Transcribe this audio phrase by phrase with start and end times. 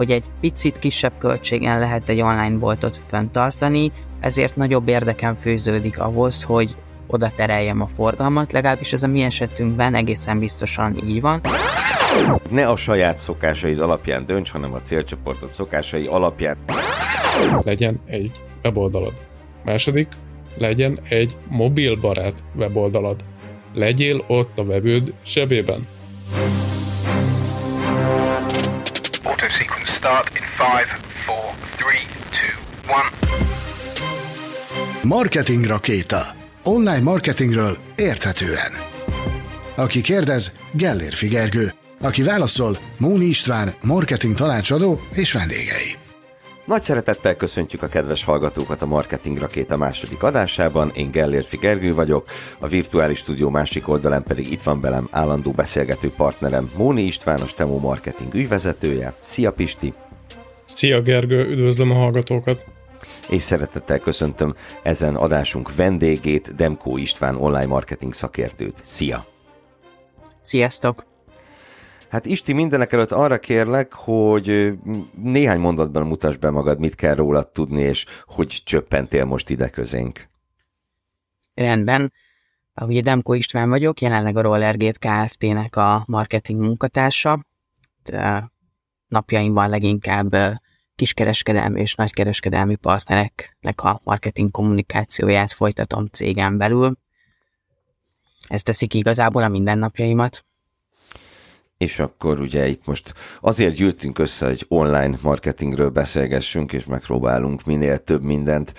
[0.00, 6.42] hogy egy picit kisebb költségen lehet egy online boltot fenntartani, ezért nagyobb érdeken főződik ahhoz,
[6.42, 6.76] hogy
[7.06, 11.40] oda tereljem a forgalmat, legalábbis ez a mi esetünkben egészen biztosan így van.
[12.50, 16.56] Ne a saját szokásaid alapján dönts, hanem a célcsoportod szokásai alapján.
[17.62, 19.12] Legyen egy weboldalad.
[19.64, 20.08] Második,
[20.58, 23.20] legyen egy mobilbarát weboldalad.
[23.74, 25.86] Legyél ott a vevőd sebében.
[30.00, 30.86] Start in 5, 4,
[31.26, 31.54] 3,
[32.30, 32.46] 2,
[35.02, 35.04] 1.
[35.04, 36.22] Marketing rakéta.
[36.62, 38.72] Online marketingről érthetően.
[39.76, 41.72] Aki kérdez, Gellér Figergő.
[42.00, 45.99] Aki válaszol, Móni István, marketing tanácsadó és vendégei.
[46.64, 50.90] Nagy szeretettel köszöntjük a kedves hallgatókat a Marketing Rakéta második adásában.
[50.94, 52.26] Én Gellérfi Gergő vagyok,
[52.58, 57.46] a virtuális stúdió másik oldalán pedig itt van velem állandó beszélgető partnerem Móni István, a
[57.46, 59.14] Stemo Marketing ügyvezetője.
[59.20, 59.94] Szia Pisti!
[60.64, 62.64] Szia Gergő, üdvözlöm a hallgatókat!
[63.28, 68.80] És szeretettel köszöntöm ezen adásunk vendégét, Demkó István online marketing szakértőt.
[68.82, 69.26] Szia!
[70.42, 71.04] Sziasztok!
[72.10, 74.72] Hát Isti, mindenek előtt arra kérlek, hogy
[75.22, 80.26] néhány mondatban mutasd be magad, mit kell rólad tudni, és hogy csöppentél most ide közénk.
[81.54, 82.12] Rendben.
[82.80, 87.46] Ugye Demko István vagyok, jelenleg a Rollergate Kft-nek a marketing munkatársa.
[88.02, 88.50] De
[89.08, 90.36] napjainkban leginkább
[90.94, 96.96] kiskereskedelmi és nagykereskedelmi partnereknek a marketing kommunikációját folytatom cégem belül.
[98.48, 100.44] Ez teszik igazából a mindennapjaimat
[101.80, 107.98] és akkor ugye itt most azért gyűltünk össze, hogy online marketingről beszélgessünk, és megpróbálunk minél
[107.98, 108.74] több mindent,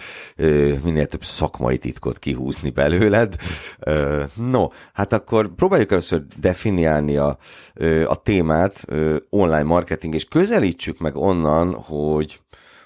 [0.83, 3.35] minél több szakmai titkot kihúzni belőled.
[4.35, 7.37] No, hát akkor próbáljuk először definiálni a,
[8.05, 8.85] a témát,
[9.29, 12.39] online marketing, és közelítsük meg onnan, hogy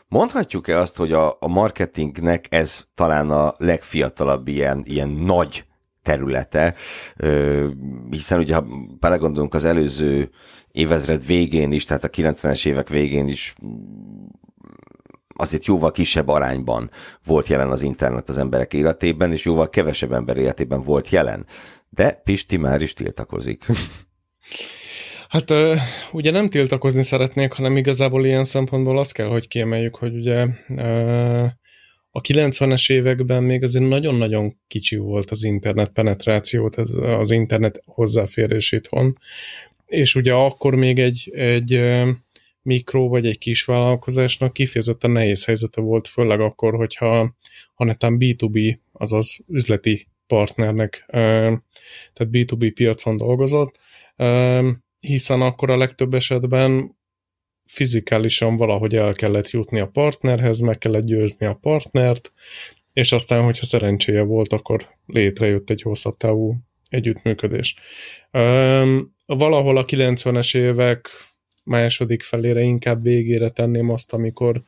[0.07, 5.64] mondhatjuk-e azt, hogy a, a marketingnek ez talán a legfiatalabb ilyen, ilyen nagy
[6.05, 6.75] területe,
[8.09, 8.65] hiszen ugye ha
[8.99, 10.29] belegondolunk az előző
[10.71, 13.55] évezred végén is, tehát a 90-es évek végén is
[15.35, 16.91] azért jóval kisebb arányban
[17.25, 21.45] volt jelen az internet az emberek életében, és jóval kevesebb ember életében volt jelen.
[21.89, 23.65] De Pisti már is tiltakozik.
[25.29, 25.51] Hát
[26.11, 30.47] ugye nem tiltakozni szeretnék, hanem igazából ilyen szempontból azt kell, hogy kiemeljük, hogy ugye
[32.17, 38.71] a 90-es években még azért nagyon-nagyon kicsi volt az internet penetráció, tehát az internet hozzáférés
[38.71, 39.17] itthon,
[39.85, 41.81] és ugye akkor még egy, egy
[42.61, 47.35] mikro vagy egy kis vállalkozásnak kifejezetten nehéz helyzete volt, főleg akkor, hogyha
[47.73, 53.79] ha netán B2B, azaz üzleti partnernek, tehát B2B piacon dolgozott,
[54.99, 56.94] hiszen akkor a legtöbb esetben
[57.65, 62.33] fizikálisan valahogy el kellett jutni a partnerhez, meg kellett győzni a partnert,
[62.93, 66.55] és aztán, hogyha szerencséje volt, akkor létrejött egy hosszabb távú
[66.89, 67.75] együttműködés.
[69.25, 71.09] Valahol a 90-es évek
[71.63, 74.63] második felére, inkább végére tenném azt, amikor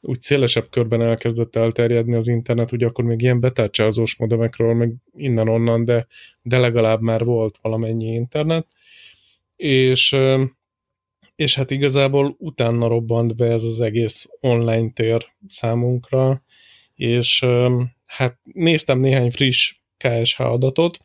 [0.00, 5.84] úgy szélesebb körben elkezdett elterjedni az internet, ugye akkor még ilyen betárcsázós modemekről, meg innen-onnan,
[5.84, 6.06] de,
[6.42, 8.66] de legalább már volt valamennyi internet,
[9.56, 10.16] és
[11.38, 16.42] és hát igazából utána robbant be ez az egész online tér számunkra,
[16.94, 17.46] és
[18.06, 20.98] hát néztem néhány friss KSH adatot,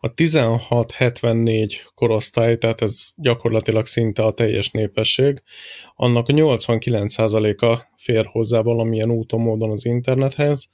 [0.00, 5.42] a 16-74 korosztály, tehát ez gyakorlatilag szinte a teljes népesség,
[5.94, 10.70] annak a 89%-a fér hozzá valamilyen úton, módon az internethez,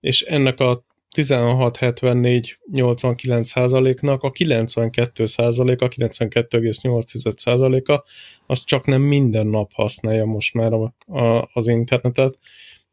[0.00, 0.84] és ennek a
[1.16, 8.04] 16-74-89 százaléknak a 92 százaléka, 92,8 százaléka,
[8.46, 12.38] az csak nem minden nap használja most már a, a, az internetet.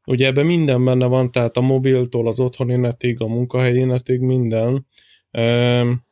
[0.05, 4.87] Ugye ebben minden benne van, tehát a mobiltól az otthoni netig, a munkahelyi netig, minden,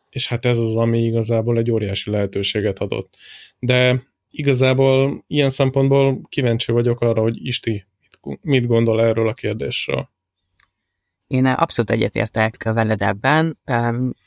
[0.10, 3.16] és hát ez az, ami igazából egy óriási lehetőséget adott.
[3.60, 7.86] De igazából ilyen szempontból kíváncsi vagyok arra, hogy Isti
[8.42, 10.10] mit gondol erről a kérdésről.
[11.28, 13.58] Én abszolút egyetértek veled ebben.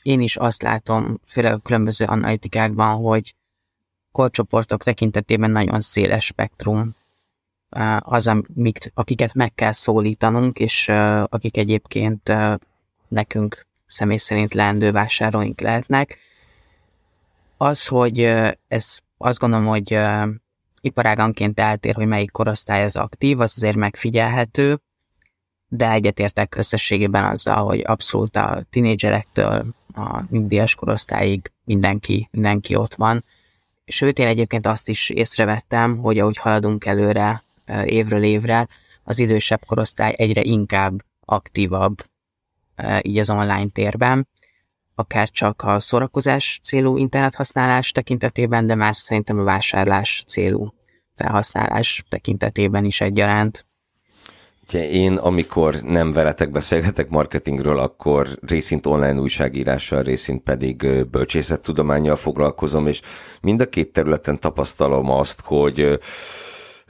[0.01, 3.35] Én is azt látom, főleg különböző analitikákban, hogy
[4.11, 6.95] korcsoportok tekintetében nagyon széles spektrum
[7.99, 10.89] az, amik, akiket meg kell szólítanunk, és
[11.25, 12.33] akik egyébként
[13.07, 16.17] nekünk személy szerint leendő vásárolóink lehetnek.
[17.57, 18.19] Az, hogy
[18.67, 19.97] ez azt gondolom, hogy
[20.81, 24.81] iparáganként eltér, hogy melyik korosztály az aktív, az azért megfigyelhető
[25.73, 29.65] de egyetértek összességében azzal, hogy abszolút a tinédzserektől
[29.95, 33.23] a nyugdíjas korosztályig mindenki, mindenki ott van,
[33.85, 37.43] Sőt, én egyébként azt is észrevettem, hogy ahogy haladunk előre
[37.83, 38.67] évről évre,
[39.03, 42.03] az idősebb korosztály egyre inkább aktívabb
[43.01, 44.27] így az online térben,
[44.95, 50.73] akár csak a szórakozás célú internethasználás tekintetében, de már szerintem a vásárlás célú
[51.15, 53.65] felhasználás tekintetében is egyaránt.
[54.73, 63.01] Én, amikor nem veletek beszélgetek marketingről, akkor részint online újságírással, részint pedig bölcsészettudományjal foglalkozom, és
[63.41, 65.99] mind a két területen tapasztalom azt, hogy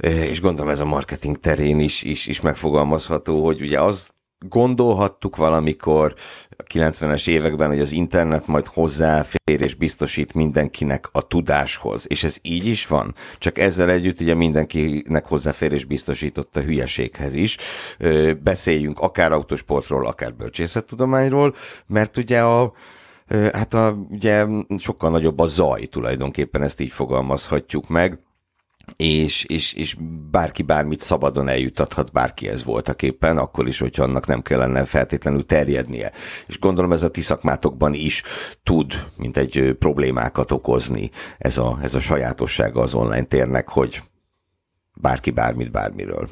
[0.01, 4.11] és gondolom ez a marketing terén is, is, is megfogalmazható, hogy ugye az
[4.49, 6.13] gondolhattuk valamikor
[6.57, 12.65] a 90-es években, hogy az internet majd hozzáférés biztosít mindenkinek a tudáshoz, és ez így
[12.65, 17.57] is van, csak ezzel együtt ugye mindenkinek hozzáférés biztosított a hülyeséghez is.
[18.43, 21.55] Beszéljünk akár autosportról, akár bölcsészettudományról,
[21.87, 22.73] mert ugye a
[23.51, 24.45] Hát a, ugye
[24.77, 28.19] sokkal nagyobb a zaj tulajdonképpen, ezt így fogalmazhatjuk meg
[28.95, 29.95] és, és, és
[30.31, 36.11] bárki bármit szabadon eljutathat bárkihez voltak éppen, akkor is, hogyha annak nem kellene feltétlenül terjednie.
[36.47, 38.23] És gondolom ez a ti szakmátokban is
[38.63, 44.01] tud, mint egy problémákat okozni ez a, ez a sajátossága az online térnek, hogy
[44.93, 46.29] bárki bármit bármiről.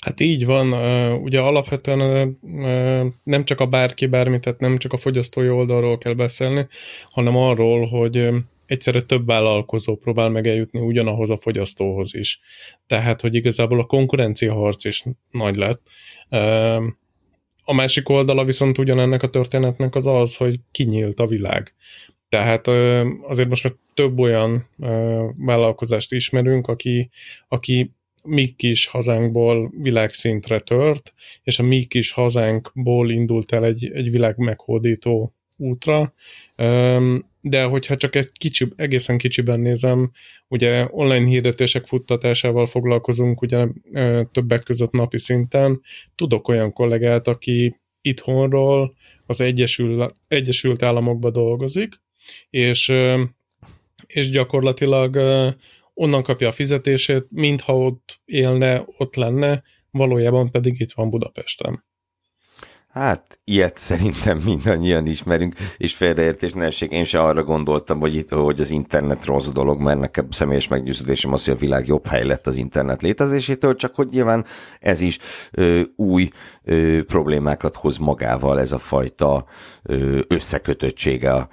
[0.00, 0.72] Hát így van,
[1.22, 2.38] ugye alapvetően
[3.22, 6.66] nem csak a bárki bármit, tehát nem csak a fogyasztói oldalról kell beszélni,
[7.10, 8.28] hanem arról, hogy
[8.66, 12.40] egyszerre több vállalkozó próbál meg eljutni ugyanahoz a fogyasztóhoz is.
[12.86, 15.86] Tehát, hogy igazából a konkurencia harc is nagy lett.
[17.64, 21.74] A másik oldala viszont ugyanennek a történetnek az az, hogy kinyílt a világ.
[22.28, 22.66] Tehát
[23.22, 24.68] azért most már több olyan
[25.36, 27.10] vállalkozást ismerünk, aki,
[27.48, 34.10] aki mi kis hazánkból világszintre tört, és a mi kis hazánkból indult el egy, egy
[34.10, 36.14] világ meghódító útra
[37.48, 40.10] de hogyha csak egy kicsi, egészen kicsiben nézem,
[40.48, 43.66] ugye online hirdetések futtatásával foglalkozunk ugye
[44.32, 45.80] többek között napi szinten.
[46.14, 48.94] Tudok olyan kollégát, aki itthonról
[49.26, 51.94] az Egyesül, Egyesült Államokba dolgozik,
[52.50, 52.92] és,
[54.06, 55.16] és gyakorlatilag
[55.94, 61.84] onnan kapja a fizetését, mintha ott élne, ott lenne, valójában pedig itt van Budapesten.
[62.96, 66.90] Hát, ilyet szerintem mindannyian ismerünk, és félreértés ne essék.
[66.90, 71.32] Én se arra gondoltam, hogy, itt, hogy az internet rossz dolog, mert nekem személyes meggyőződésem
[71.32, 74.44] az, hogy a világ jobb hely lett az internet létezésétől, csak hogy nyilván
[74.80, 75.18] ez is
[75.50, 76.30] ö, új
[76.64, 79.44] ö, problémákat hoz magával, ez a fajta
[79.82, 81.48] ö, összekötöttsége a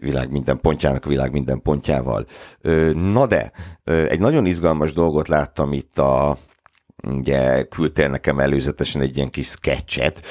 [0.00, 2.26] világ minden pontjának, a világ minden pontjával.
[2.60, 3.52] Ö, na de,
[3.84, 6.38] ö, egy nagyon izgalmas dolgot láttam itt a
[7.02, 10.26] ugye küldtél nekem előzetesen egy ilyen kis sketchet,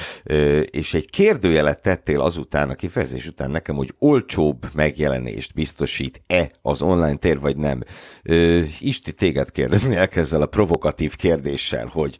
[0.70, 7.16] és egy kérdőjelet tettél azután, a kifejezés után nekem, hogy olcsóbb megjelenést biztosít-e az online
[7.16, 7.84] tér, vagy nem.
[8.80, 12.18] Isti, téged kérdezni ezzel a provokatív kérdéssel, hogy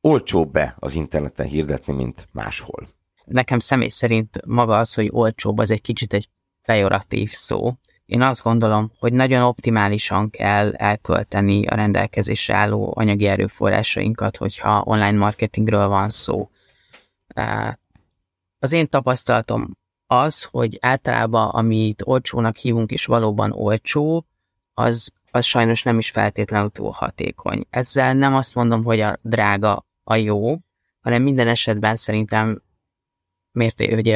[0.00, 2.88] olcsóbb-e az interneten hirdetni, mint máshol?
[3.24, 6.28] Nekem személy szerint maga az, hogy olcsóbb, az egy kicsit egy
[6.62, 7.72] pejoratív szó
[8.06, 15.18] én azt gondolom, hogy nagyon optimálisan kell elkölteni a rendelkezésre álló anyagi erőforrásainkat, hogyha online
[15.18, 16.50] marketingről van szó.
[18.58, 19.70] Az én tapasztalatom
[20.06, 24.26] az, hogy általában amit olcsónak hívunk és valóban olcsó,
[24.74, 27.66] az, az sajnos nem is feltétlenül túl hatékony.
[27.70, 30.56] Ezzel nem azt mondom, hogy a drága a jó,
[31.00, 32.62] hanem minden esetben szerintem
[33.52, 34.06] mérté, hogy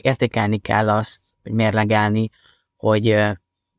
[0.00, 2.30] értékelni kell azt, hogy mérlegelni,
[2.76, 3.16] hogy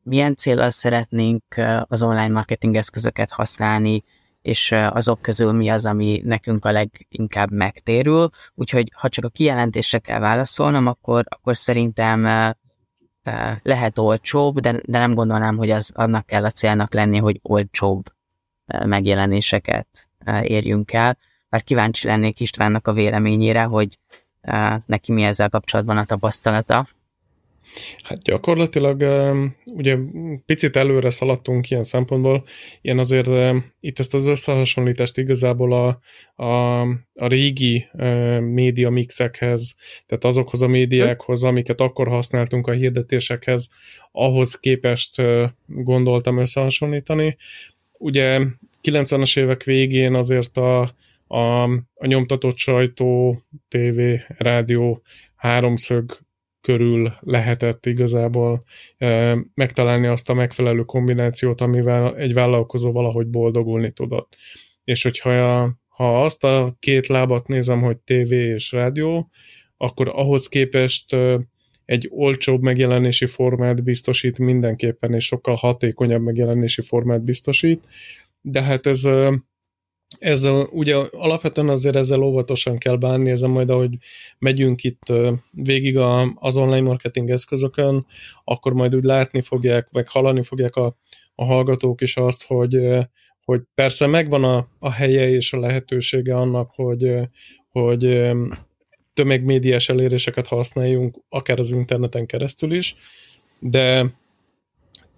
[0.02, 1.42] milyen célral szeretnénk
[1.82, 4.04] az online marketing eszközöket használni,
[4.42, 8.30] és azok közül mi az, ami nekünk a leginkább megtérül.
[8.54, 12.54] Úgyhogy ha csak a kijelentésre kell válaszolnom, akkor, akkor szerintem
[13.62, 18.02] lehet olcsóbb, de, de nem gondolnám, hogy az annak kell a célnak lenni, hogy olcsóbb
[18.84, 20.08] megjelenéseket
[20.42, 21.18] érjünk el.
[21.48, 23.98] Bár kíváncsi lennék Istvánnak a véleményére, hogy
[24.86, 26.86] neki mi ezzel kapcsolatban a tapasztalata.
[28.02, 29.04] Hát gyakorlatilag
[29.64, 29.96] ugye
[30.46, 32.44] picit előre szaladtunk ilyen szempontból,
[32.80, 33.28] ilyen azért
[33.80, 36.00] itt ezt az összehasonlítást igazából a,
[36.44, 36.80] a,
[37.14, 37.86] a régi
[38.40, 43.70] média mixekhez, tehát azokhoz a médiákhoz, amiket akkor használtunk a hirdetésekhez,
[44.12, 45.22] ahhoz képest
[45.66, 47.36] gondoltam összehasonlítani.
[47.92, 48.40] Ugye
[48.82, 50.94] 90-es évek végén azért a,
[51.26, 51.62] a,
[51.94, 53.36] a nyomtatott sajtó,
[53.68, 55.02] tévé, rádió
[55.36, 56.18] háromszög
[56.60, 58.64] körül lehetett igazából
[59.54, 64.36] megtalálni azt a megfelelő kombinációt, amivel egy vállalkozó valahogy boldogulni tudott.
[64.84, 69.30] És hogyha ha azt a két lábat nézem, hogy tévé és rádió,
[69.76, 71.16] akkor ahhoz képest
[71.84, 77.82] egy olcsóbb megjelenési formát biztosít mindenképpen, és sokkal hatékonyabb megjelenési formát biztosít,
[78.40, 79.08] de hát ez
[80.18, 83.96] ez a, ugye alapvetően azért ezzel óvatosan kell bánni, ezzel majd ahogy
[84.38, 85.12] megyünk itt
[85.50, 88.06] végig a, az online marketing eszközökön,
[88.44, 90.96] akkor majd úgy látni fogják, meg hallani fogják a,
[91.34, 92.80] a hallgatók is azt, hogy,
[93.44, 97.14] hogy persze megvan a, a helye és a lehetősége annak, hogy,
[97.70, 98.30] hogy
[99.14, 102.96] tömegmédiás eléréseket használjunk, akár az interneten keresztül is,
[103.58, 104.12] de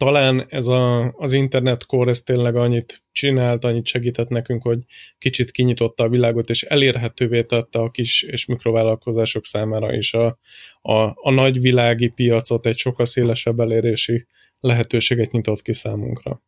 [0.05, 4.79] talán ez a, az internetkor ez tényleg annyit csinált, annyit segített nekünk, hogy
[5.19, 10.39] kicsit kinyitotta a világot, és elérhetővé tette a kis és mikrovállalkozások számára is a,
[10.83, 14.27] a, a nagyvilági piacot, egy sokkal szélesebb elérési
[14.61, 16.43] lehetőséget nyitott ki számunkra.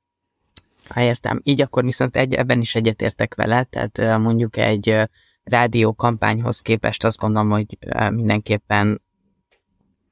[0.89, 1.41] Ha értem.
[1.45, 4.97] Így akkor viszont egy, ebben is egyetértek vele, tehát mondjuk egy
[5.45, 7.79] rádió kampányhoz képest azt gondolom, hogy
[8.11, 9.03] mindenképpen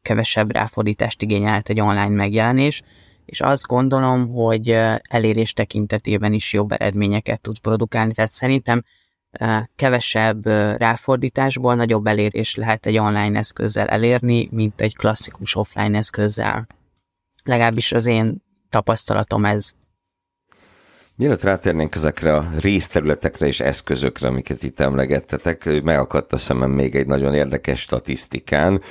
[0.02, 2.82] kevesebb ráfordítást igényelt egy online megjelenés,
[3.30, 4.68] és azt gondolom, hogy
[5.02, 8.84] elérés tekintetében is jobb eredményeket tud produkálni, tehát szerintem
[9.76, 10.46] kevesebb
[10.76, 16.66] ráfordításból nagyobb elérés lehet egy online eszközzel elérni, mint egy klasszikus offline eszközzel.
[17.44, 19.72] Legalábbis az én tapasztalatom ez.
[21.16, 27.06] Mielőtt rátérnénk ezekre a részterületekre és eszközökre, amiket itt emlegettetek, megakadt a szemem még egy
[27.06, 28.82] nagyon érdekes statisztikán.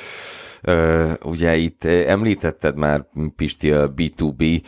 [1.23, 4.61] Ugye itt említetted már, Pisti, a B2B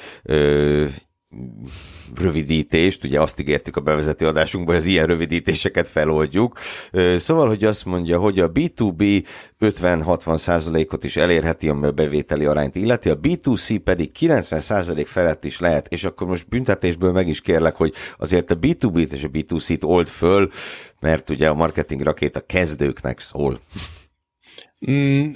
[2.15, 6.57] rövidítést, ugye azt ígértük a bevezető adásunkban, hogy az ilyen rövidítéseket feloldjuk.
[7.15, 9.25] Szóval, hogy azt mondja, hogy a B2B
[9.59, 15.59] 50-60 százalékot is elérheti, a bevételi arányt illeti, a B2C pedig 90 százalék felett is
[15.59, 19.83] lehet, és akkor most büntetésből meg is kérlek, hogy azért a B2B-t és a B2C-t
[19.83, 20.49] old föl,
[20.99, 23.59] mert ugye a marketing rakéta kezdőknek szól.
[24.89, 25.31] Mm,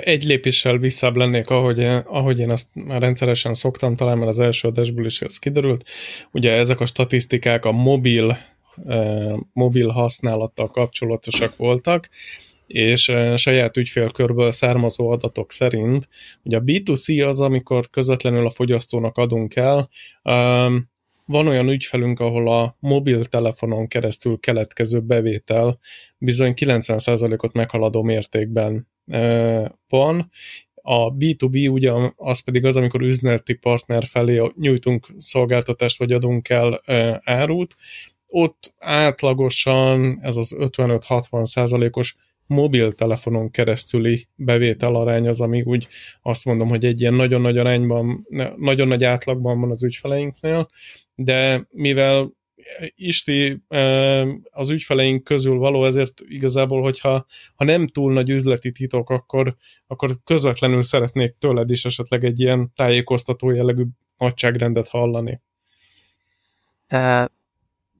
[0.00, 4.68] egy lépéssel visszább lennék, ahogy, ahogy én azt már rendszeresen szoktam, talán már az első
[4.68, 5.88] adásból is ez kiderült.
[6.30, 8.38] Ugye ezek a statisztikák a mobil,
[9.52, 12.08] mobil használattal kapcsolatosak voltak,
[12.66, 16.08] és saját ügyfélkörből származó adatok szerint,
[16.42, 19.88] ugye a B2C az, amikor közvetlenül a fogyasztónak adunk el,
[21.26, 25.78] van olyan ügyfelünk, ahol a mobiltelefonon keresztül keletkező bevétel
[26.18, 28.88] bizony 90%-ot meghaladó mértékben
[29.88, 30.30] van.
[30.74, 36.82] A B2B ugye az pedig az, amikor üzleti partner felé nyújtunk szolgáltatást, vagy adunk el
[37.24, 37.76] árut.
[38.26, 42.16] Ott átlagosan ez az 55-60 százalékos
[42.46, 45.88] mobiltelefonon keresztüli bevétel arány az, ami úgy
[46.22, 50.68] azt mondom, hogy egy ilyen nagyon nagy arányban, nagyon nagy átlagban van az ügyfeleinknél,
[51.16, 52.34] de mivel
[52.94, 53.62] Isti
[54.50, 59.56] az ügyfeleink közül való, ezért igazából, hogyha ha nem túl nagy üzleti titok, akkor,
[59.86, 63.84] akkor közvetlenül szeretnék tőled is esetleg egy ilyen tájékoztató jellegű
[64.18, 65.40] nagyságrendet hallani.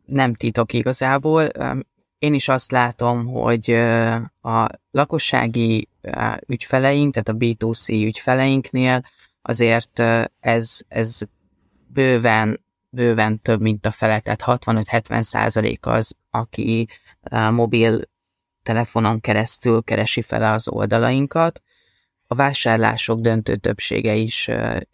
[0.05, 1.49] Nem titok igazából.
[2.19, 3.71] Én is azt látom, hogy
[4.41, 5.89] a lakossági
[6.47, 9.05] ügyfeleink, tehát a B2C ügyfeleinknél
[9.43, 10.03] azért
[10.41, 11.19] ez, ez
[11.87, 12.65] bőven
[12.97, 16.89] bőven több, mint a fele, tehát 65-70 százalék az, aki
[17.51, 18.01] mobil
[18.63, 21.63] telefonon keresztül keresi fel az oldalainkat.
[22.27, 24.51] A vásárlások döntő többsége is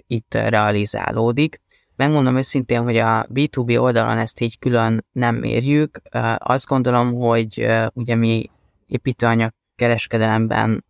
[0.07, 1.61] itt realizálódik.
[1.97, 6.01] Megmondom őszintén, hogy a B2B oldalon ezt így külön nem mérjük.
[6.37, 8.51] Azt gondolom, hogy ugye mi
[8.87, 10.85] építőanyag kereskedelemben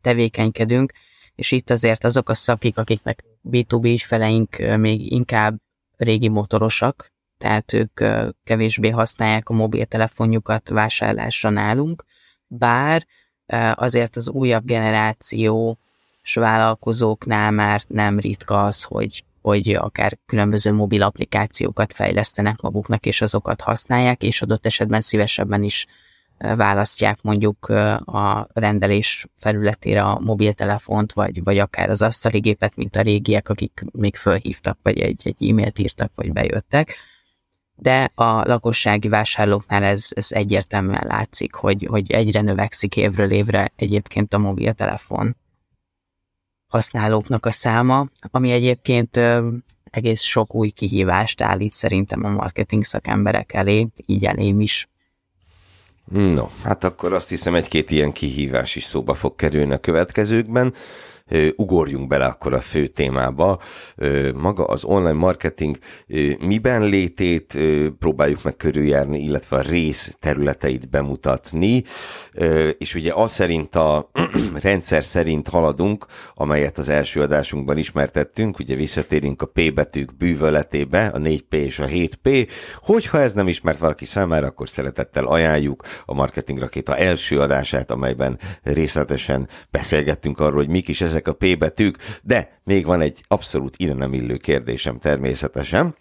[0.00, 0.92] tevékenykedünk,
[1.34, 5.56] és itt azért azok a szakik, akiknek B2B ügyfeleink még inkább
[5.96, 8.00] régi motorosak, tehát ők
[8.44, 12.04] kevésbé használják a mobiltelefonjukat vásárlásra nálunk,
[12.46, 13.06] bár
[13.74, 15.78] azért az újabb generáció
[16.34, 23.60] vállalkozóknál már nem ritka az, hogy, hogy akár különböző mobil applikációkat fejlesztenek maguknak, és azokat
[23.60, 25.86] használják, és adott esetben szívesebben is
[26.38, 27.68] választják mondjuk
[28.04, 33.84] a rendelés felületére a mobiltelefont, vagy, vagy akár az asztali gépet, mint a régiek, akik
[33.92, 36.96] még fölhívtak, vagy egy, egy e-mailt írtak, vagy bejöttek.
[37.74, 44.34] De a lakossági vásárlóknál ez, ez egyértelműen látszik, hogy, hogy egyre növekszik évről évre egyébként
[44.34, 45.36] a mobiltelefon
[46.66, 49.20] használóknak a száma, ami egyébként
[49.90, 54.88] egész sok új kihívást állít szerintem a marketing szakemberek elé, így elém is.
[56.12, 60.74] No, hát akkor azt hiszem egy-két ilyen kihívás is szóba fog kerülni a következőkben.
[61.56, 63.60] Ugorjunk bele akkor a fő témába.
[64.34, 65.76] Maga az online marketing
[66.38, 67.58] miben létét
[67.98, 71.82] próbáljuk meg körüljárni, illetve a rész területeit bemutatni,
[72.78, 74.10] és ugye az szerint a
[74.62, 81.18] rendszer szerint haladunk, amelyet az első adásunkban ismertettünk, ugye visszatérünk a P betűk bűvöletébe, a
[81.18, 82.48] 4P és a 7P,
[82.80, 88.38] hogyha ez nem ismert valaki számára, akkor szeretettel ajánljuk a Marketing Rakéta első adását, amelyben
[88.62, 93.74] részletesen beszélgettünk arról, hogy mik is ezek a P betűk, de még van egy abszolút
[93.76, 95.94] ide nem illő kérdésem természetesen.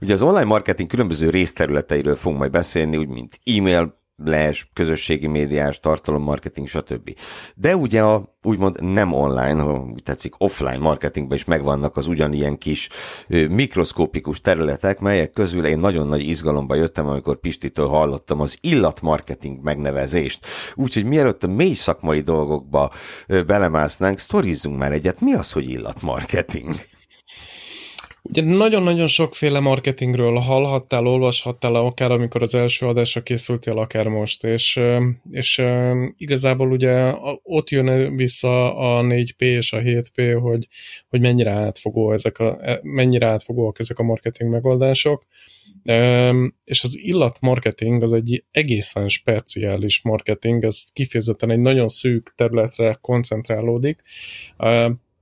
[0.00, 5.80] Ugye az online marketing különböző részterületeiről fogunk majd beszélni, úgy mint e-mail, les, közösségi médiás,
[5.80, 7.16] tartalommarketing, stb.
[7.54, 12.58] De ugye a úgymond nem online, ha úgy tetszik offline marketingben is megvannak az ugyanilyen
[12.58, 12.88] kis
[13.28, 20.46] mikroszkópikus területek, melyek közül én nagyon nagy izgalomba jöttem, amikor Pistitől hallottam az illatmarketing megnevezést.
[20.74, 22.92] Úgyhogy mielőtt a mély szakmai dolgokba
[23.46, 26.74] belemásznánk, sztorizzunk már egyet, mi az, hogy illatmarketing?
[28.34, 34.80] Ugye nagyon-nagyon sokféle marketingről hallhattál, olvashattál, akár amikor az első adásra készültél, akár most, és,
[35.30, 35.62] és
[36.16, 37.12] igazából ugye
[37.42, 40.68] ott jön vissza a 4P és a 7P, hogy,
[41.08, 45.26] hogy mennyire átfogó ezek a, e, mennyire átfogóak ezek a marketing megoldások,
[46.64, 52.98] és az illat marketing az egy egészen speciális marketing, ez kifejezetten egy nagyon szűk területre
[53.00, 54.02] koncentrálódik,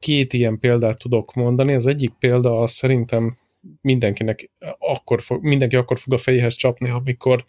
[0.01, 1.75] két ilyen példát tudok mondani.
[1.75, 3.37] Az egyik példa az szerintem
[3.81, 7.45] mindenkinek akkor fog, mindenki akkor fog a fejéhez csapni, amikor,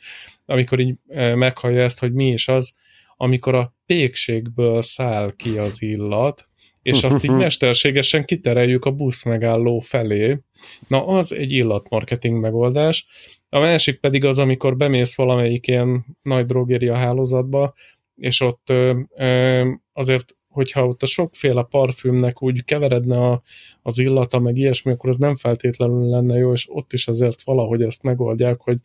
[0.45, 2.75] amikor így e, meghallja ezt, hogy mi is az,
[3.17, 6.45] amikor a pékségből száll ki az illat,
[6.81, 10.39] és azt így mesterségesen kitereljük a busz megálló felé.
[10.87, 13.07] Na, az egy illatmarketing megoldás.
[13.49, 17.73] A másik pedig az, amikor bemész valamelyik ilyen nagy drogéria hálózatba,
[18.15, 23.41] és ott ö, ö, azért hogyha ott a sokféle parfümnek úgy keveredne a,
[23.81, 27.81] az illata, meg ilyesmi, akkor az nem feltétlenül lenne jó, és ott is azért valahogy
[27.81, 28.77] ezt megoldják, hogy,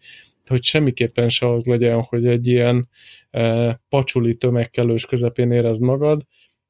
[0.47, 2.89] hogy semmiképpen se az legyen, hogy egy ilyen
[3.31, 6.23] e, pacsuli tömegkelős közepén érezd magad,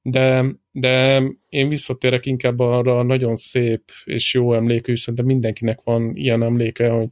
[0.02, 6.42] de, de én visszatérek inkább arra nagyon szép és jó emlékű, szerintem mindenkinek van ilyen
[6.42, 7.08] emléke, hogy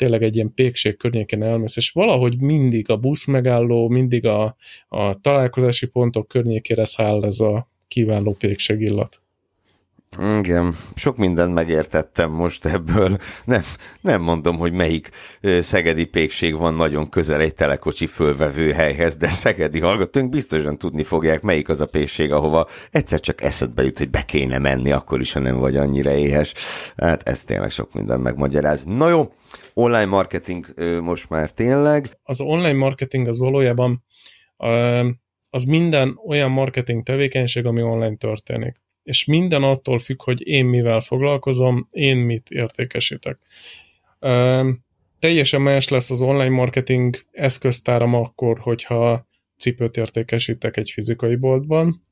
[0.00, 4.56] tényleg egy ilyen pékség környéken elmész, és valahogy mindig a busz megálló, mindig a,
[4.88, 9.22] a találkozási pontok környékére száll ez a kiváló pékség illat.
[10.18, 13.18] Igen, sok mindent megértettem most ebből.
[13.44, 13.62] Nem,
[14.00, 15.10] nem mondom, hogy melyik
[15.60, 21.42] szegedi pékség van nagyon közel egy telekocsi fölvevő helyhez, de szegedi hallgatóink biztosan tudni fogják,
[21.42, 25.32] melyik az a pékség, ahova egyszer csak eszedbe jut, hogy be kéne menni, akkor is,
[25.32, 26.54] ha nem vagy annyira éhes.
[26.96, 28.84] Hát ez tényleg sok mindent megmagyaráz.
[28.84, 29.32] Na jó,
[29.74, 30.66] online marketing
[31.00, 32.18] most már tényleg.
[32.22, 34.04] Az online marketing az valójában
[35.50, 41.00] az minden olyan marketing tevékenység, ami online történik és minden attól függ, hogy én mivel
[41.00, 43.38] foglalkozom, én mit értékesítek.
[45.18, 52.02] Teljesen más lesz az online marketing eszköztáram akkor, hogyha cipőt értékesítek egy fizikai boltban.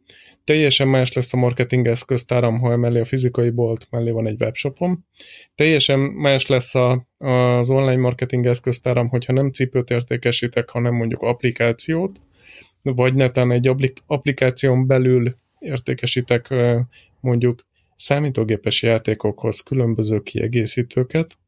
[0.45, 5.07] Teljesen más lesz a marketing eszköztáram, ha emellé a fizikai bolt mellé van egy webshopom.
[5.55, 12.21] Teljesen más lesz a, az online marketing eszköztáram, hogyha nem cipőt értékesítek, hanem mondjuk applikációt,
[12.83, 13.71] vagy neten egy
[14.07, 16.55] applikáción belül értékesítek
[17.21, 17.67] mondjuk
[17.97, 21.39] számítógépes játékokhoz különböző kiegészítőket,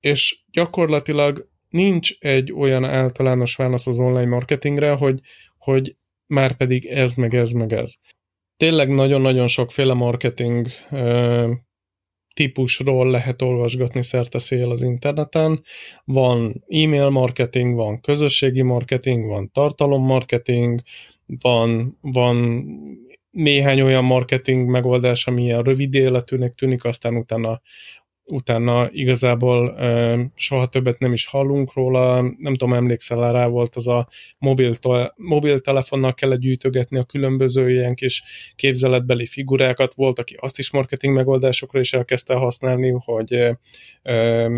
[0.00, 5.20] és gyakorlatilag nincs egy olyan általános válasz az online marketingre, hogy,
[5.58, 7.94] hogy már pedig ez, meg ez, meg ez.
[8.56, 10.66] Tényleg nagyon-nagyon sokféle marketing
[12.34, 15.62] típusról lehet olvasgatni szerte szél az interneten.
[16.04, 20.80] Van e-mail marketing, van közösségi marketing, van tartalommarketing,
[21.40, 22.64] van, van
[23.30, 27.60] néhány olyan marketing megoldás, ami ilyen rövid életűnek tűnik, aztán utána
[28.24, 33.88] utána igazából e, soha többet nem is hallunk róla, nem tudom, emlékszel rá volt az
[33.88, 34.72] a mobil,
[35.16, 38.22] mobiltelefonnal kellett gyűjtögetni a különböző ilyen kis
[38.56, 43.32] képzeletbeli figurákat, volt, aki azt is marketing megoldásokra is elkezdte használni, hogy
[44.02, 44.50] e,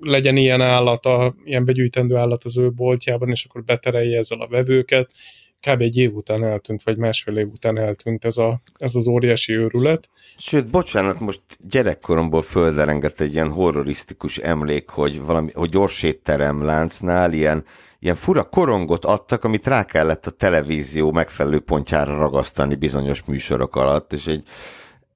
[0.00, 1.08] legyen ilyen állat,
[1.44, 5.12] ilyen begyűjtendő állat az ő boltjában, és akkor beterelje ezzel a vevőket,
[5.60, 5.80] kb.
[5.80, 10.10] egy év után eltűnt, vagy másfél év után eltűnt ez, a, ez az óriási őrület.
[10.36, 17.32] Sőt, bocsánat, most gyerekkoromból földerengett egy ilyen horrorisztikus emlék, hogy, valami, hogy gyors étterem láncnál
[17.32, 17.64] ilyen,
[17.98, 24.12] ilyen fura korongot adtak, amit rá kellett a televízió megfelelő pontjára ragasztani bizonyos műsorok alatt,
[24.12, 24.44] és egy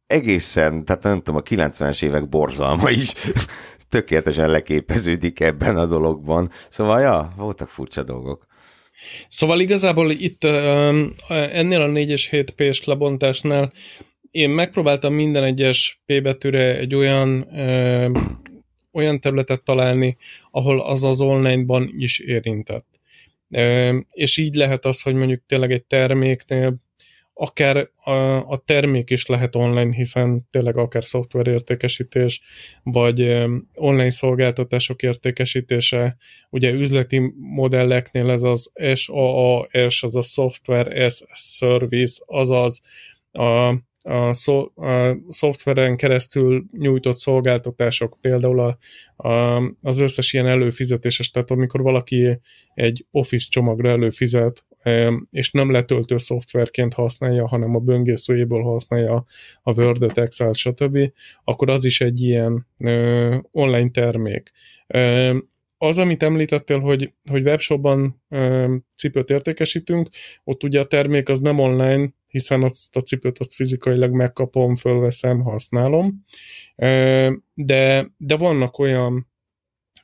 [0.06, 3.12] egészen, tehát nem tudom, a 90-es évek borzalma is
[3.88, 6.50] tökéletesen leképeződik ebben a dologban.
[6.68, 8.46] Szóval, ja, voltak furcsa dolgok.
[9.28, 10.44] Szóval igazából itt
[11.28, 13.72] ennél a 4 és 7 p lebontásnál
[14.34, 18.18] én megpróbáltam minden egyes P betűre egy olyan ö,
[18.92, 20.16] olyan területet találni,
[20.50, 22.86] ahol az az online-ban is érintett.
[23.50, 26.76] Ö, és így lehet az, hogy mondjuk tényleg egy terméknél
[27.34, 28.10] akár a,
[28.50, 32.42] a termék is lehet online, hiszen tényleg akár szoftver értékesítés,
[32.82, 33.44] vagy
[33.74, 36.16] online szolgáltatások értékesítése,
[36.50, 42.82] ugye üzleti modelleknél ez az SAAS, az a Software as Service, azaz
[43.32, 43.74] a
[44.06, 48.78] a, szó, a szoftveren keresztül nyújtott szolgáltatások, például a,
[49.28, 52.38] a, az összes ilyen előfizetéses, tehát amikor valaki
[52.74, 54.66] egy Office csomagra előfizet,
[55.30, 59.24] és nem letöltő szoftverként használja, hanem a böngészőjéből használja
[59.62, 60.98] a Word-et, Excel, stb.,
[61.44, 62.66] akkor az is egy ilyen
[63.50, 64.52] online termék.
[65.78, 68.22] Az, amit említettél, hogy, hogy webshopban
[68.96, 70.08] cipőt értékesítünk,
[70.44, 75.40] ott ugye a termék az nem online, hiszen azt a cipőt azt fizikailag megkapom, fölveszem,
[75.40, 76.24] használom.
[77.54, 79.30] De, de vannak olyan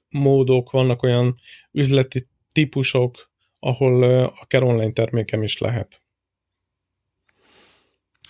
[0.09, 1.37] módok, vannak olyan
[1.73, 6.03] üzleti típusok, ahol akár online termékem is lehet.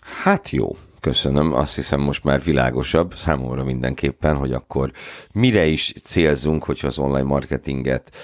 [0.01, 1.53] Hát jó, köszönöm.
[1.53, 4.93] Azt hiszem most már világosabb számomra mindenképpen, hogy akkor
[5.33, 8.17] mire is célzunk, hogyha az online marketinget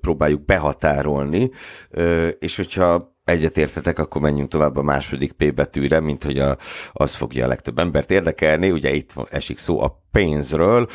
[0.00, 1.50] próbáljuk behatárolni,
[1.90, 6.56] ö, és hogyha egyetértetek, akkor menjünk tovább a második P betűre, mint hogy a,
[6.92, 8.70] az fogja a legtöbb embert érdekelni.
[8.70, 10.88] Ugye itt esik szó a pénzről,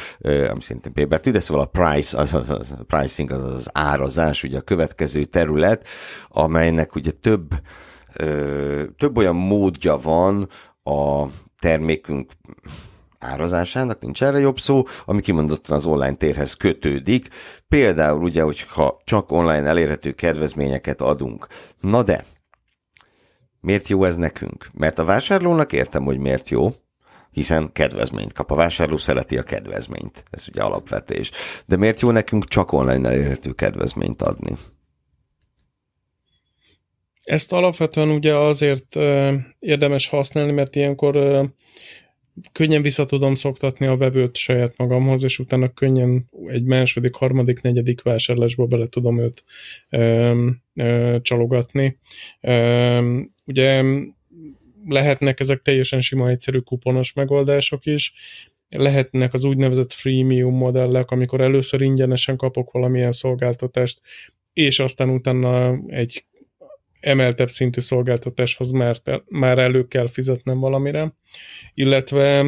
[0.49, 3.69] ami szintén P betű, de szóval a price, az, az, az, a pricing, az az
[3.73, 5.87] árazás, ugye a következő terület,
[6.29, 7.51] amelynek ugye több,
[8.17, 10.47] ö, több olyan módja van
[10.83, 11.25] a
[11.59, 12.31] termékünk
[13.23, 17.27] árazásának, nincs erre jobb szó, ami kimondottan az online térhez kötődik.
[17.67, 21.47] Például ugye, hogyha csak online elérhető kedvezményeket adunk.
[21.79, 22.25] Na de,
[23.61, 24.67] miért jó ez nekünk?
[24.73, 26.73] Mert a vásárlónak értem, hogy miért jó,
[27.31, 28.51] hiszen kedvezményt kap.
[28.51, 30.23] A vásárló szereti a kedvezményt.
[30.29, 31.31] Ez ugye alapvetés.
[31.65, 34.57] De miért jó nekünk csak online elérhető kedvezményt adni?
[37.23, 38.95] Ezt alapvetően ugye azért
[39.59, 41.15] érdemes használni, mert ilyenkor
[42.51, 48.01] könnyen vissza tudom szoktatni a vevőt saját magamhoz, és utána könnyen egy második, harmadik, negyedik
[48.01, 49.43] vásárlásba bele tudom őt
[49.89, 51.97] ö, ö, csalogatni.
[52.41, 53.83] Ö, ugye
[54.85, 58.13] lehetnek ezek teljesen sima, egyszerű kuponos megoldások is,
[58.69, 64.01] lehetnek az úgynevezett freemium modellek, amikor először ingyenesen kapok valamilyen szolgáltatást,
[64.53, 66.25] és aztán utána egy
[67.01, 68.95] emeltebb szintű szolgáltatáshoz már,
[69.27, 71.15] már elő kell fizetnem valamire,
[71.73, 72.39] illetve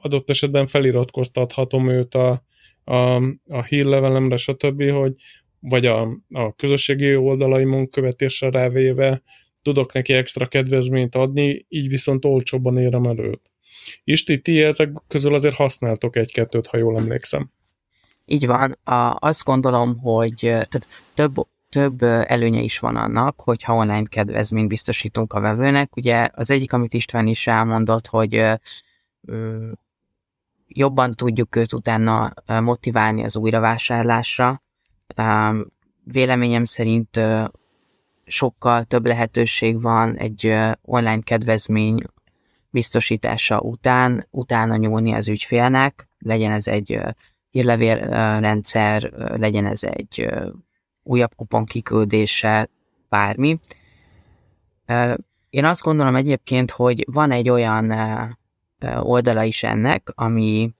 [0.00, 2.44] adott esetben feliratkoztathatom őt a,
[2.84, 5.14] a, a hírlevelemre, stb., hogy
[5.60, 6.00] vagy a,
[6.30, 9.22] a közösségi oldalaimon követésre rávéve
[9.62, 13.50] tudok neki extra kedvezményt adni, így viszont olcsóbban érem előtt.
[14.04, 17.50] Isti, ti ezek közül azért használtok egy-kettőt, ha jól emlékszem.
[18.24, 18.78] Így van.
[19.18, 21.34] Azt gondolom, hogy tehát több
[21.68, 25.96] több előnye is van annak, hogyha online kedvezményt biztosítunk a vevőnek.
[25.96, 28.44] Ugye az egyik, amit István is elmondott, hogy
[30.66, 34.62] jobban tudjuk őt utána motiválni az újravásárlásra.
[36.04, 37.20] Véleményem szerint
[38.24, 42.02] sokkal több lehetőség van egy online kedvezmény
[42.70, 47.00] biztosítása után, utána nyúlni az ügyfélnek, legyen ez egy
[47.50, 50.28] hírlevélrendszer, legyen ez egy
[51.08, 52.68] újabb kupon kiküldése,
[53.08, 53.58] bármi.
[55.50, 57.92] Én azt gondolom egyébként, hogy van egy olyan
[59.00, 60.70] oldala is ennek, ami,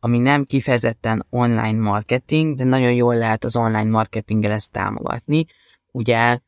[0.00, 5.46] ami nem kifejezetten online marketing, de nagyon jól lehet az online marketinggel ezt támogatni.
[5.92, 6.38] Ugye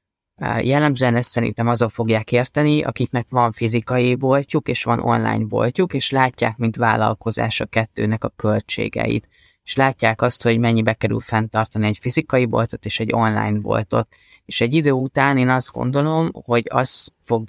[0.60, 6.10] jellemzően ezt szerintem azok fogják érteni, akiknek van fizikai boltjuk, és van online boltjuk, és
[6.10, 9.28] látják, mint vállalkozás a kettőnek a költségeit
[9.68, 14.08] és látják azt, hogy mennyibe kerül fenntartani egy fizikai boltot és egy online boltot.
[14.44, 17.48] És egy idő után én azt gondolom, hogy az fog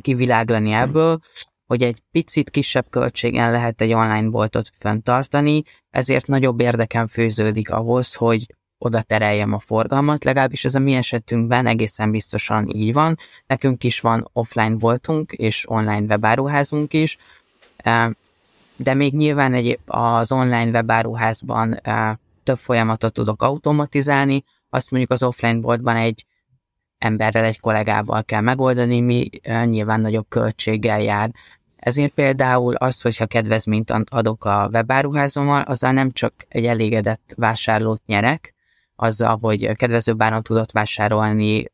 [0.00, 1.18] kiviláglani ebből,
[1.66, 8.14] hogy egy picit kisebb költségen lehet egy online boltot fenntartani, ezért nagyobb érdekem főződik ahhoz,
[8.14, 13.16] hogy oda tereljem a forgalmat, legalábbis ez a mi esetünkben egészen biztosan így van.
[13.46, 17.18] Nekünk is van offline boltunk és online webáruházunk is,
[18.78, 21.80] de még nyilván egy, az online webáruházban
[22.42, 26.26] több folyamatot tudok automatizálni, azt mondjuk az offline boltban egy
[26.98, 29.30] emberrel, egy kollégával kell megoldani, mi
[29.64, 31.30] nyilván nagyobb költséggel jár.
[31.76, 38.54] Ezért például az, hogyha kedvezményt adok a webáruházommal, azzal nem csak egy elégedett vásárlót nyerek,
[38.96, 41.64] azzal, hogy kedvező báron tudott vásárolni,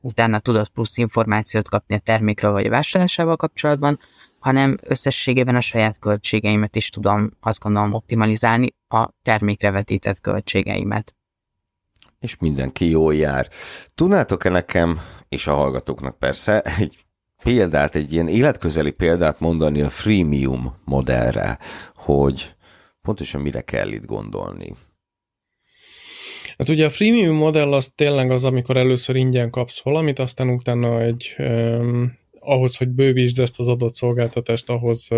[0.00, 3.98] utána tudott plusz információt kapni a termékről vagy a vásárlásával kapcsolatban,
[4.38, 11.16] hanem összességében a saját költségeimet is tudom azt gondolom optimalizálni, a termékre vetített költségeimet.
[12.20, 13.48] És mindenki jól jár.
[13.94, 16.96] Tudnátok-e nekem, és a hallgatóknak persze, egy
[17.42, 21.58] példát, egy ilyen életközeli példát mondani a freemium modellre,
[21.94, 22.54] hogy
[23.02, 24.76] pontosan mire kell itt gondolni?
[26.58, 31.00] Hát ugye a freemium modell az tényleg az, amikor először ingyen kapsz valamit, aztán utána
[31.00, 32.18] egy um,
[32.48, 35.08] ahhoz, hogy bővítsd ezt az adott szolgáltatást, ahhoz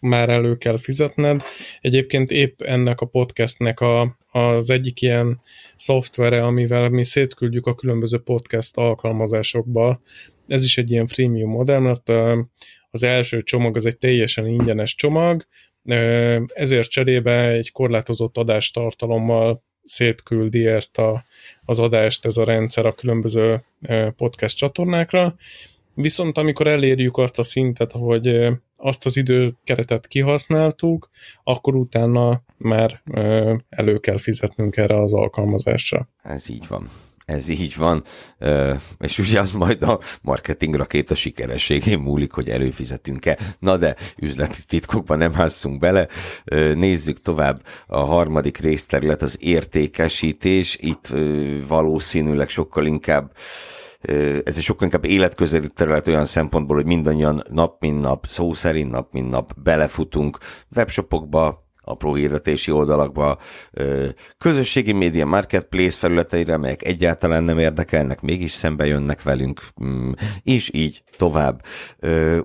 [0.00, 1.42] már elő kell fizetned.
[1.80, 5.40] Egyébként épp ennek a podcastnek a, az egyik ilyen
[5.76, 10.00] szoftvere, amivel mi szétküldjük a különböző podcast alkalmazásokba,
[10.46, 12.12] ez is egy ilyen freemium modell, mert
[12.90, 15.46] az első csomag az egy teljesen ingyenes csomag,
[16.46, 21.24] ezért cserébe egy korlátozott adástartalommal szétküldi ezt a,
[21.64, 23.60] az adást, ez a rendszer a különböző
[24.16, 25.36] podcast csatornákra,
[25.94, 31.08] viszont amikor elérjük azt a szintet, hogy azt az időkeretet kihasználtuk,
[31.44, 33.02] akkor utána már
[33.68, 36.08] elő kell fizetnünk erre az alkalmazásra.
[36.22, 36.90] Ez így van
[37.30, 38.04] ez így van,
[38.98, 43.38] és ugye az majd a marketing rakéta sikerességén múlik, hogy előfizetünk-e.
[43.58, 46.08] Na de üzleti titkokban nem házzunk bele.
[46.74, 50.78] Nézzük tovább a harmadik részterület, az értékesítés.
[50.80, 51.12] Itt
[51.68, 53.32] valószínűleg sokkal inkább
[54.44, 58.90] ez egy sokkal inkább életközeli terület olyan szempontból, hogy mindannyian nap mint nap, szó szerint
[58.90, 60.38] nap mint nap belefutunk
[60.76, 63.38] webshopokba, apró hirdetési oldalakba,
[64.38, 70.10] közösségi média marketplace felületeire, amelyek egyáltalán nem érdekelnek, mégis szembe jönnek velünk, mm,
[70.42, 71.64] és így tovább.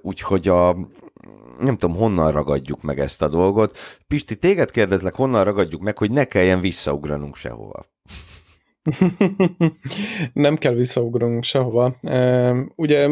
[0.02, 0.74] Úgyhogy a,
[1.60, 3.78] nem tudom, honnan ragadjuk meg ezt a dolgot.
[4.08, 7.95] Pisti, téged kérdezlek, honnan ragadjuk meg, hogy ne kelljen visszaugranunk sehova.
[10.34, 11.96] nem kell visszaugranunk sehova.
[12.76, 13.10] Ugye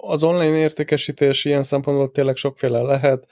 [0.00, 3.26] az online értékesítés ilyen szempontból tényleg sokféle lehet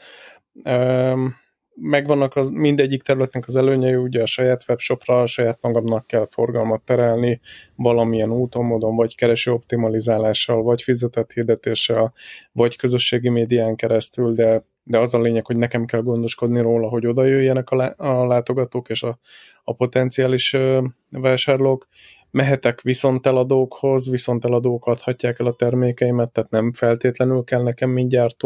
[1.75, 6.83] megvannak az mindegyik területnek az előnyei, ugye a saját webshopra, a saját magamnak kell forgalmat
[6.83, 7.41] terelni
[7.75, 12.13] valamilyen úton, módon, vagy kereső optimalizálással, vagy fizetett hirdetéssel,
[12.53, 17.07] vagy közösségi médián keresztül, de, de az a lényeg, hogy nekem kell gondoskodni róla, hogy
[17.07, 19.19] oda jöjjenek a, lá- a látogatók és a,
[19.65, 21.89] a potenciális ö, vásárlók.
[22.31, 28.37] Mehetek viszonteladókhoz, viszonteladók adhatják el a termékeimet, tehát nem feltétlenül kell nekem mindjárt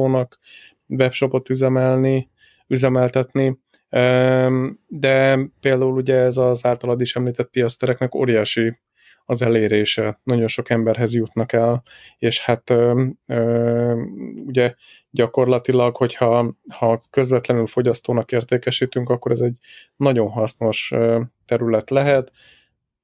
[0.89, 2.31] webshopot üzemelni,
[2.67, 3.59] üzemeltetni,
[4.87, 8.73] de például ugye ez az általad is említett piasztereknek óriási
[9.31, 11.83] az elérése, nagyon sok emberhez jutnak el,
[12.19, 12.75] és hát
[14.47, 14.75] ugye
[15.11, 19.55] gyakorlatilag, hogyha ha közvetlenül fogyasztónak értékesítünk, akkor ez egy
[19.97, 20.93] nagyon hasznos
[21.47, 22.33] terület lehet.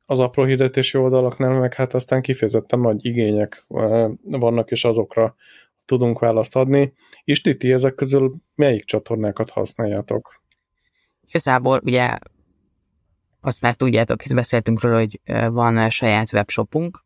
[0.06, 3.64] Az apró hirdetési oldalaknál meg hát aztán kifejezetten nagy igények
[4.20, 5.34] vannak, és azokra
[5.84, 6.92] tudunk választ adni.
[7.24, 10.42] És ti ezek közül melyik csatornákat használjátok?
[11.26, 12.16] Igazából ugye
[13.44, 17.04] azt már tudjátok, hisz beszéltünk róla, hogy van saját webshopunk,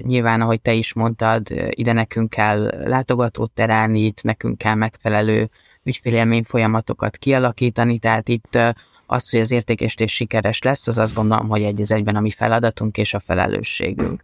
[0.00, 5.50] Nyilván, ahogy te is mondtad, ide nekünk kell látogatót terelni, itt nekünk kell megfelelő
[5.82, 8.58] ügyfélélmény folyamatokat kialakítani, tehát itt
[9.06, 12.96] az, hogy az értékesítés sikeres lesz, az azt gondolom, hogy egy egyben a mi feladatunk
[12.96, 14.22] és a felelősségünk.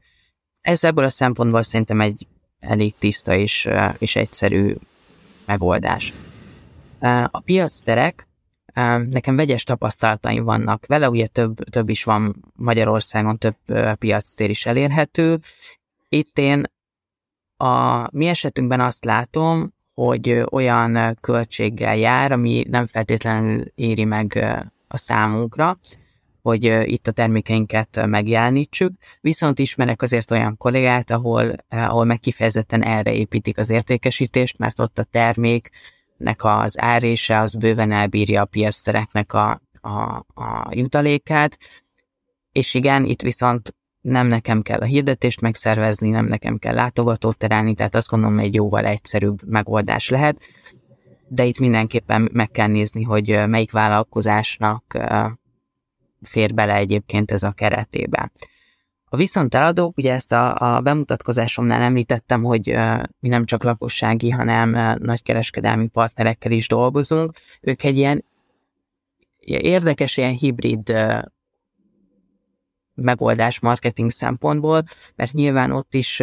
[0.61, 2.27] Ez ebből a szempontból szerintem egy
[2.61, 3.69] elég tiszta és,
[3.99, 4.75] és egyszerű
[5.47, 6.13] megoldás.
[7.31, 8.29] A piacterek,
[9.09, 13.57] nekem vegyes tapasztalataim vannak vele, ugye több, több is van Magyarországon, több
[13.99, 15.41] piactér is elérhető.
[16.09, 16.65] Itt én
[17.57, 24.45] a mi esetünkben azt látom, hogy olyan költséggel jár, ami nem feltétlenül éri meg
[24.89, 25.79] a számunkra,
[26.43, 33.13] hogy itt a termékeinket megjelenítsük, viszont ismerek azért olyan kollégát, ahol, ahol meg kifejezetten erre
[33.13, 35.05] építik az értékesítést, mert ott a
[36.21, 41.59] terméknek az árése az bőven elbírja a piactereknek a, a, a jutalékát,
[42.53, 47.75] és igen, itt viszont nem nekem kell a hirdetést megszervezni, nem nekem kell látogatót terelni,
[47.75, 50.41] tehát azt gondolom, egy jóval egyszerűbb megoldás lehet,
[51.29, 54.99] de itt mindenképpen meg kell nézni, hogy melyik vállalkozásnak
[56.23, 58.31] fér bele egyébként ez a keretébe.
[59.13, 62.77] A viszont eladók, ugye ezt a, a bemutatkozásomnál említettem, hogy
[63.21, 67.33] mi nem csak lakossági, hanem nagykereskedelmi partnerekkel is dolgozunk.
[67.61, 68.25] Ők egy ilyen
[69.41, 70.95] érdekes, ilyen hibrid
[72.95, 76.23] megoldás marketing szempontból, mert nyilván ott is,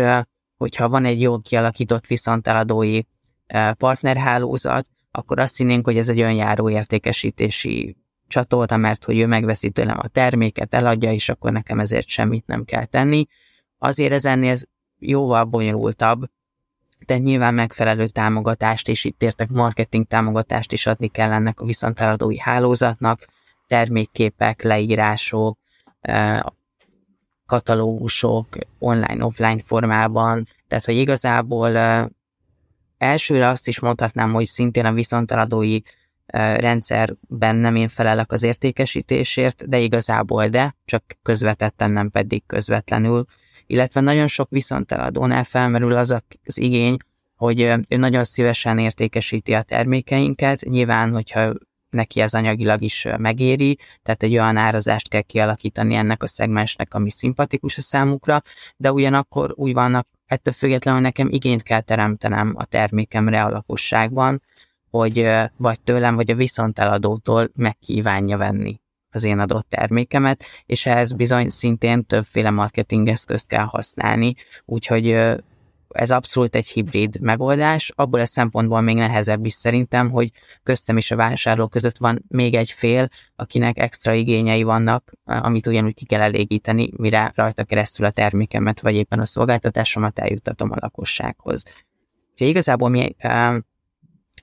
[0.58, 3.02] hogyha van egy jól kialakított viszonteladói
[3.78, 7.96] partnerhálózat, akkor azt hinnénk, hogy ez egy önjáró értékesítési
[8.28, 12.64] csatolta, mert hogy ő megveszi tőlem a terméket, eladja, és akkor nekem ezért semmit nem
[12.64, 13.26] kell tenni.
[13.78, 14.56] Azért ez ennél
[15.00, 16.30] jóval bonyolultabb,
[17.06, 22.40] de nyilván megfelelő támogatást, és itt értek marketing támogatást is adni kell ennek a viszonteladói
[22.40, 23.28] hálózatnak,
[23.68, 25.58] termékképek, leírások,
[27.46, 28.48] katalógusok
[28.80, 31.78] online-offline formában, tehát hogy igazából
[32.98, 35.80] elsőre azt is mondhatnám, hogy szintén a viszonteladói
[36.34, 43.26] rendszerben nem én felelek az értékesítésért, de igazából de, csak közvetetten, nem pedig közvetlenül.
[43.66, 46.12] Illetve nagyon sok viszonteladónál felmerül az
[46.46, 46.98] az igény,
[47.36, 50.62] hogy ő nagyon szívesen értékesíti a termékeinket.
[50.62, 51.54] Nyilván, hogyha
[51.90, 57.10] neki ez anyagilag is megéri, tehát egy olyan árazást kell kialakítani ennek a szegmensnek, ami
[57.10, 58.42] szimpatikus a számukra,
[58.78, 64.42] de ugyanakkor úgy vannak, ettől függetlenül nekem igényt kell teremtenem a termékemre a lakosságban,
[64.98, 68.80] hogy vagy tőlem, vagy a viszonteladótól megkívánja venni
[69.10, 75.18] az én adott termékemet, és ehhez bizony szintén többféle marketingeszközt kell használni, úgyhogy
[75.88, 80.32] ez abszolút egy hibrid megoldás, abból a szempontból még nehezebb is szerintem, hogy
[80.64, 85.94] köztem és a vásárló között van még egy fél, akinek extra igényei vannak, amit ugyanúgy
[85.94, 91.64] ki kell elégíteni, mire rajta keresztül a termékemet, vagy éppen a szolgáltatásomat eljuttatom a lakossághoz.
[92.32, 93.16] Úgyhogy igazából mi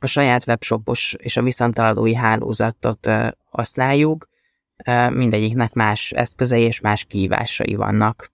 [0.05, 3.11] a saját webshopos és a viszontaladói hálózatot
[3.51, 4.29] használjuk,
[5.11, 8.33] mindegyiknek más eszközei és más kihívásai vannak.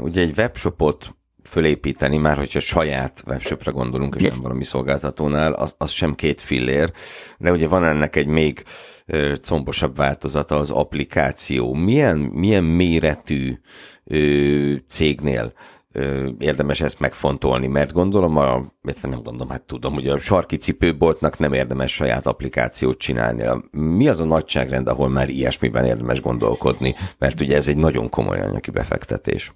[0.00, 5.90] Ugye egy webshopot fölépíteni, már hogyha saját webshopra gondolunk, és nem valami szolgáltatónál, az, az
[5.90, 6.92] sem két fillér,
[7.38, 8.64] de ugye van ennek egy még
[9.06, 11.74] ö, combosabb változata, az applikáció.
[11.74, 13.58] Milyen, milyen méretű
[14.04, 15.52] ö, cégnél
[16.38, 21.52] érdemes ezt megfontolni, mert gondolom, a, nem gondolom, hát tudom, hogy a sarki cipőboltnak nem
[21.52, 23.44] érdemes saját applikációt csinálni.
[23.70, 28.40] Mi az a nagyságrend, ahol már ilyesmiben érdemes gondolkodni, mert ugye ez egy nagyon komoly
[28.40, 29.52] anyagi befektetés.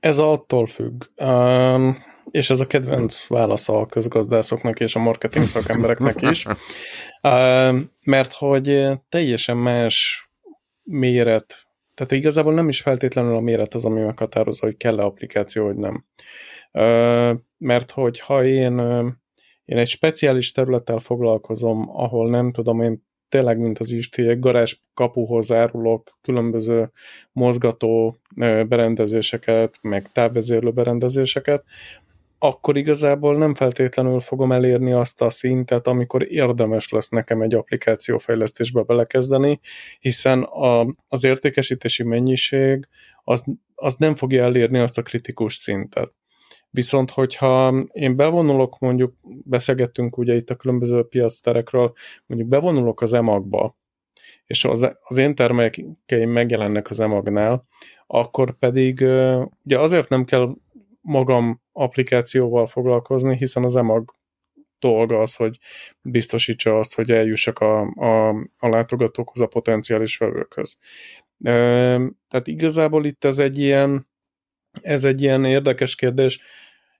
[0.00, 1.04] Ez attól függ.
[1.16, 1.96] Um,
[2.30, 6.46] és ez a kedvenc válasza a közgazdászoknak és a marketing szakembereknek is.
[7.22, 10.28] Um, mert hogy teljesen más
[10.82, 11.69] méret,
[12.00, 16.04] tehát igazából nem is feltétlenül a méret az, ami meghatározza, hogy kell-e applikáció, vagy nem.
[17.58, 18.78] Mert hogy ha én,
[19.64, 24.76] én egy speciális területtel foglalkozom, ahol nem tudom, én tényleg, mint az Isti, egy garázs
[24.94, 26.90] kapuhoz árulok különböző
[27.32, 28.16] mozgató
[28.68, 31.64] berendezéseket, meg távvezérlő berendezéseket,
[32.42, 38.82] akkor igazából nem feltétlenül fogom elérni azt a szintet, amikor érdemes lesz nekem egy applikációfejlesztésbe
[38.82, 39.60] belekezdeni,
[39.98, 42.88] hiszen a, az értékesítési mennyiség
[43.24, 46.12] az, az nem fogja elérni azt a kritikus szintet.
[46.70, 51.92] Viszont, hogyha én bevonulok, mondjuk beszélgettünk ugye itt a különböző piacterekről,
[52.26, 53.76] mondjuk bevonulok az emagba,
[54.46, 57.64] és az, az én termékeim megjelennek az emagnál,
[58.06, 59.00] akkor pedig
[59.64, 60.54] ugye azért nem kell
[61.00, 64.14] magam applikációval foglalkozni, hiszen az emag
[64.78, 65.58] dolga az, hogy
[66.02, 70.78] biztosítsa azt, hogy eljussak a, a, a látogatókhoz, a potenciális vevőkhöz.
[72.28, 74.08] Tehát igazából itt ez egy ilyen
[74.82, 76.40] ez egy ilyen érdekes kérdés,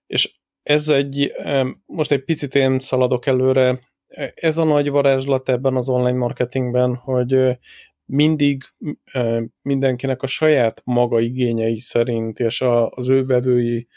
[0.06, 1.32] és ez egy,
[1.86, 3.78] most egy picit én szaladok előre,
[4.34, 7.58] ez a nagy varázslat ebben az online marketingben, hogy
[8.10, 8.64] mindig
[9.62, 13.88] mindenkinek a saját maga igényei szerint, és az ő vevői,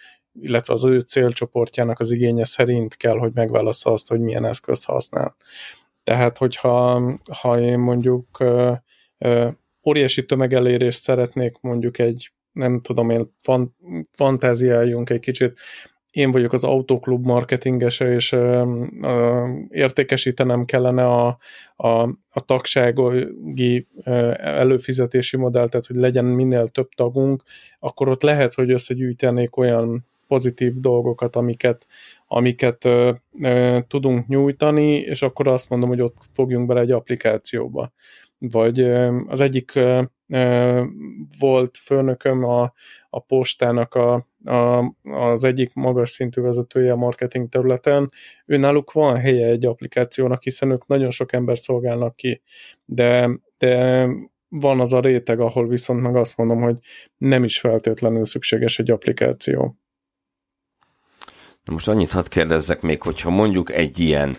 [0.42, 5.36] illetve az ő célcsoportjának az igénye szerint kell, hogy megválassza azt, hogy milyen eszközt használ.
[6.04, 7.02] Tehát, hogyha
[7.42, 8.44] ha én mondjuk
[9.86, 13.76] óriási tömegelérést szeretnék mondjuk egy nem tudom én, fan,
[14.12, 15.60] fantáziáljunk egy kicsit,
[16.14, 21.38] én vagyok az autóklub marketingese, és ö, ö, értékesítenem kellene a,
[21.76, 23.88] a, a tagsági
[24.38, 27.44] előfizetési modellt, tehát hogy legyen minél több tagunk,
[27.80, 31.86] akkor ott lehet, hogy összegyűjtenék olyan pozitív dolgokat, amiket,
[32.28, 37.92] amiket ö, ö, tudunk nyújtani, és akkor azt mondom, hogy ott fogjunk bele egy applikációba.
[38.38, 40.02] Vagy ö, az egyik ö,
[41.40, 42.74] volt főnököm a,
[43.16, 48.12] a postának a, a, az egyik magas szintű vezetője a marketing területen,
[48.46, 52.42] ő náluk van helye egy applikációnak, hiszen ők nagyon sok ember szolgálnak ki,
[52.86, 54.08] de, de
[54.50, 56.78] van az a réteg, ahol viszont meg azt mondom, hogy
[57.18, 59.78] nem is feltétlenül szükséges egy applikáció.
[61.64, 64.36] Na most annyit hadd kérdezzek még, hogyha mondjuk egy ilyen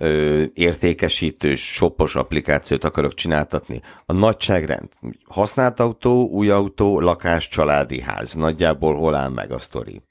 [0.00, 3.80] ö, értékesítős, shopos applikációt akarok csináltatni.
[4.06, 4.88] A nagyságrend,
[5.24, 8.34] használt autó, új autó, lakás, családi ház.
[8.34, 10.02] Nagyjából hol áll meg a sztori?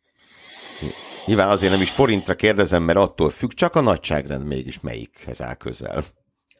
[1.26, 5.54] Nyilván azért nem is forintra kérdezem, mert attól függ, csak a nagyságrend mégis melyikhez áll
[5.54, 6.04] közel.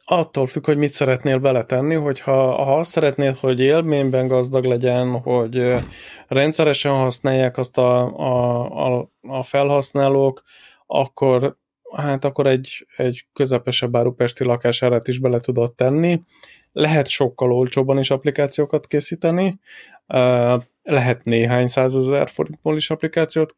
[0.04, 5.74] attól függ, hogy mit szeretnél beletenni, hogyha ha azt szeretnéd, hogy élményben gazdag legyen, hogy
[6.28, 10.42] rendszeresen használják azt a, a, a, a felhasználók,
[10.86, 11.58] akkor
[11.96, 16.22] hát akkor egy, egy közepesebb áru pesti lakásárat is bele tudod tenni.
[16.72, 19.60] Lehet sokkal olcsóban is applikációkat készíteni,
[20.82, 23.54] lehet néhány százezer forintból is applikációt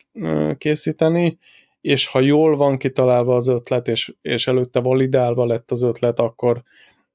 [0.59, 1.39] készíteni,
[1.81, 6.63] és ha jól van kitalálva az ötlet, és, és előtte validálva lett az ötlet, akkor,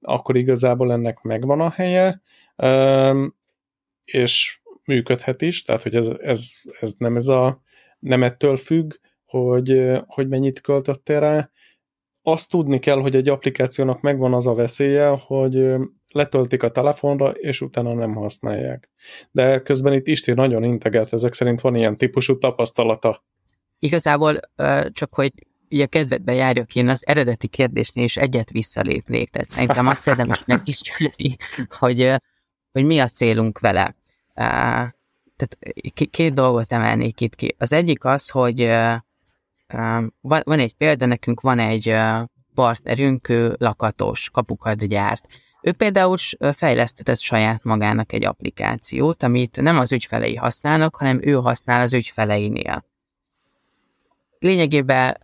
[0.01, 2.21] akkor igazából ennek megvan a helye,
[4.05, 7.61] és működhet is, tehát hogy ez, ez, ez nem, ez a,
[7.99, 8.93] nem ettől függ,
[9.27, 11.49] hogy, hogy mennyit költöttél rá.
[12.21, 15.75] Azt tudni kell, hogy egy applikációnak megvan az a veszélye, hogy
[16.11, 18.89] letöltik a telefonra, és utána nem használják.
[19.31, 23.23] De közben itt Isti nagyon integrált, ezek szerint van ilyen típusú tapasztalata.
[23.79, 24.39] Igazából
[24.91, 25.31] csak, hogy
[25.69, 31.35] ugye kedvedbe járjak, én az eredeti kérdésnél is egyet visszalépnék, tehát szerintem azt érdemes megkísérni,
[31.69, 32.13] hogy,
[32.71, 33.95] hogy mi a célunk vele.
[34.33, 35.57] Tehát
[36.09, 37.55] két dolgot emelnék itt ki.
[37.57, 38.69] Az egyik az, hogy
[40.21, 41.95] van egy példa, nekünk van egy
[42.53, 45.25] partnerünk, ő lakatos, kapukat gyárt.
[45.61, 46.17] Ő például
[46.51, 52.85] fejlesztetett saját magának egy applikációt, amit nem az ügyfelei használnak, hanem ő használ az ügyfeleinél.
[54.39, 55.17] Lényegében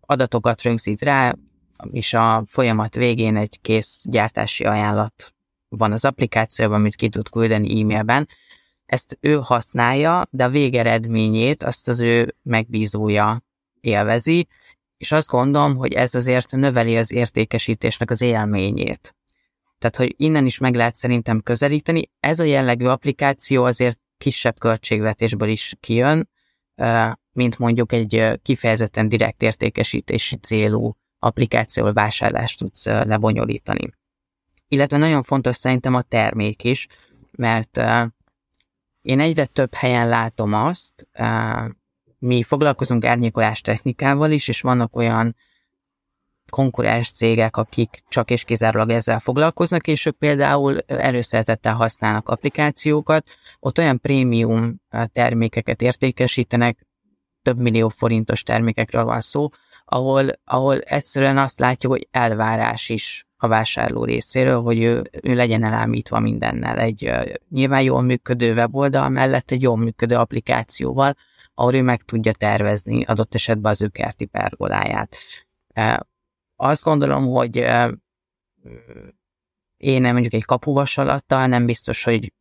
[0.00, 1.34] adatokat rögzít rá,
[1.90, 5.34] és a folyamat végén egy kész gyártási ajánlat
[5.68, 8.28] van az applikációban, amit ki tud küldeni e-mailben.
[8.86, 13.42] Ezt ő használja, de a végeredményét azt az ő megbízója
[13.84, 14.48] élvezi,
[14.96, 19.14] és azt gondolom, hogy ez azért növeli az értékesítésnek az élményét.
[19.78, 22.10] Tehát, hogy innen is meg lehet szerintem közelíteni.
[22.20, 26.30] Ez a jellegű applikáció azért kisebb költségvetésből is kijön,
[27.32, 33.90] mint mondjuk egy kifejezetten direkt értékesítési célú applikációval vásárlást tudsz lebonyolítani.
[34.68, 36.86] Illetve nagyon fontos szerintem a termék is,
[37.30, 37.80] mert
[39.02, 41.08] én egyre több helyen látom azt,
[42.24, 45.36] mi foglalkozunk árnyékolás technikával is, és vannak olyan
[46.50, 53.26] konkurens cégek, akik csak és kizárólag ezzel foglalkoznak, és ők például előszeretettel használnak applikációkat,
[53.60, 54.80] ott olyan prémium
[55.12, 56.86] termékeket értékesítenek,
[57.42, 59.48] több millió forintos termékekről van szó,
[59.84, 65.64] ahol, ahol egyszerűen azt látjuk, hogy elvárás is a vásárló részéről, hogy ő, ő legyen
[65.64, 66.78] elámítva mindennel.
[66.78, 71.14] Egy uh, nyilván jól működő weboldal mellett egy jól működő applikációval,
[71.54, 75.16] ahol ő meg tudja tervezni adott esetben az ő kerti pergoláját.
[76.56, 77.56] Azt gondolom, hogy
[79.76, 82.32] én nem mondjuk egy kapuvasalattal nem biztos, hogy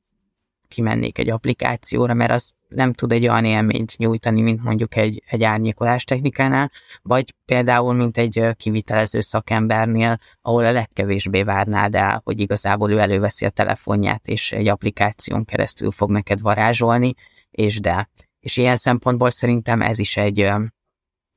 [0.68, 5.44] kimennék egy applikációra, mert az nem tud egy olyan élményt nyújtani, mint mondjuk egy, egy
[5.44, 12.92] árnyékolás technikánál, vagy például, mint egy kivitelező szakembernél, ahol a legkevésbé várnád el, hogy igazából
[12.92, 17.14] ő előveszi a telefonját, és egy applikáción keresztül fog neked varázsolni,
[17.52, 18.10] és de.
[18.44, 20.40] És ilyen szempontból szerintem ez is egy,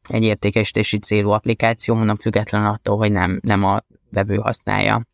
[0.09, 3.81] egy értékesítési célú applikáció, mondom független attól, hogy nem, nem a
[4.11, 5.07] vevő használja.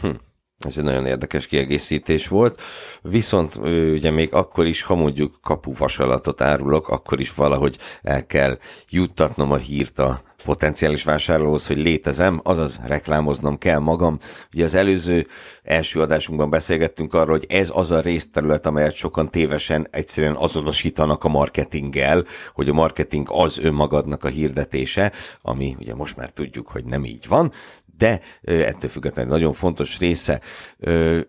[0.00, 0.10] Hm.
[0.58, 2.60] Ez egy nagyon érdekes kiegészítés volt,
[3.02, 9.52] viszont ugye még akkor is, ha mondjuk kapuvasalatot árulok, akkor is valahogy el kell juttatnom
[9.52, 14.18] a hírt a potenciális vásárlóhoz, hogy létezem, azaz reklámoznom kell magam.
[14.54, 15.26] Ugye az előző
[15.62, 21.28] első adásunkban beszélgettünk arról, hogy ez az a részterület, amelyet sokan tévesen egyszerűen azonosítanak a
[21.28, 22.24] marketinggel,
[22.54, 25.12] hogy a marketing az önmagadnak a hirdetése,
[25.42, 27.52] ami ugye most már tudjuk, hogy nem így van,
[27.98, 30.40] de ettől függetlenül nagyon fontos része.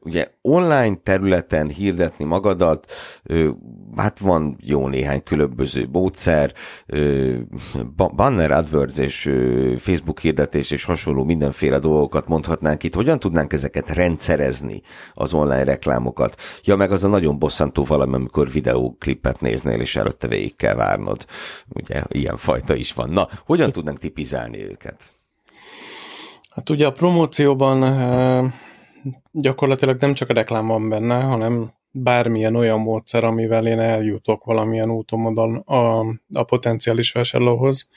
[0.01, 2.91] Ugye online területen hirdetni magadat,
[3.95, 6.53] hát van jó néhány különböző módszer,
[8.15, 9.31] banner AdWords és
[9.77, 12.95] Facebook hirdetés és hasonló mindenféle dolgokat mondhatnánk itt.
[12.95, 14.81] Hogyan tudnánk ezeket rendszerezni,
[15.13, 16.41] az online reklámokat?
[16.63, 21.25] Ja, meg az a nagyon bosszantó valami, amikor videóklipet néznél, és előtte végig kell várnod.
[21.67, 23.09] Ugye, ilyen fajta is van.
[23.09, 25.03] Na, hogyan tudnánk tipizálni őket?
[26.49, 27.81] Hát ugye a promócióban
[29.31, 34.91] gyakorlatilag nem csak a reklám van benne, hanem bármilyen olyan módszer, amivel én eljutok valamilyen
[34.91, 35.99] úton a,
[36.33, 37.89] a potenciális vásárlóhoz.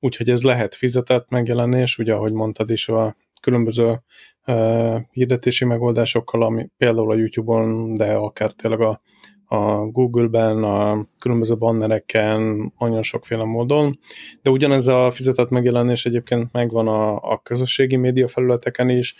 [0.00, 4.02] Úgyhogy ez lehet fizetett megjelenés, ugye ahogy mondtad is a különböző
[4.46, 9.00] uh, hirdetési megoldásokkal, ami például a YouTube-on, de akár tényleg a
[9.46, 13.98] a Google-ben, a különböző bannereken, nagyon sokféle módon,
[14.42, 19.16] de ugyanez a fizetett megjelenés egyébként megvan a, a közösségi média felületeken is,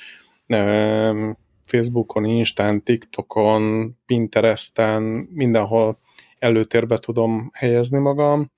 [1.64, 5.02] Facebookon, Instán, TikTokon, Pinteresten,
[5.32, 5.98] mindenhol
[6.38, 8.50] előtérbe tudom helyezni magam.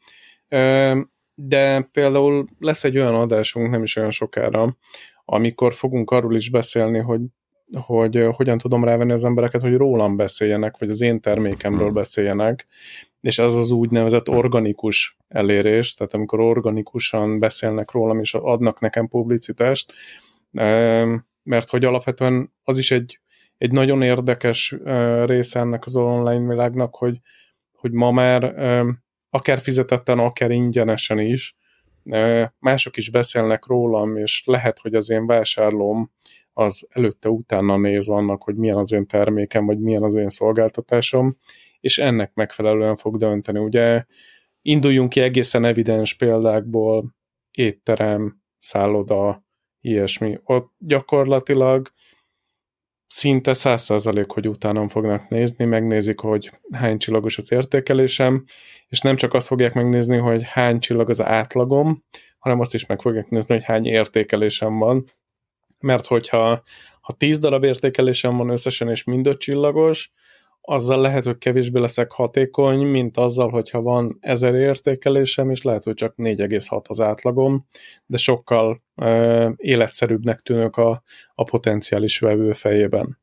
[1.34, 4.76] De például lesz egy olyan adásunk nem is olyan sokára,
[5.24, 7.20] amikor fogunk arról is beszélni, hogy
[7.72, 12.66] hogy hogyan tudom rávenni az embereket, hogy rólam beszéljenek, vagy az én termékemről beszéljenek,
[13.20, 19.92] és ez az úgynevezett organikus elérés, tehát amikor organikusan beszélnek rólam, és adnak nekem publicitást,
[21.42, 23.20] mert hogy alapvetően az is egy,
[23.58, 24.76] egy nagyon érdekes
[25.24, 27.20] része ennek az online világnak, hogy,
[27.72, 28.54] hogy ma már
[29.30, 31.56] akár fizetetten, akár ingyenesen is,
[32.58, 36.10] mások is beszélnek rólam, és lehet, hogy az én vásárlóm
[36.58, 41.36] az előtte-utána néz annak, hogy milyen az én termékem, vagy milyen az én szolgáltatásom,
[41.80, 43.58] és ennek megfelelően fog dönteni.
[43.58, 44.04] Ugye
[44.62, 47.14] induljunk ki egészen evidens példákból,
[47.50, 49.44] étterem, szálloda,
[49.80, 50.38] ilyesmi.
[50.44, 51.92] Ott gyakorlatilag
[53.06, 58.44] szinte száz százalék, hogy utána fognak nézni, megnézik, hogy hány csillagos az értékelésem,
[58.88, 62.04] és nem csak azt fogják megnézni, hogy hány csillag az átlagom,
[62.38, 65.04] hanem azt is meg fogják nézni, hogy hány értékelésem van,
[65.80, 66.62] mert hogyha
[67.00, 70.12] ha 10 darab értékelésem van összesen, és mind öt csillagos,
[70.60, 75.94] azzal lehet, hogy kevésbé leszek hatékony, mint azzal, hogyha van ezer értékelésem, és lehet, hogy
[75.94, 77.66] csak 4,6 az átlagom,
[78.06, 81.02] de sokkal uh, életszerűbbnek tűnök a,
[81.34, 83.18] a potenciális vevő fejében.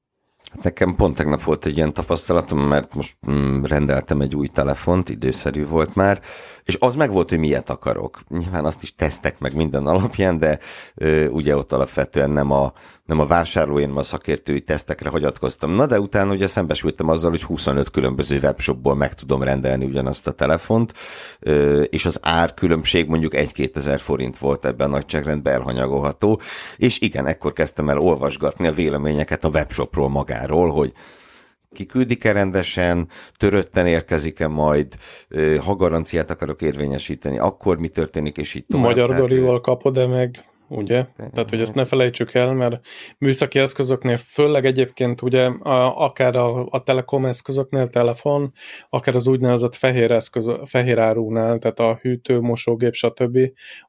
[0.61, 5.67] Nekem pont tegnap volt egy ilyen tapasztalatom, mert most mm, rendeltem egy új telefont, időszerű
[5.67, 6.21] volt már,
[6.63, 8.19] és az meg volt, hogy miért akarok.
[8.27, 10.59] Nyilván azt is tesztek meg minden alapján, de
[10.95, 12.73] ö, ugye ott alapvetően nem a,
[13.05, 15.71] nem a vásárlói, hanem a szakértői tesztekre hagyatkoztam.
[15.71, 20.31] Na de utána ugye szembesültem azzal, hogy 25 különböző webshopból meg tudom rendelni ugyanazt a
[20.31, 20.93] telefont,
[21.89, 26.39] és az ár különbség mondjuk 1-2 ezer forint volt ebben a nagyságrendben elhanyagolható,
[26.77, 30.91] és igen, ekkor kezdtem el olvasgatni a véleményeket a webshopról magáról, hogy
[31.71, 34.87] kiküldik-e rendesen, törötten érkezik-e majd,
[35.65, 38.85] ha garanciát akarok érvényesíteni, akkor mi történik, és így tovább.
[38.85, 41.05] Magyar dolival kapod-e meg ugye?
[41.15, 42.85] Tehát, hogy ezt ne felejtsük el, mert
[43.17, 48.53] műszaki eszközöknél, főleg egyébként ugye a, akár a, a telekom eszközöknél, telefon,
[48.89, 53.39] akár az úgynevezett fehér, eszköz, fehér árunál, tehát a hűtő, mosógép, stb.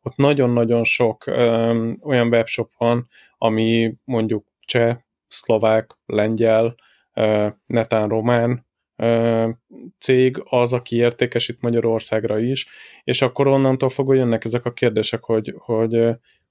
[0.02, 3.08] Ott nagyon-nagyon sok ö, olyan webshop van,
[3.38, 4.96] ami mondjuk cseh,
[5.28, 6.74] szlovák, lengyel,
[7.14, 8.66] ö, netán román,
[9.98, 12.68] cég az, aki értékesít Magyarországra is,
[13.04, 16.08] és akkor onnantól fogva jönnek ezek a kérdések, hogy, hogy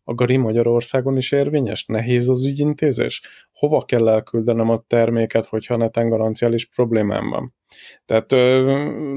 [0.08, 1.86] a Gari Magyarországon is érvényes?
[1.86, 3.22] Nehéz az ügyintézés?
[3.52, 7.54] Hova kell elküldenem a terméket, hogyha neten garanciális problémám van?
[8.06, 8.32] Tehát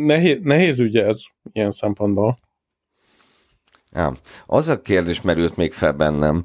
[0.07, 1.23] nehéz, nehéz ügy ez
[1.53, 2.39] ilyen szempontból.
[3.93, 4.17] Ja,
[4.47, 6.45] az a kérdés merült még fel bennem,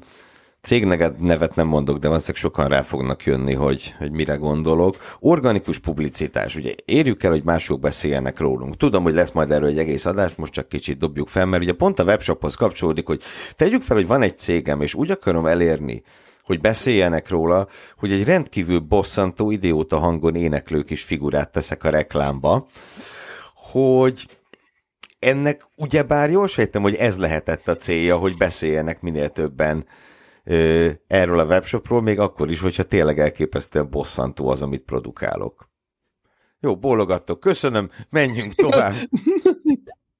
[0.64, 4.96] cégnevet nevet nem mondok, de valószínűleg sokan rá fognak jönni, hogy, hogy mire gondolok.
[5.20, 8.76] Organikus publicitás, ugye érjük el, hogy mások beszéljenek rólunk.
[8.76, 11.72] Tudom, hogy lesz majd erről egy egész adás, most csak kicsit dobjuk fel, mert ugye
[11.72, 13.22] pont a webshophoz kapcsolódik, hogy
[13.56, 16.02] tegyük fel, hogy van egy cégem, és úgy akarom elérni,
[16.42, 22.66] hogy beszéljenek róla, hogy egy rendkívül bosszantó idióta hangon éneklő kis figurát teszek a reklámba,
[23.54, 24.26] hogy
[25.18, 29.86] ennek ugyebár jól sejtem, hogy ez lehetett a célja, hogy beszéljenek minél többen
[31.06, 35.72] erről a webshopról, még akkor is, hogyha tényleg elképesztően bosszantó az, amit produkálok.
[36.60, 38.94] Jó, bólogattok, köszönöm, menjünk tovább.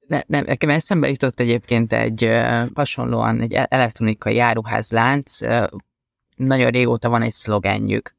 [0.07, 5.67] Ne, nem, nekem eszembe jutott egyébként egy uh, hasonlóan egy e- elektronikai áruházlánc, uh,
[6.37, 8.15] nagyon régóta van egy szlogenjük.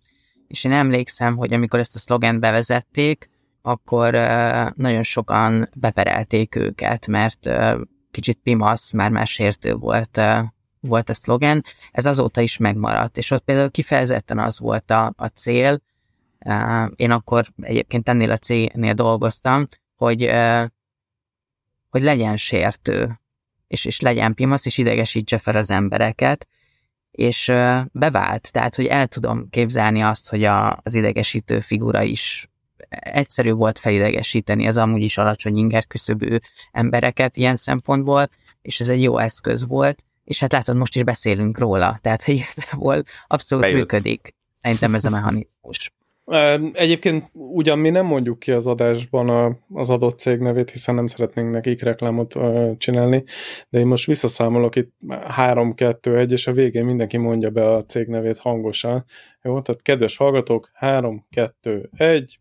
[0.47, 3.29] És én emlékszem, hogy amikor ezt a szlogent bevezették,
[3.61, 7.81] akkor uh, nagyon sokan beperelték őket, mert uh,
[8.11, 10.39] kicsit pimasz, már már sértő volt uh,
[10.85, 15.27] volt a szlogen, ez azóta is megmaradt, és ott például kifejezetten az volt a, a
[15.27, 15.81] cél,
[16.95, 19.65] én akkor egyébként ennél a cégnél dolgoztam,
[19.95, 20.31] hogy,
[21.89, 23.19] hogy legyen sértő,
[23.67, 26.47] és, és legyen pimasz, és idegesítse fel az embereket,
[27.11, 27.45] és
[27.91, 32.49] bevált, tehát, hogy el tudom képzelni azt, hogy a, az idegesítő figura is
[32.89, 36.37] egyszerű volt felidegesíteni az amúgy is alacsony ingerküszöbű
[36.71, 38.29] embereket ilyen szempontból,
[38.61, 42.35] és ez egy jó eszköz volt, és hát látod, most is beszélünk róla, tehát hogy
[42.35, 43.79] igazából abszolút Bejött.
[43.79, 45.93] működik szerintem ez a mechanizmus.
[46.73, 51.07] Egyébként ugyan mi nem mondjuk ki az adásban a, az adott cég nevét, hiszen nem
[51.07, 53.23] szeretnénk nekik reklámot uh, csinálni,
[53.69, 54.93] de én most visszaszámolok itt
[55.27, 59.05] 3, 2, 1, és a végén mindenki mondja be a cég nevét hangosan.
[59.41, 62.39] Jó, tehát kedves hallgatók, 3, 2, 1,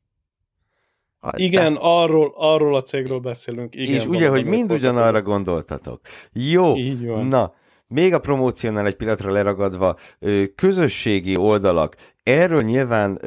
[1.32, 3.74] igen, arról, arról a cégről beszélünk.
[3.74, 6.01] Igen, és ugye, hogy mind ugyanarra gondoltatok.
[6.32, 7.26] Jó, Így van.
[7.26, 7.55] na,
[7.95, 9.97] még a promóciónál egy pillanatra leragadva,
[10.55, 13.20] közösségi oldalak, erről nyilván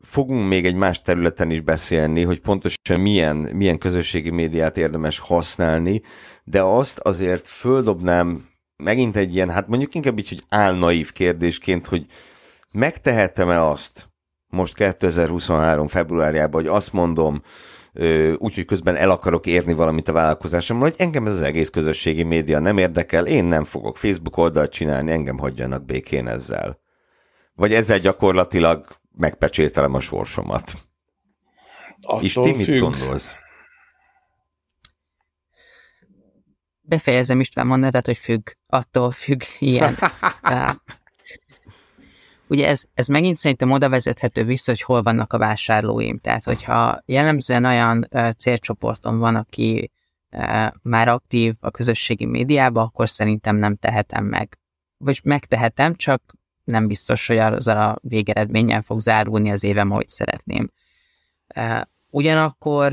[0.00, 6.02] fogunk még egy más területen is beszélni, hogy pontosan milyen, milyen közösségi médiát érdemes használni,
[6.44, 12.06] de azt azért földobnám megint egy ilyen, hát mondjuk inkább így, hogy álnaív kérdésként, hogy
[12.70, 14.08] megtehetem-e azt
[14.46, 17.42] most 2023 februárjában, hogy azt mondom,
[18.38, 22.58] úgyhogy közben el akarok érni valamit a vállalkozásommal, hogy engem ez az egész közösségi média
[22.58, 26.80] nem érdekel, én nem fogok Facebook oldalt csinálni, engem hagyjanak békén ezzel.
[27.54, 28.86] Vagy ezzel gyakorlatilag
[29.16, 30.72] megpecsételem a sorsomat.
[32.00, 32.80] Attól És ti mit függ.
[32.80, 33.36] gondolsz?
[36.80, 38.50] Befejezem István mondatát, hogy függ.
[38.66, 39.96] Attól függ, ilyen.
[42.48, 46.18] ugye ez, ez megint szerintem oda vezethető vissza, hogy hol vannak a vásárlóim.
[46.18, 49.90] Tehát, hogyha jellemzően olyan célcsoportom van, aki
[50.82, 54.58] már aktív a közösségi médiában, akkor szerintem nem tehetem meg.
[54.96, 56.22] Vagy megtehetem, csak
[56.64, 60.70] nem biztos, hogy azzal a végeredménnyel fog zárulni az évem, ahogy szeretném.
[62.10, 62.92] Ugyanakkor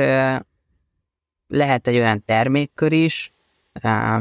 [1.47, 3.31] lehet egy olyan termékkör is,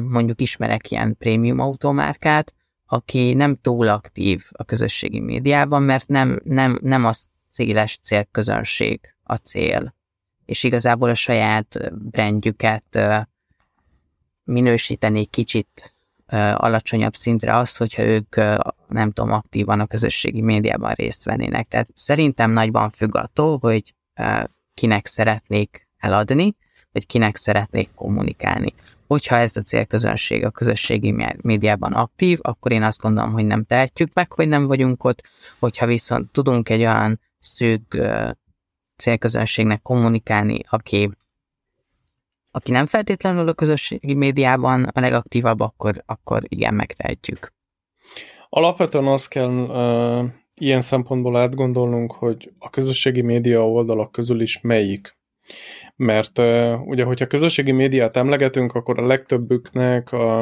[0.08, 2.54] mondjuk ismerek ilyen prémium automárkát,
[2.92, 7.12] aki nem túl aktív a közösségi médiában, mert nem, nem, nem a
[7.48, 9.94] széles célközönség a cél.
[10.44, 12.98] És igazából a saját brandjüket
[14.44, 15.94] minősíteni kicsit
[16.54, 18.36] alacsonyabb szintre az, hogyha ők
[18.88, 21.68] nem tudom, aktívan a közösségi médiában részt vennének.
[21.68, 23.94] Tehát szerintem nagyban függ attól, hogy
[24.74, 26.56] kinek szeretnék eladni,
[26.92, 28.74] vagy kinek szeretnék kommunikálni.
[29.10, 34.12] Hogyha ez a célközönség a közösségi médiában aktív, akkor én azt gondolom, hogy nem tehetjük
[34.14, 35.22] meg, hogy nem vagyunk ott.
[35.58, 38.02] Hogyha viszont tudunk egy olyan szűk
[38.96, 41.10] célközönségnek kommunikálni, aki,
[42.50, 47.52] aki nem feltétlenül a közösségi médiában a legaktívabb, akkor, akkor igen, megtehetjük.
[48.48, 55.18] Alapvetően azt kell uh, ilyen szempontból átgondolnunk, hogy a közösségi média oldalak közül is melyik
[56.00, 60.40] mert uh, ugye, hogyha közösségi médiát emlegetünk, akkor a legtöbbüknek a,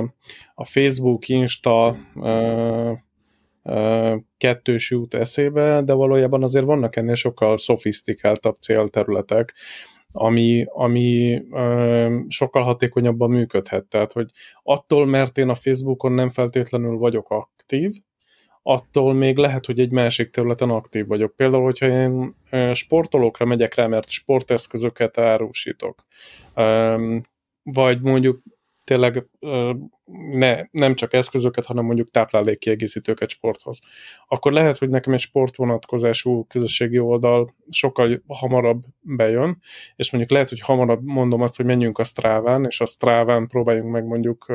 [0.55, 2.99] a Facebook, Insta uh,
[3.63, 9.55] uh, kettős jut eszébe, de valójában azért vannak ennél sokkal szofisztikáltabb célterületek,
[10.13, 13.85] ami, ami uh, sokkal hatékonyabban működhet.
[13.85, 14.31] Tehát, hogy
[14.63, 17.93] attól, mert én a Facebookon nem feltétlenül vagyok aktív,
[18.63, 21.37] attól még lehet, hogy egy másik területen aktív vagyok.
[21.37, 22.35] Például, hogyha én
[22.75, 26.05] sportolókra megyek rá, mert sporteszközöket árusítok,
[27.63, 28.43] vagy mondjuk
[28.89, 29.27] tényleg
[30.33, 33.81] ne, nem csak eszközöket, hanem mondjuk táplálékkiegészítőket sporthoz.
[34.29, 39.59] Akkor lehet, hogy nekem egy sportvonatkozású közösségi oldal sokkal hamarabb bejön,
[39.97, 43.93] és mondjuk lehet, hogy hamarabb mondom azt, hogy menjünk a Stráván, és a Stráván próbáljunk
[43.93, 44.53] meg mondjuk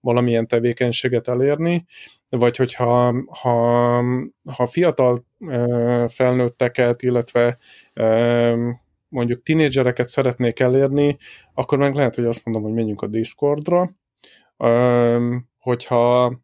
[0.00, 1.84] valamilyen tevékenységet elérni,
[2.28, 4.02] vagy hogyha ha,
[4.56, 5.24] ha fiatal
[6.08, 7.58] felnőtteket, illetve
[9.14, 11.16] mondjuk tinédzsereket szeretnék elérni,
[11.54, 13.94] akkor meg lehet, hogy azt mondom, hogy menjünk a Discordra,
[15.58, 16.38] hogyha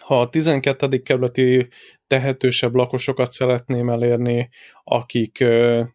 [0.00, 1.02] ha a 12.
[1.02, 1.68] kerületi
[2.06, 4.48] tehetősebb lakosokat szeretném elérni,
[4.84, 5.44] akik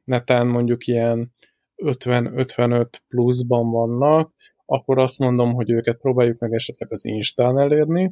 [0.03, 1.33] netán mondjuk ilyen
[1.83, 4.31] 50-55 pluszban vannak,
[4.65, 8.11] akkor azt mondom, hogy őket próbáljuk meg esetleg az Instán elérni.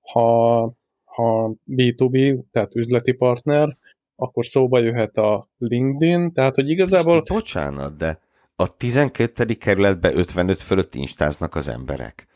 [0.00, 0.60] Ha,
[1.04, 3.76] ha B2B, tehát üzleti partner,
[4.20, 7.14] akkor szóba jöhet a LinkedIn, tehát hogy igazából...
[7.14, 8.20] Most, bocsánat, de
[8.56, 9.44] a 12.
[9.54, 12.26] kerületben 55 fölött instáznak az emberek.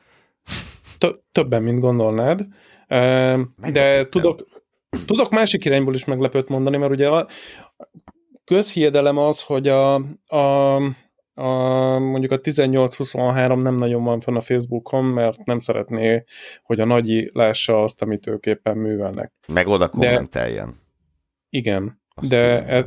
[1.32, 2.46] Többen, mint gondolnád.
[3.72, 4.46] De tudok,
[5.06, 7.28] tudok másik irányból is meglepőt mondani, mert ugye a
[8.44, 9.94] közhiedelem az, hogy a,
[10.26, 10.74] a,
[11.34, 11.48] a
[11.98, 16.24] mondjuk a 18-23 nem nagyon van fenn a Facebookon, mert nem szeretné,
[16.62, 19.32] hogy a nagyi lássa azt, amit ők éppen művelnek.
[19.48, 20.81] Meg oda kommenteljen.
[21.54, 22.86] Igen, de, e,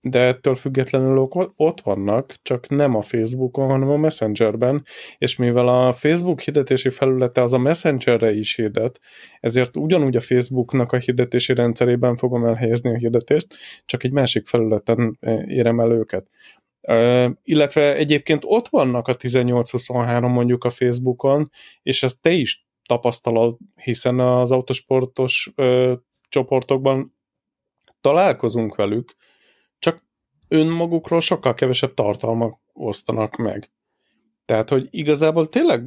[0.00, 4.84] de ettől függetlenül ott vannak, csak nem a Facebookon, hanem a Messengerben,
[5.18, 9.00] és mivel a Facebook hirdetési felülete az a Messengerre is hirdet,
[9.40, 13.46] ezért ugyanúgy a Facebooknak a hirdetési rendszerében fogom elhelyezni a hirdetést,
[13.84, 16.28] csak egy másik felületen e, érem el őket.
[16.80, 21.50] Uh, illetve egyébként ott vannak a 18-23 mondjuk a Facebookon,
[21.82, 25.92] és ezt te is tapasztalod, hiszen az autosportos uh,
[26.28, 27.17] csoportokban
[28.00, 29.14] találkozunk velük,
[29.78, 30.02] csak
[30.48, 33.70] önmagukról sokkal kevesebb tartalmak osztanak meg.
[34.44, 35.84] Tehát, hogy igazából tényleg,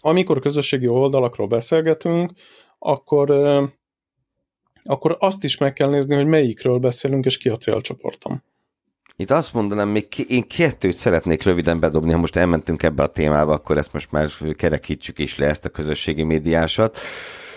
[0.00, 2.32] amikor közösségi oldalakról beszélgetünk,
[2.78, 3.30] akkor,
[4.84, 8.42] akkor azt is meg kell nézni, hogy melyikről beszélünk, és ki a célcsoportom.
[9.16, 13.52] Itt azt mondanám, még én kettőt szeretnék röviden bedobni, ha most elmentünk ebbe a témába,
[13.52, 16.98] akkor ezt most már kerekítsük is le, ezt a közösségi médiásat.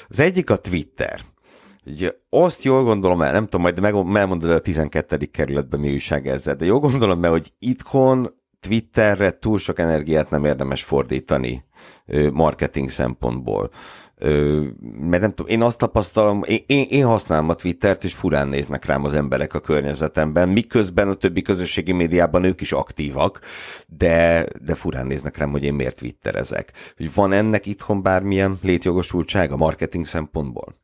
[0.07, 1.19] Az egyik a Twitter.
[1.89, 5.17] Ugye, azt jól gondolom el, nem tudom, majd meg, elmondod a 12.
[5.31, 10.45] kerületben mi újság ezzel, de jól gondolom el, hogy itthon Twitterre túl sok energiát nem
[10.45, 11.63] érdemes fordítani
[12.31, 13.69] marketing szempontból.
[14.99, 18.85] Mert nem tudom, én azt tapasztalom, én, én, én használom a Twittert, és furán néznek
[18.85, 23.39] rám az emberek a környezetemben, miközben a többi közösségi médiában ők is aktívak,
[23.87, 26.71] de, de furán néznek rám, hogy én miért twitterezek.
[26.97, 30.75] Hogy van ennek itthon bármilyen létjogosultsága marketing szempontból?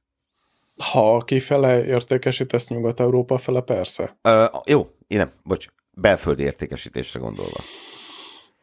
[0.84, 4.18] Ha kifele értékesítesz Nyugat-Európa fele, persze.
[4.24, 7.60] Uh, jó, én nem, bocs, belföldi értékesítésre gondolva.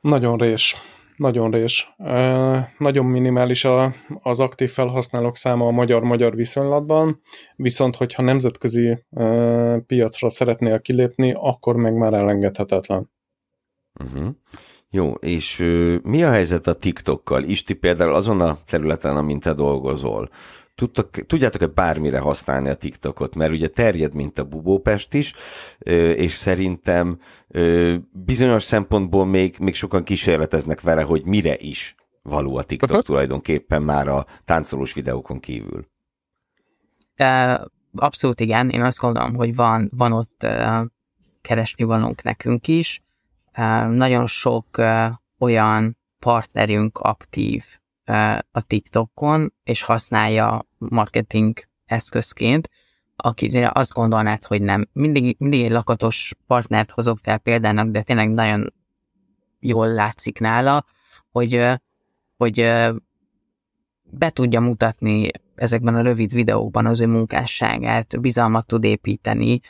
[0.00, 0.76] Nagyon rés.
[1.16, 1.94] Nagyon rés.
[1.98, 7.20] Uh, nagyon minimális a, az aktív felhasználók száma a magyar-magyar viszonylatban,
[7.56, 13.10] viszont hogyha nemzetközi uh, piacra szeretnél kilépni, akkor meg már elengedhetetlen.
[14.04, 14.28] Uh-huh.
[14.90, 17.42] Jó, és uh, mi a helyzet a TikTokkal?
[17.42, 20.30] Isti például azon a területen, amin te dolgozol
[20.74, 25.32] tudtak, tudjátok-e bármire használni a TikTokot, mert ugye terjed, mint a Bubópest is,
[26.16, 27.18] és szerintem
[28.12, 33.04] bizonyos szempontból még, még sokan kísérleteznek vele, hogy mire is való a TikTok uh-huh.
[33.04, 35.90] tulajdonképpen már a táncolós videókon kívül.
[37.94, 40.46] Abszolút igen, én azt gondolom, hogy van, van ott
[41.40, 43.00] keresni valónk nekünk is.
[43.88, 44.80] Nagyon sok
[45.38, 47.64] olyan partnerünk aktív
[48.50, 52.70] a TikTokon, és használja marketing eszközként,
[53.16, 54.88] akire azt gondolnád, hogy nem.
[54.92, 58.72] Mindig, mindig egy lakatos partnert hozok fel példának, de tényleg nagyon
[59.60, 60.84] jól látszik nála,
[61.30, 61.64] hogy,
[62.36, 62.54] hogy
[64.02, 69.60] be tudja mutatni ezekben a rövid videókban az ő munkásságát, bizalmat tud építeni,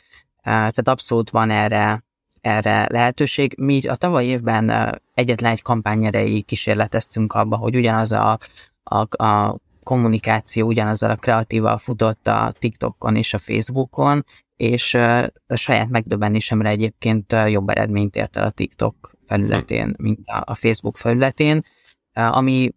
[0.43, 2.03] tehát abszolút van erre
[2.43, 3.55] erre lehetőség.
[3.57, 8.39] Mi a tavaly évben egyetlen egy kampány erejéig kísérleteztünk abba, hogy ugyanaz a,
[8.83, 14.25] a, a kommunikáció ugyanazzal a kreatívval futott a TikTokon és a Facebookon,
[14.55, 20.97] és a saját megdöbbenésemre egyébként jobb eredményt ért el a TikTok felületén, mint a Facebook
[20.97, 21.65] felületén,
[22.13, 22.71] ami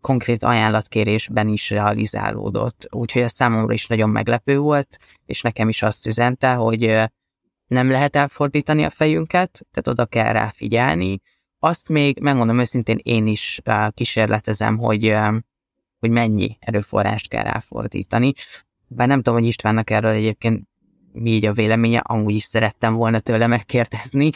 [0.00, 2.88] konkrét ajánlatkérésben is realizálódott.
[2.90, 7.10] Úgyhogy ez számomra is nagyon meglepő volt, és nekem is azt üzente, hogy
[7.70, 11.20] nem lehet elfordítani a fejünket, tehát oda kell rá figyelni.
[11.58, 13.60] Azt még, megmondom őszintén, én is
[13.94, 15.14] kísérletezem, hogy,
[15.98, 18.32] hogy mennyi erőforrást kell ráfordítani.
[18.86, 20.68] Bár nem tudom, hogy Istvánnak erről egyébként
[21.12, 24.30] mi így a véleménye, amúgy is szerettem volna tőle megkérdezni.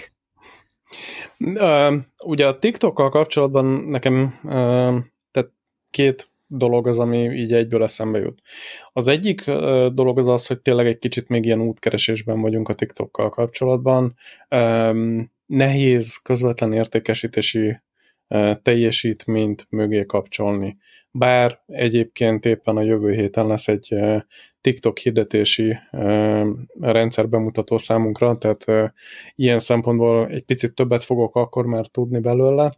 [2.24, 4.38] Ugye a TikTokkal kapcsolatban nekem
[5.30, 5.52] tehát
[5.90, 8.42] két dolog az, ami így egyből eszembe jut.
[8.92, 9.44] Az egyik
[9.92, 14.14] dolog az az, hogy tényleg egy kicsit még ilyen útkeresésben vagyunk a TikTokkal kapcsolatban.
[15.46, 17.80] Nehéz közvetlen értékesítési
[18.62, 20.76] teljesítményt mögé kapcsolni.
[21.10, 23.96] Bár egyébként éppen a jövő héten lesz egy
[24.60, 25.76] TikTok hirdetési
[26.80, 28.92] rendszer bemutató számunkra, tehát
[29.34, 32.76] ilyen szempontból egy picit többet fogok akkor már tudni belőle.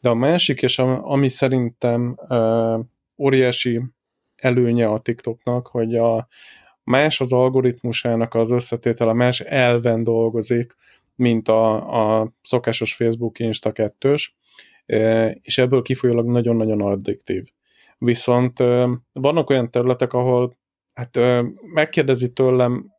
[0.00, 2.18] De a másik, és ami szerintem
[3.18, 3.82] óriási
[4.36, 6.28] előnye a TikToknak, hogy a
[6.84, 10.76] más az algoritmusának az összetétele, más elven dolgozik,
[11.14, 14.14] mint a, a szokásos Facebook Insta 2
[14.86, 17.44] e, és ebből kifolyólag nagyon-nagyon addiktív.
[17.98, 20.56] Viszont e, vannak olyan területek, ahol
[20.94, 22.92] hát e, megkérdezi tőlem,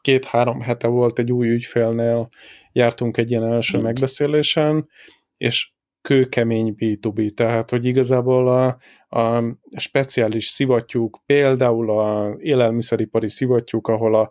[0.00, 2.28] két-három hete volt egy új ügyfélnél,
[2.72, 4.88] jártunk egy ilyen első megbeszélésen,
[5.36, 5.70] és
[6.06, 8.66] kőkemény B2B, tehát hogy igazából a,
[9.20, 9.42] a
[9.76, 14.30] speciális szivattyúk, például a élelmiszeripari szivattyúk, ahol a,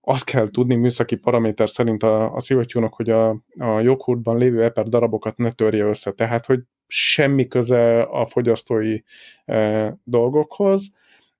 [0.00, 3.28] azt kell tudni műszaki paraméter szerint a, a szivattyúnak, hogy a,
[3.58, 8.98] a joghurtban lévő eper darabokat ne törje össze, tehát hogy semmi köze a fogyasztói
[9.44, 10.90] e, dolgokhoz,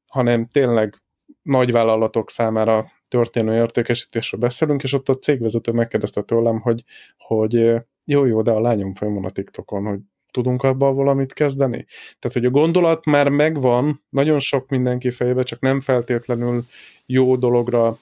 [0.06, 1.02] hanem tényleg
[1.42, 6.84] nagyvállalatok számára történő értékesítésről beszélünk, és ott a cégvezető megkérdezte tőlem, hogy,
[7.16, 7.74] hogy
[8.10, 9.98] jó, jó, de a lányom fel van a TikTokon, hogy
[10.30, 11.86] tudunk abban valamit kezdeni?
[12.18, 16.64] Tehát, hogy a gondolat már megvan, nagyon sok mindenki fejébe, csak nem feltétlenül
[17.06, 17.98] jó dologra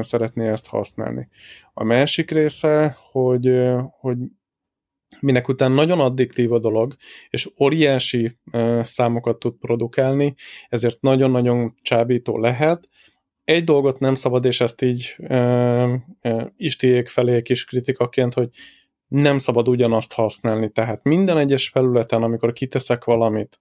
[0.00, 1.28] szeretné ezt használni.
[1.72, 3.52] A másik része, hogy,
[4.00, 4.16] hogy
[5.20, 6.94] minek után nagyon addiktív a dolog,
[7.30, 8.38] és óriási
[8.80, 10.34] számokat tud produkálni,
[10.68, 12.88] ezért nagyon-nagyon csábító lehet.
[13.44, 16.02] Egy dolgot nem szabad, és ezt így e,
[16.56, 18.48] Istiék felé kis kritikaként, hogy
[19.08, 20.70] nem szabad ugyanazt használni.
[20.70, 23.60] Tehát minden egyes felületen, amikor kiteszek valamit,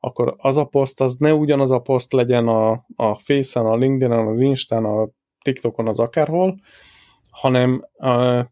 [0.00, 4.26] akkor az a poszt, az ne ugyanaz a poszt legyen a, a Face-en, a LinkedIn-en,
[4.26, 5.08] az Instán, a
[5.42, 6.60] TikTokon, az akárhol,
[7.30, 8.42] hanem a,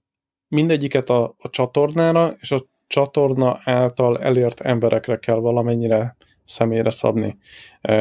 [0.48, 7.38] mindegyiket a, a csatornára és a csatorna által elért emberekre kell valamennyire személyre szabni.
[7.80, 7.92] E,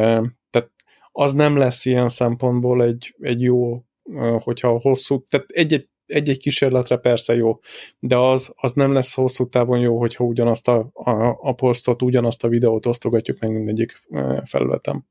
[0.50, 0.70] tehát
[1.12, 3.84] az nem lesz ilyen szempontból egy, egy jó,
[4.38, 7.60] hogyha hosszú, tehát egy-egy egy-egy kísérletre persze jó,
[7.98, 12.44] de az, az nem lesz hosszú távon jó, hogyha ugyanazt a, a, a posztot, ugyanazt
[12.44, 14.00] a videót osztogatjuk meg mindegyik
[14.44, 15.04] felületem.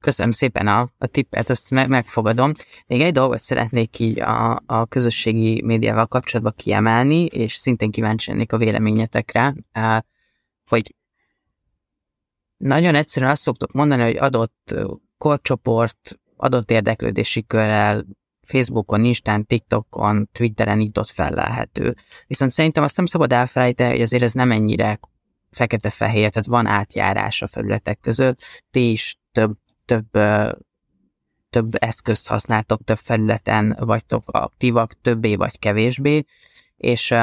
[0.00, 2.52] Köszönöm szépen a, a tippet, azt me- megfogadom.
[2.86, 8.52] Még egy dolgot szeretnék így a, a közösségi médiával kapcsolatban kiemelni, és szintén kíváncsi lennék
[8.52, 9.54] a véleményetekre,
[10.66, 10.94] hogy
[12.56, 14.74] nagyon egyszerűen azt szoktuk mondani, hogy adott
[15.18, 18.06] korcsoport, adott érdeklődési körrel
[18.46, 21.96] Facebookon, Instán, TikTokon, Twitteren itt-ott fellelhető.
[22.26, 24.98] Viszont szerintem azt nem szabad elfelejteni, hogy azért ez nem ennyire
[25.50, 28.38] fekete-fehér, tehát van átjárás a felületek között.
[28.70, 30.06] Ti is több, több,
[31.50, 36.24] több eszközt használtok, több felületen vagytok aktívak, többé vagy kevésbé,
[36.76, 37.14] és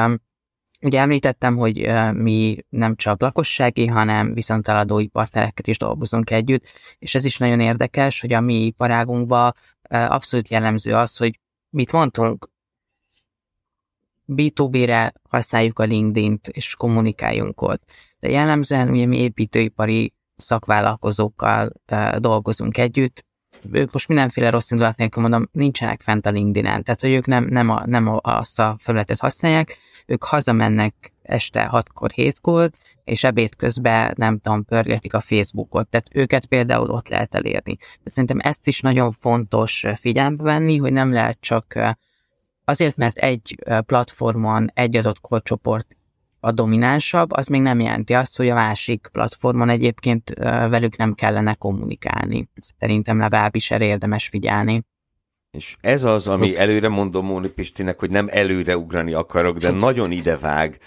[0.82, 6.64] Ugye említettem, hogy mi nem csak lakossági, hanem viszonteladói partnerekkel is dolgozunk együtt,
[6.98, 9.54] és ez is nagyon érdekes, hogy a mi iparágunkban
[9.88, 12.50] abszolút jellemző az, hogy mit mondtunk,
[14.28, 17.82] B2B-re használjuk a LinkedIn-t, és kommunikáljunk ott.
[18.20, 21.72] De jellemzően ugye mi építőipari szakvállalkozókkal
[22.18, 23.24] dolgozunk együtt,
[23.70, 27.44] ők most mindenféle rossz indulat nélkül mondom, nincsenek fent a LinkedIn-en, tehát hogy ők nem,
[27.44, 29.76] nem, a, nem azt a felületet használják,
[30.06, 32.70] ők hazamennek este 6-kor, 7-kor,
[33.04, 35.88] és ebéd közben, nem tudom, pörgetik a Facebookot.
[35.88, 37.76] Tehát őket például ott lehet elérni.
[37.76, 41.96] Tehát szerintem ezt is nagyon fontos figyelembe venni, hogy nem lehet csak
[42.64, 45.96] azért, mert egy platformon egy adott korcsoport
[46.40, 50.30] a dominánsabb, az még nem jelenti azt, hogy a másik platformon egyébként
[50.68, 52.48] velük nem kellene kommunikálni.
[52.78, 54.82] Szerintem legalábbis erre érdemes figyelni.
[55.52, 60.10] És ez az, ami előre mondom Móni Pistinek, hogy nem előre ugrani akarok, de nagyon
[60.10, 60.78] idevág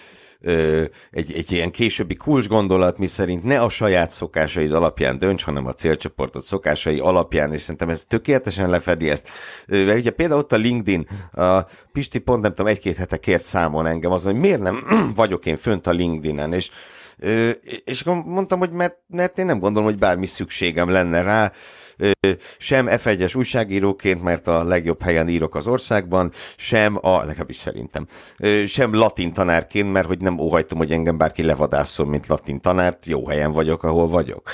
[1.11, 5.65] egy, egy ilyen későbbi kulcs gondolat, mi szerint ne a saját szokásaid alapján dönts, hanem
[5.65, 9.29] a célcsoportot szokásai alapján, és szerintem ez tökéletesen lefedi ezt.
[9.67, 11.61] Ugye például ott a LinkedIn, a
[11.91, 14.83] Pisti pont nem tudom, egy-két hete kért számon engem azon, hogy miért nem
[15.15, 16.69] vagyok én fönt a LinkedIn-en, és
[17.83, 21.51] és akkor mondtam, hogy mert, mert én nem gondolom, hogy bármi szükségem lenne rá,
[22.57, 28.07] sem F1-es újságíróként, mert a legjobb helyen írok az országban, sem a, legalábbis szerintem,
[28.65, 33.27] sem latin tanárként, mert hogy nem óhajtom, hogy engem bárki levadászol, mint latin tanárt, jó
[33.27, 34.51] helyen vagyok, ahol vagyok.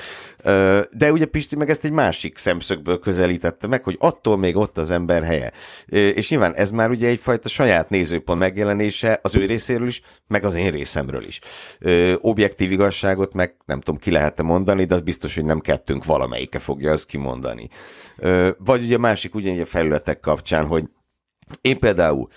[0.91, 4.91] De ugye Pisti meg ezt egy másik szemszögből közelítette meg, hogy attól még ott az
[4.91, 5.51] ember helye.
[5.85, 10.55] És nyilván ez már ugye egyfajta saját nézőpont megjelenése az ő részéről is, meg az
[10.55, 11.39] én részemről is.
[12.21, 16.59] Objektív igazságot meg nem tudom, ki lehet mondani, de az biztos, hogy nem kettőnk valamelyike
[16.59, 17.30] fogja azt kimondani.
[18.57, 20.89] Vagy ugye másik ugyanígy a felületek kapcsán, hogy
[21.61, 22.27] én például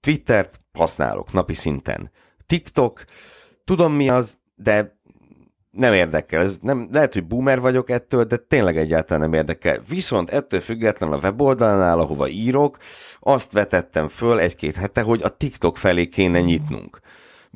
[0.00, 2.10] Twittert használok napi szinten.
[2.46, 3.04] TikTok,
[3.64, 4.98] tudom mi az, de
[5.70, 6.42] nem érdekel.
[6.42, 9.80] Ez nem, lehet, hogy boomer vagyok ettől, de tényleg egyáltalán nem érdekel.
[9.88, 12.76] Viszont ettől függetlenül a weboldalnál, ahova írok,
[13.20, 17.00] azt vetettem föl egy-két hete, hogy a TikTok felé kéne nyitnunk.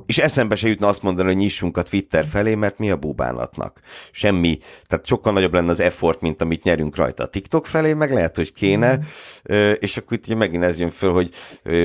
[0.06, 3.80] És eszembe se jutna azt mondani, hogy nyissunk a Twitter felé, mert mi a búbánatnak?
[4.10, 4.58] Semmi.
[4.86, 8.36] Tehát sokkal nagyobb lenne az effort, mint amit nyerünk rajta a TikTok felé, meg lehet,
[8.36, 9.72] hogy kéne, mm.
[9.78, 11.30] és akkor itt megint ez jön föl, hogy,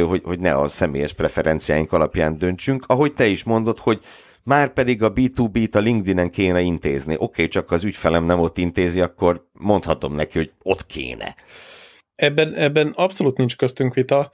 [0.08, 2.84] hogy, hogy ne a személyes preferenciáink alapján döntsünk.
[2.88, 4.00] Ahogy te is mondod, hogy
[4.44, 7.14] már pedig a B2B-t a LinkedIn-en kéne intézni.
[7.14, 11.36] Oké, okay, csak az ügyfelem nem ott intézi, akkor mondhatom neki, hogy ott kéne.
[12.16, 14.32] Ebben, ebben abszolút nincs köztünk vita,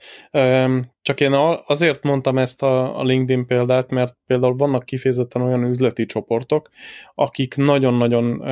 [1.02, 1.32] csak én
[1.66, 6.68] azért mondtam ezt a, LinkedIn példát, mert például vannak kifejezetten olyan üzleti csoportok,
[7.14, 8.42] akik nagyon-nagyon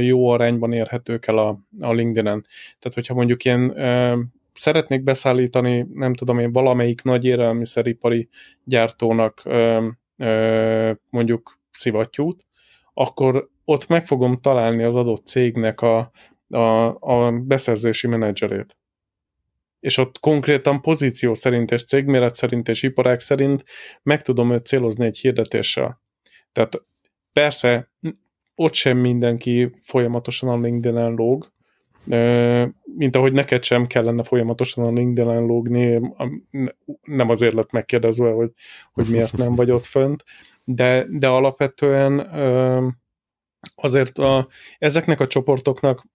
[0.00, 1.48] jó arányban érhetők el a,
[1.80, 2.46] a LinkedIn-en.
[2.78, 3.74] Tehát, hogyha mondjuk ilyen
[4.52, 8.28] szeretnék beszállítani, nem tudom én, valamelyik nagy élelmiszeripari
[8.64, 9.42] gyártónak
[11.10, 12.44] mondjuk szivattyút,
[12.94, 16.10] akkor ott meg fogom találni az adott cégnek a,
[16.50, 18.76] a, a beszerzési menedzserét.
[19.80, 23.64] És ott konkrétan pozíció szerint és cégméret szerint és iparák szerint
[24.02, 26.00] meg tudom őt célozni egy hirdetéssel.
[26.52, 26.84] Tehát
[27.32, 27.90] persze
[28.54, 31.52] ott sem mindenki folyamatosan a LinkedIn-en lóg,
[32.84, 36.14] mint ahogy neked sem kellene folyamatosan a LinkedIn-en lógni,
[37.02, 38.50] nem azért lett megkérdezve, hogy,
[38.92, 40.24] hogy miért nem vagy ott fönt,
[40.64, 42.18] de, de alapvetően
[43.74, 44.48] azért a,
[44.78, 46.06] ezeknek a csoportoknak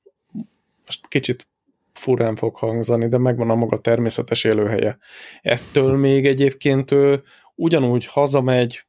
[0.85, 1.47] most kicsit
[1.93, 4.97] furán fog hangzani, de megvan a maga természetes élőhelye.
[5.41, 7.23] Ettől még egyébként ő
[7.55, 8.85] ugyanúgy hazamegy,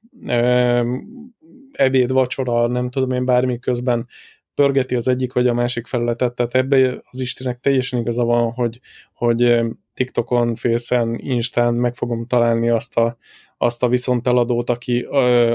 [1.72, 4.06] ebéd, vacsora, nem tudom én bármi közben
[4.54, 8.80] pörgeti az egyik vagy a másik felületet, tehát ebbe az Istenek teljesen igaza van, hogy,
[9.12, 9.60] hogy
[9.94, 13.16] TikTokon, Fészen, Instán meg fogom találni azt a,
[13.58, 15.00] azt a viszonteladót, aki,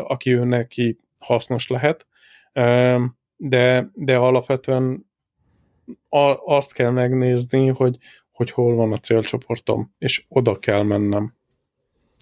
[0.08, 2.08] aki ő neki hasznos lehet,
[3.38, 5.11] de, de alapvetően
[6.46, 7.98] azt kell megnézni, hogy,
[8.32, 11.34] hogy hol van a célcsoportom, és oda kell mennem.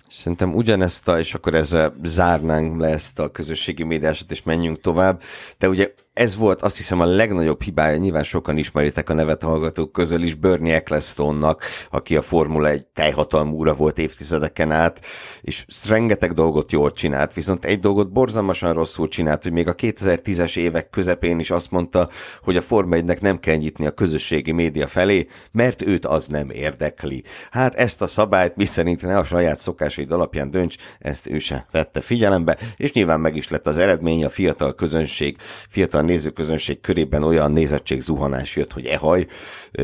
[0.10, 5.22] Szerintem ugyanezt a, és akkor ezzel zárnánk le ezt a közösségi médiásat, és menjünk tovább.
[5.58, 9.92] De ugye ez volt azt hiszem a legnagyobb hibája, nyilván sokan ismeritek a nevet hallgatók
[9.92, 15.06] közül is, Bernie Ecclestone-nak, aki a Formula egy teljhatalmú ura volt évtizedeken át,
[15.42, 20.58] és rengeteg dolgot jól csinált, viszont egy dolgot borzalmasan rosszul csinált, hogy még a 2010-es
[20.58, 22.10] évek közepén is azt mondta,
[22.42, 26.50] hogy a Forma 1 nem kell nyitni a közösségi média felé, mert őt az nem
[26.50, 27.24] érdekli.
[27.52, 28.66] Hát ezt a szabályt, mi
[29.02, 33.50] ne a saját szokásaid alapján dönts, ezt ő se vette figyelembe, és nyilván meg is
[33.50, 35.38] lett az eredmény, a fiatal közönség,
[35.70, 39.28] fiatal nézőközönség körében olyan nézettség zuhanás jött, hogy ehaj,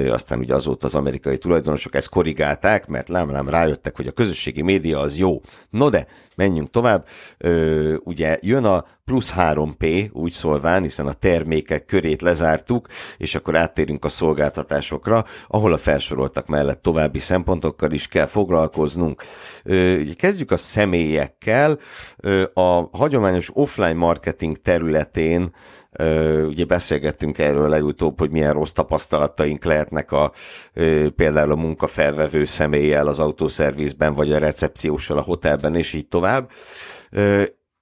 [0.10, 5.00] aztán ugye azóta az amerikai tulajdonosok ezt korrigálták, mert lám-lám rájöttek, hogy a közösségi média
[5.00, 5.42] az jó.
[5.70, 7.08] No de, menjünk tovább.
[8.04, 14.06] Ugye jön a plusz 3P, úgy szólván, hiszen a termékek körét lezártuk, és akkor áttérünk
[14.06, 19.24] a szolgáltatásokra, ahol a felsoroltak mellett további szempontokkal is kell foglalkoznunk.
[20.16, 21.80] Kezdjük a személyekkel.
[22.54, 25.54] A hagyományos offline marketing területén
[26.48, 30.32] ugye beszélgettünk erről legutóbb, hogy milyen rossz tapasztalataink lehetnek a,
[31.16, 36.50] például a munkafelvevő személlyel az autószervizben, vagy a recepcióssal a hotelben, és így tovább.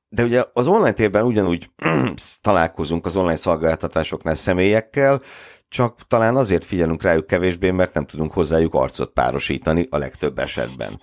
[0.10, 1.70] De ugye az online térben ugyanúgy
[2.42, 5.22] találkozunk az online szolgáltatásoknál személyekkel,
[5.68, 11.00] csak talán azért figyelünk rájuk kevésbé, mert nem tudunk hozzájuk arcot párosítani a legtöbb esetben.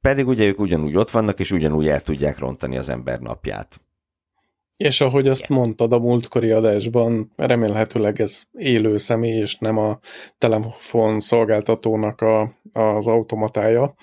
[0.00, 3.80] Pedig ugye ők ugyanúgy ott vannak, és ugyanúgy el tudják rontani az ember napját.
[4.80, 5.56] És ahogy azt Igen.
[5.56, 9.98] mondtad a múltkori adásban, remélhetőleg ez élő személy, és nem a
[10.38, 13.94] telefon szolgáltatónak a, az automatája.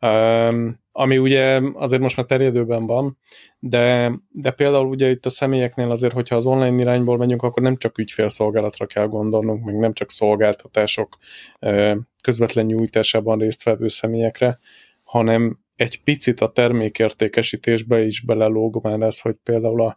[0.00, 3.18] Um, ami ugye azért most már terjedőben van,
[3.58, 7.76] de, de például ugye itt a személyeknél azért, hogyha az online irányból megyünk, akkor nem
[7.76, 11.18] csak ügyfélszolgálatra kell gondolnunk, meg nem csak szolgáltatások
[12.22, 14.58] közvetlen nyújtásában résztvevő személyekre,
[15.04, 19.96] hanem egy picit a termékértékesítésbe is belelóg már ez, hogy például a,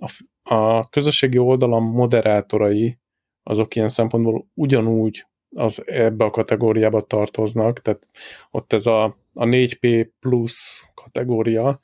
[0.00, 0.10] a,
[0.54, 2.98] a közösségi oldalam moderátorai
[3.42, 5.26] azok ilyen szempontból ugyanúgy
[5.56, 8.06] az ebbe a kategóriába tartoznak, tehát
[8.50, 11.80] ott ez a, a 4P plusz kategória,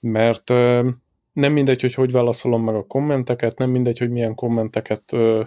[0.00, 0.88] mert ö,
[1.32, 5.42] nem mindegy, hogy hogy válaszolom meg a kommenteket, nem mindegy, hogy milyen kommenteket ö,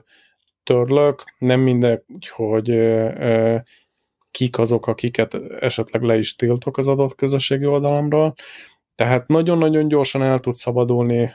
[0.64, 3.58] törlök, nem mindegy, hogy ö,
[4.32, 8.34] kik azok, akiket esetleg le is tiltok az adott közösségi oldalamról,
[8.96, 11.32] tehát nagyon-nagyon gyorsan el tud szabadulni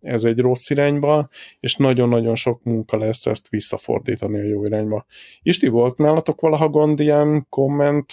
[0.00, 1.28] ez egy rossz irányba,
[1.60, 5.04] és nagyon-nagyon sok munka lesz ezt visszafordítani a jó irányba.
[5.42, 8.12] Isti, volt nálatok valaha gond ilyen komment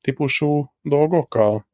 [0.00, 1.66] típusú dolgokkal?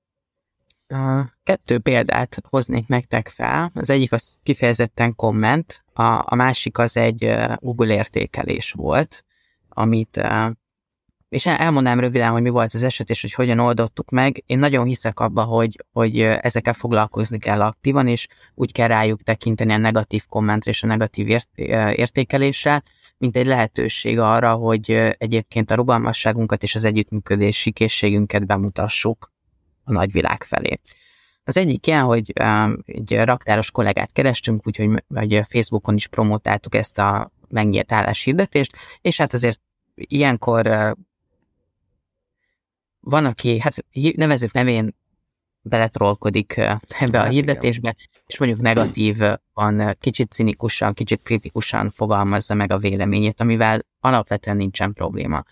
[1.42, 3.70] Kettő példát hoznék nektek fel.
[3.74, 9.24] Az egyik az kifejezetten komment, a, a másik az egy Google értékelés volt,
[9.68, 10.20] amit
[11.28, 14.42] és elmondanám röviden, hogy mi volt az eset, és hogy hogyan oldottuk meg.
[14.46, 19.72] Én nagyon hiszek abba, hogy, hogy ezekkel foglalkozni kell aktívan, és úgy kell rájuk tekinteni
[19.72, 21.48] a negatív kommentre és a negatív ért,
[21.98, 22.82] értékelésre,
[23.18, 29.32] mint egy lehetőség arra, hogy egyébként a rugalmasságunkat és az együttműködési készségünket bemutassuk
[29.84, 30.80] a nagyvilág felé.
[31.44, 32.32] Az egyik ilyen, hogy
[32.86, 39.32] egy raktáros kollégát kerestünk, úgyhogy hogy Facebookon is promotáltuk ezt a megnyílt álláshirdetést, és hát
[39.32, 39.60] azért
[39.94, 40.96] ilyenkor
[43.08, 43.84] van, aki, hát
[44.14, 44.94] nevezük nevén
[45.60, 46.56] beletrolkodik
[46.98, 48.22] ebbe a hát hirdetésbe, igen.
[48.26, 55.44] és mondjuk negatívan, kicsit cinikusan, kicsit kritikusan fogalmazza meg a véleményét, amivel alapvetően nincsen probléma.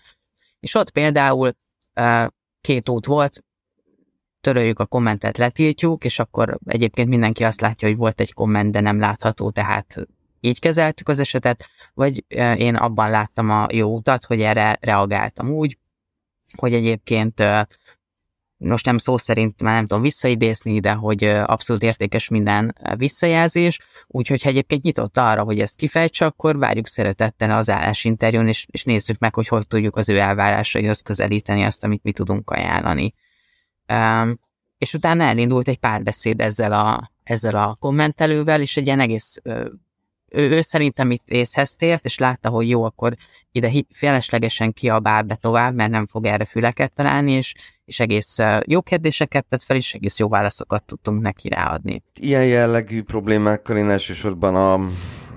[0.59, 1.53] És ott például
[2.61, 3.43] két út volt,
[4.41, 8.79] töröljük a kommentet, letiltjuk, és akkor egyébként mindenki azt látja, hogy volt egy komment, de
[8.79, 10.07] nem látható, tehát
[10.39, 12.25] így kezeltük az esetet, vagy
[12.57, 15.77] én abban láttam a jó utat, hogy erre reagáltam úgy,
[16.55, 17.43] hogy egyébként
[18.57, 24.43] most nem szó szerint már nem tudom visszaidézni, de hogy abszolút értékes minden visszajelzés, úgyhogy
[24.43, 29.19] ha egyébként nyitott arra, hogy ezt kifejtse, akkor várjuk szeretettel az állásinterjún, és, és nézzük
[29.19, 33.13] meg, hogy hogy tudjuk az ő elvárásaihoz közelíteni azt, amit mi tudunk ajánlani.
[33.93, 34.39] Um,
[34.77, 39.41] és utána elindult egy párbeszéd ezzel a, ezzel a kommentelővel, és egy ilyen egész
[40.31, 43.13] ő, ő szerintem itt észhez tért, és látta, hogy jó, akkor
[43.51, 47.53] ide feleslegesen kiabál be tovább, mert nem fog erre füleket találni, és,
[47.85, 52.03] és egész jó kérdéseket tett fel, és egész jó válaszokat tudtunk neki ráadni.
[52.19, 54.77] Ilyen jellegű problémákkal én elsősorban a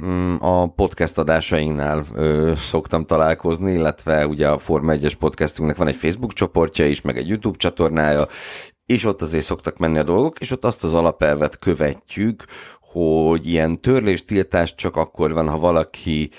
[0.04, 5.96] mm, a podcast adásainknál ö, szoktam találkozni, illetve ugye a Forma 1-es podcastünknek van egy
[5.96, 8.26] Facebook csoportja is, meg egy YouTube csatornája,
[8.86, 12.44] és ott azért szoktak menni a dolgok, és ott azt az alapelvet követjük,
[12.92, 16.30] hogy ilyen törlés, tiltás csak akkor van, ha valaki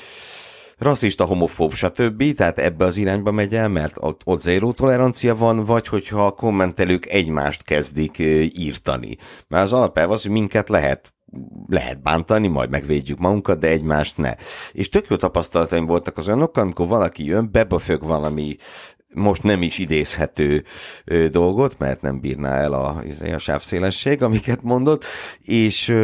[0.78, 2.34] rasszista, homofób, stb.
[2.34, 6.32] Tehát ebbe az irányba megy el, mert ott, ott zéró tolerancia van, vagy hogyha a
[6.32, 8.18] kommentelők egymást kezdik
[8.58, 9.18] írtani.
[9.48, 11.14] Mert az alapelv az, hogy minket lehet
[11.68, 14.36] lehet bántani, majd megvédjük magunkat, de egymást ne.
[14.72, 18.56] És tök jó tapasztalataim voltak az olyanokkal, amikor valaki jön, beböfög valami
[19.14, 20.64] most nem is idézhető
[21.32, 25.06] dolgot, mert nem bírná el a, izé, a sávszélesség, amiket mondott,
[25.42, 25.96] és,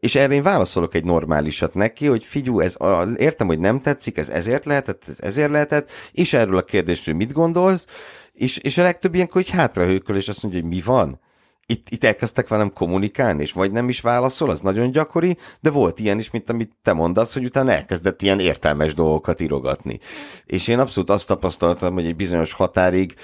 [0.00, 2.76] és erre én válaszolok egy normálisat neki, hogy figyú, ez
[3.16, 7.32] értem, hogy nem tetszik, ez ezért lehetett, ez ezért lehetett, és erről a kérdésről mit
[7.32, 7.86] gondolsz,
[8.32, 11.20] és, és a legtöbb ilyenkor, hogy hátrahőköl, és azt mondja, hogy mi van?
[11.66, 15.98] Itt, itt elkezdtek velem kommunikálni, és vagy nem is válaszol, az nagyon gyakori, de volt
[15.98, 19.98] ilyen is, mint amit te mondasz, hogy utána elkezdett ilyen értelmes dolgokat írogatni.
[20.46, 23.14] És én abszolút azt tapasztaltam, hogy egy bizonyos határig,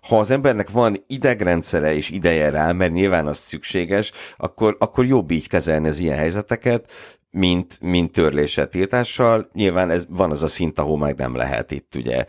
[0.00, 5.30] ha az embernek van idegrendszere és ideje rá, mert nyilván az szükséges, akkor, akkor jobb
[5.30, 6.92] így kezelni az ilyen helyzeteket,
[7.30, 9.48] mint, mint törléssel, tiltással.
[9.52, 12.24] Nyilván ez, van az a szint, ahol meg nem lehet itt, ugye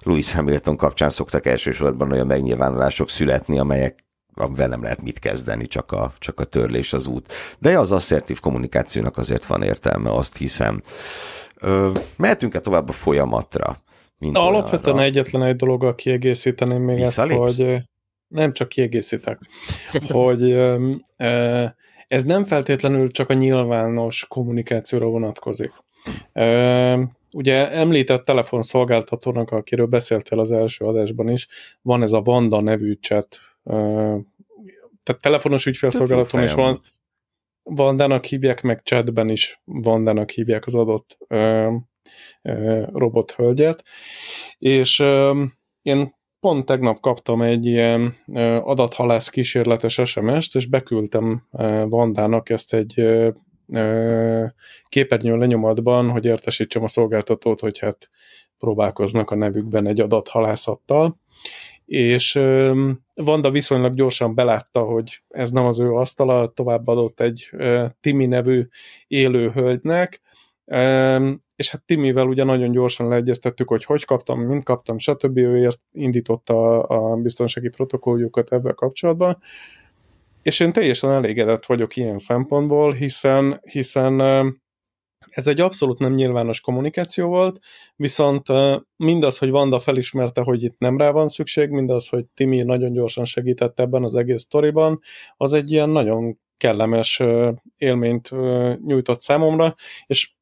[0.00, 4.03] Louis Hamilton kapcsán szoktak elsősorban olyan megnyilvánulások születni, amelyek
[4.34, 7.32] amivel nem lehet mit kezdeni, csak a, csak a törlés az út.
[7.58, 10.82] De az asszertív kommunikációnak azért van értelme, azt hiszem.
[11.60, 13.76] Ö, mehetünk-e tovább a folyamatra?
[14.18, 15.04] Mint Alapvetően arra?
[15.04, 17.42] egyetlen egy dologgal kiegészíteném még Visszalépsz?
[17.42, 17.78] ezt, hogy
[18.28, 19.38] nem csak kiegészítek,
[20.08, 20.52] hogy
[22.06, 25.72] ez nem feltétlenül csak a nyilvános kommunikációra vonatkozik.
[27.32, 31.48] Ugye említett telefonszolgáltatónak, akiről beszéltél az első adásban is,
[31.82, 33.38] van ez a Vanda nevű chat
[35.02, 36.82] tehát telefonos ügyfélszolgálaton is van,
[37.62, 41.72] Vandának hívják, meg chatben is Vandának hívják az adott ö,
[42.42, 43.84] ö, robot hölgyet,
[44.58, 45.42] és ö,
[45.82, 52.74] én pont tegnap kaptam egy ilyen ö, adathalász kísérletes SMS-t, és beküldtem ö, Vandának ezt
[52.74, 53.28] egy ö,
[53.68, 54.44] ö,
[54.88, 58.10] képernyő lenyomatban, hogy értesítsem a szolgáltatót, hogy hát
[58.58, 61.20] próbálkoznak a nevükben egy adathalászattal,
[61.84, 62.40] és
[63.14, 67.50] Vanda viszonylag gyorsan belátta, hogy ez nem az ő asztala, továbbadott egy
[68.00, 68.66] Timi nevű
[69.06, 70.20] élő hölgynek,
[71.56, 75.36] és hát Timivel ugye nagyon gyorsan leegyeztettük, hogy hogy kaptam, mint kaptam, stb.
[75.36, 79.38] Ő indította a biztonsági protokolljukat ebben kapcsolatban,
[80.42, 84.22] és én teljesen elégedett vagyok ilyen szempontból, hiszen, hiszen
[85.34, 87.58] ez egy abszolút nem nyilvános kommunikáció volt,
[87.96, 88.46] viszont
[88.96, 93.24] mindaz, hogy Vanda felismerte, hogy itt nem rá van szükség, mindaz, hogy Timi nagyon gyorsan
[93.24, 95.00] segített ebben az egész sztoriban,
[95.36, 97.22] az egy ilyen nagyon kellemes
[97.76, 98.30] élményt
[98.84, 99.74] nyújtott számomra,
[100.06, 100.32] és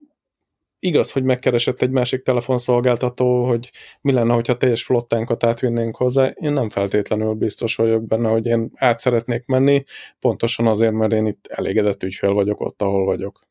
[0.78, 3.70] igaz, hogy megkeresett egy másik telefonszolgáltató, hogy
[4.00, 6.26] mi lenne, hogyha teljes flottánkat átvinnénk hozzá.
[6.26, 9.84] Én nem feltétlenül biztos vagyok benne, hogy én át szeretnék menni,
[10.20, 13.50] pontosan azért, mert én itt elégedett ügyfél vagyok ott, ahol vagyok.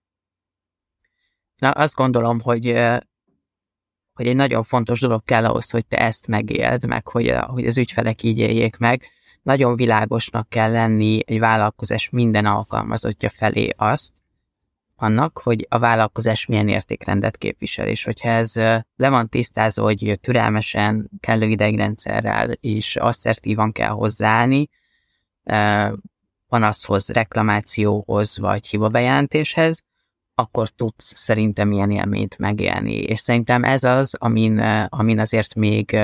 [1.62, 2.66] Na, azt gondolom, hogy,
[4.14, 7.78] hogy egy nagyon fontos dolog kell ahhoz, hogy te ezt megéld, meg hogy, hogy az
[7.78, 9.04] ügyfelek így éljék meg.
[9.42, 14.12] Nagyon világosnak kell lenni egy vállalkozás minden alkalmazottja felé azt,
[14.96, 18.56] annak, hogy a vállalkozás milyen értékrendet képvisel, és hogyha ez
[18.96, 24.70] le van tisztázva, hogy türelmesen, kellő idegrendszerrel és asszertívan kell hozzáállni,
[26.48, 29.84] panaszhoz, reklamációhoz vagy hibabejelentéshez,
[30.36, 32.94] akkor tudsz szerintem ilyen élményt megélni.
[32.94, 34.60] És szerintem ez az, amin,
[34.90, 35.98] amin azért még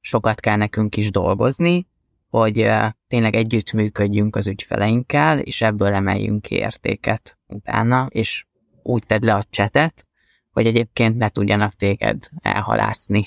[0.00, 1.86] sokat kell nekünk is dolgozni,
[2.28, 2.70] hogy
[3.08, 8.46] tényleg együttműködjünk az ügyfeleinkkel, és ebből emeljünk ki értéket utána, és
[8.82, 10.06] úgy tedd le a csetet,
[10.50, 13.24] hogy egyébként ne tudjanak téged elhalászni.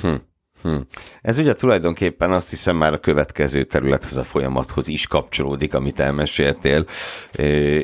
[0.00, 0.14] Hm.
[0.62, 0.76] Hm.
[1.22, 6.84] Ez ugye tulajdonképpen azt hiszem már a következő területhez a folyamathoz is kapcsolódik, amit elmeséltél,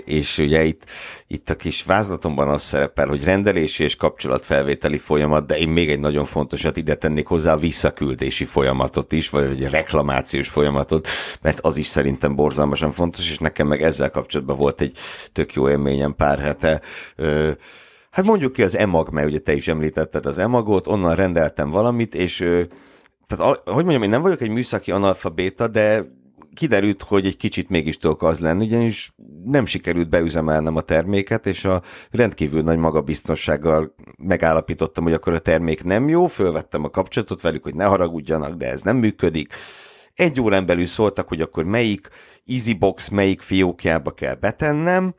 [0.05, 0.83] és ugye itt,
[1.27, 6.01] itt a kis vázlatomban az szerepel, hogy rendelési és kapcsolatfelvételi folyamat, de én még egy
[6.01, 11.09] nagyon fontosat ide tennék hozzá a visszaküldési folyamatot is, vagy a reklamációs folyamatot,
[11.43, 14.97] mert az is szerintem borzalmasan fontos, és nekem meg ezzel kapcsolatban volt egy
[15.33, 16.81] tök jó élményem pár hete,
[18.15, 22.15] Hát mondjuk ki az emag, mert ugye te is említetted az emagot, onnan rendeltem valamit,
[22.15, 22.37] és
[23.27, 26.05] tehát, hogy mondjam, én nem vagyok egy műszaki analfabéta, de
[26.55, 29.15] kiderült, hogy egy kicsit mégis tudok az lenni, ugyanis
[29.45, 35.85] nem sikerült beüzemelnem a terméket, és a rendkívül nagy magabiztossággal megállapítottam, hogy akkor a termék
[35.85, 39.53] nem jó, fölvettem a kapcsolatot velük, hogy ne haragudjanak, de ez nem működik.
[40.15, 42.09] Egy órán belül szóltak, hogy akkor melyik
[42.47, 45.15] EasyBox, melyik fiókjába kell betennem,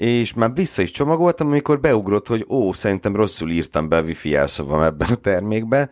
[0.00, 4.28] és már vissza is csomagoltam, amikor beugrott, hogy ó, szerintem rosszul írtam be a wifi
[4.28, 5.90] jelszavam ebben a termékbe.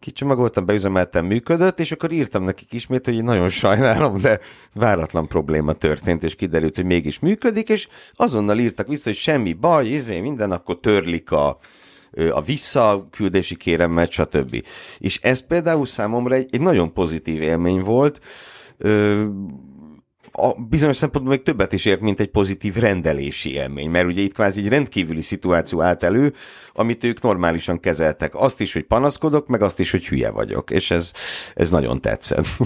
[0.00, 4.40] kicsomagoltam, beüzemeltem, működött, és akkor írtam nekik ismét, hogy nagyon sajnálom, de
[4.74, 9.86] váratlan probléma történt, és kiderült, hogy mégis működik, és azonnal írtak vissza, hogy semmi baj,
[9.86, 11.58] izé, minden, akkor törlik a,
[12.30, 14.64] a visszaküldési kéremet, stb.
[14.98, 18.20] És ez például számomra egy, egy nagyon pozitív élmény volt,
[20.36, 24.32] a bizonyos szempontból még többet is ért, mint egy pozitív rendelési élmény, mert ugye itt
[24.32, 26.32] kvázi egy rendkívüli szituáció állt elő,
[26.72, 28.34] amit ők normálisan kezeltek.
[28.34, 31.12] Azt is, hogy panaszkodok, meg azt is, hogy hülye vagyok, és ez,
[31.54, 32.46] ez nagyon tetszett.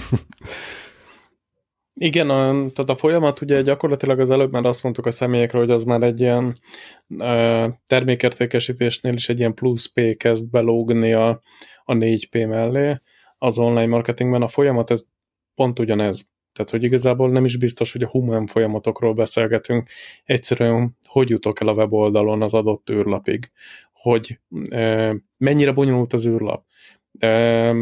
[1.93, 5.71] Igen, a, tehát a folyamat ugye gyakorlatilag az előbb már azt mondtuk a személyekre, hogy
[5.71, 6.59] az már egy ilyen
[7.17, 11.41] e, termékértékesítésnél is egy ilyen plusz P kezd belógni a,
[11.83, 13.01] a 4P mellé
[13.37, 14.41] az online marketingben.
[14.41, 15.03] A folyamat ez
[15.55, 16.29] pont ugyanez.
[16.53, 19.89] Tehát, hogy igazából nem is biztos, hogy a human folyamatokról beszélgetünk,
[20.25, 23.51] egyszerűen hogy jutok el a weboldalon az adott űrlapig,
[23.93, 26.65] hogy e, mennyire bonyolult az űrlap.
[27.19, 27.73] E, e,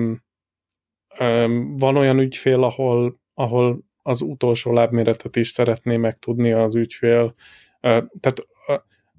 [1.77, 7.35] van olyan ügyfél, ahol, ahol az utolsó lábméretet is szeretné megtudni az ügyfél.
[7.79, 8.47] E, tehát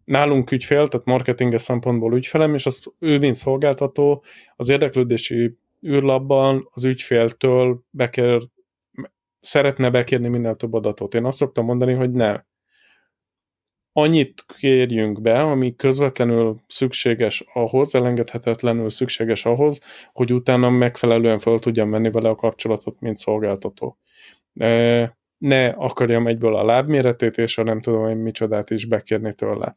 [0.04, 4.24] nálunk ügyfél, tehát marketinges szempontból ügyfelem, és az ő, mint szolgáltató,
[4.56, 8.48] az érdeklődési űrlapban az ügyféltől bekér
[9.40, 11.14] szeretne bekérni minél több adatot.
[11.14, 12.40] Én azt szoktam mondani, hogy ne.
[13.92, 19.80] Annyit kérjünk be, ami közvetlenül szükséges ahhoz, elengedhetetlenül szükséges ahhoz,
[20.12, 23.98] hogy utána megfelelően fel tudjam venni vele a kapcsolatot, mint szolgáltató.
[25.38, 29.76] Ne akarjam egyből a lábméretét, és a nem tudom, hogy micsodát is bekérni tőle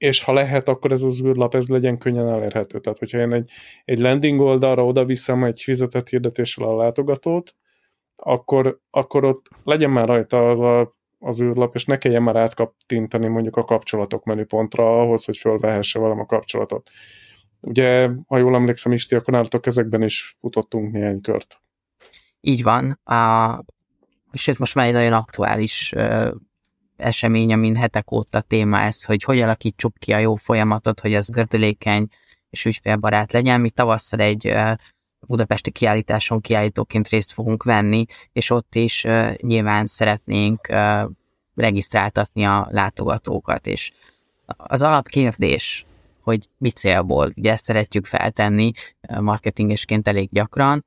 [0.00, 2.80] és ha lehet, akkor ez az űrlap ez legyen könnyen elérhető.
[2.80, 3.50] Tehát, hogyha én egy,
[3.84, 7.54] egy landing oldalra oda viszem egy fizetett hirdetéssel a látogatót,
[8.22, 13.26] akkor, akkor ott legyen már rajta az a, az űrlap, és ne kelljen már átkattintani
[13.26, 16.90] mondjuk a kapcsolatok menüpontra ahhoz, hogy fölvehesse velem a kapcsolatot.
[17.60, 21.60] Ugye, ha jól emlékszem, Isti, akkor nálatok ezekben is futottunk néhány kört.
[22.40, 23.00] Így van.
[23.04, 23.64] A,
[24.32, 26.34] sőt, most már egy nagyon aktuális ö,
[26.96, 31.28] esemény, amin hetek óta téma ez, hogy hogy alakítsuk ki a jó folyamatot, hogy az
[31.28, 32.08] gördülékeny
[32.50, 33.60] és ügyfélbarát legyen.
[33.60, 34.72] Mi tavasszal egy ö,
[35.26, 41.10] budapesti kiállításon kiállítóként részt fogunk venni, és ott is uh, nyilván szeretnénk uh,
[41.54, 43.92] regisztráltatni a látogatókat, és
[44.56, 45.86] az alapkérdés,
[46.20, 48.72] hogy mi célból, ugye ezt szeretjük feltenni
[49.20, 50.84] marketingesként elég gyakran,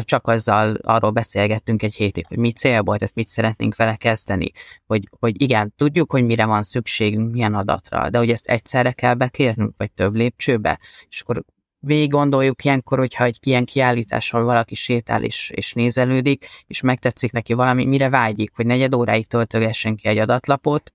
[0.00, 4.50] csak azzal arról beszélgettünk egy hétig, hogy mi célból, tehát mit szeretnénk vele kezdeni,
[4.86, 9.14] hogy, hogy igen, tudjuk, hogy mire van szükségünk, milyen adatra, de hogy ezt egyszerre kell
[9.14, 10.78] bekérnünk, vagy több lépcsőbe,
[11.08, 11.44] és akkor
[11.84, 17.52] végig gondoljuk ilyenkor, hogyha egy ilyen kiállításon valaki sétál és, és nézelődik, és megtetszik neki
[17.52, 20.92] valami, mire vágyik, hogy negyed óráig töltögessen ki egy adatlapot,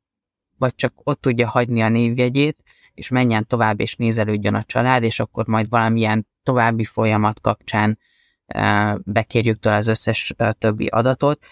[0.57, 2.57] vagy csak ott tudja hagyni a névjegyét,
[2.93, 7.99] és menjen tovább, és nézelődjön a család, és akkor majd valamilyen további folyamat kapcsán
[8.45, 11.45] e, bekérjük tőle az összes e, többi adatot.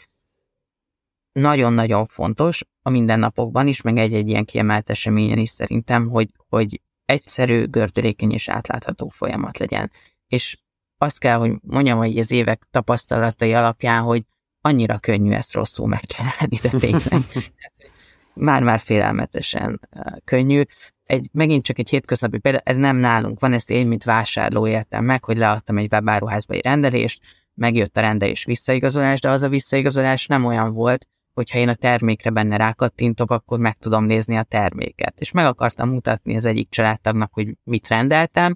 [1.31, 7.65] Nagyon-nagyon fontos a mindennapokban is, meg egy-egy ilyen kiemelt eseményen is szerintem, hogy, hogy egyszerű,
[7.65, 9.91] gördülékeny és átlátható folyamat legyen.
[10.27, 10.57] És
[10.97, 14.23] azt kell, hogy mondjam, hogy az évek tapasztalatai alapján, hogy
[14.61, 17.21] annyira könnyű ezt rosszul megcsinálni, de tényleg
[18.49, 19.89] már-már félelmetesen
[20.25, 20.61] könnyű.
[21.03, 25.05] Egy, megint csak egy hétköznapi példa, ez nem nálunk van, ezt én, mint vásárló éltem
[25.05, 27.21] meg, hogy leadtam egy webáruházba egy rendelést,
[27.53, 31.07] megjött a rendelés visszaigazolás, de az a visszaigazolás nem olyan volt,
[31.37, 35.19] hogyha én a termékre benne rákattintok, akkor meg tudom nézni a terméket.
[35.19, 38.55] És meg akartam mutatni az egyik családtagnak, hogy mit rendeltem,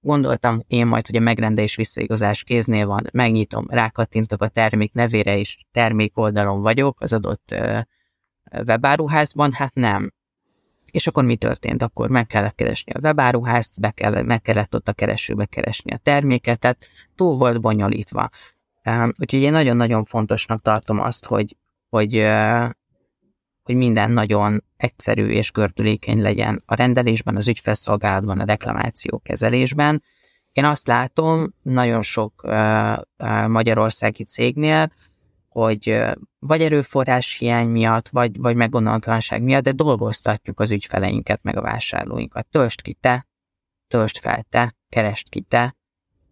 [0.00, 5.56] gondoltam én majd, hogy a megrendelés visszaigazás kéznél van, megnyitom, rákattintok a termék nevére, és
[5.72, 7.54] termék oldalon vagyok az adott
[8.66, 10.12] webáruházban, hát nem.
[10.90, 11.82] És akkor mi történt?
[11.82, 16.00] Akkor meg kellett keresni a webáruházt, be kellett, meg kellett ott a keresőbe keresni a
[16.02, 18.28] terméket, tehát túl volt bonyolítva.
[19.18, 21.56] Úgyhogy én nagyon-nagyon fontosnak tartom azt, hogy,
[21.88, 22.26] hogy,
[23.62, 30.02] hogy minden nagyon egyszerű és gördülékeny legyen a rendelésben, az ügyfélszolgálatban, a reklamáció kezelésben.
[30.52, 32.42] Én azt látom nagyon sok
[33.46, 34.92] magyarországi cégnél,
[35.48, 36.00] hogy
[36.38, 42.46] vagy erőforrás hiány miatt, vagy, vagy meggondolatlanság miatt, de dolgoztatjuk az ügyfeleinket, meg a vásárlóinkat.
[42.46, 43.26] Töltsd ki te,
[43.88, 45.76] töltsd fel te, keresd ki te,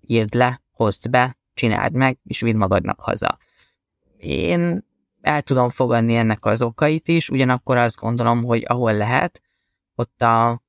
[0.01, 3.39] írd le, hozd be, csináld meg, és vidd magadnak haza.
[4.19, 4.86] Én
[5.27, 9.43] el tudom fogadni ennek az okait is, ugyanakkor azt gondolom, hogy ahol lehet,
[9.95, 10.63] ott a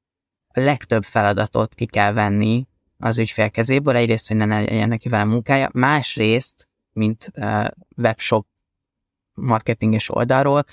[0.52, 2.68] legtöbb feladatot ki kell venni
[2.98, 7.32] az ügyfél kezéből, egyrészt, hogy ne legyen neki vele munkája, másrészt, mint
[7.98, 8.48] webshop
[9.34, 10.64] marketinges oldalról,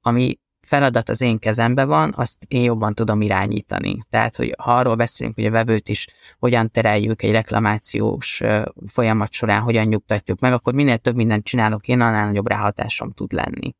[0.00, 0.38] ami
[0.70, 3.98] feladat az én kezembe van, azt én jobban tudom irányítani.
[4.10, 6.06] Tehát, hogy ha arról beszélünk, hogy a vevőt is
[6.38, 8.42] hogyan tereljük egy reklamációs
[8.86, 13.32] folyamat során, hogyan nyugtatjuk meg, akkor minél több mindent csinálok én, annál nagyobb ráhatásom tud
[13.32, 13.74] lenni.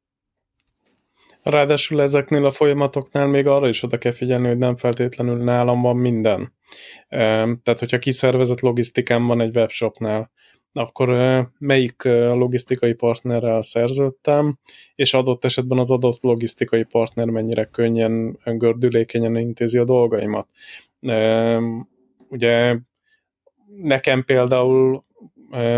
[1.42, 5.96] Ráadásul ezeknél a folyamatoknál még arra is oda kell figyelni, hogy nem feltétlenül nálam van
[5.96, 6.54] minden.
[7.08, 10.30] Tehát, hogyha kiszervezett logisztikám van egy webshopnál,
[10.72, 11.08] akkor
[11.58, 12.02] melyik
[12.32, 14.58] logisztikai partnerrel szerződtem,
[14.94, 20.48] és adott esetben az adott logisztikai partner mennyire könnyen, gördülékenyen intézi a dolgaimat.
[22.28, 22.76] Ugye
[23.76, 25.04] nekem például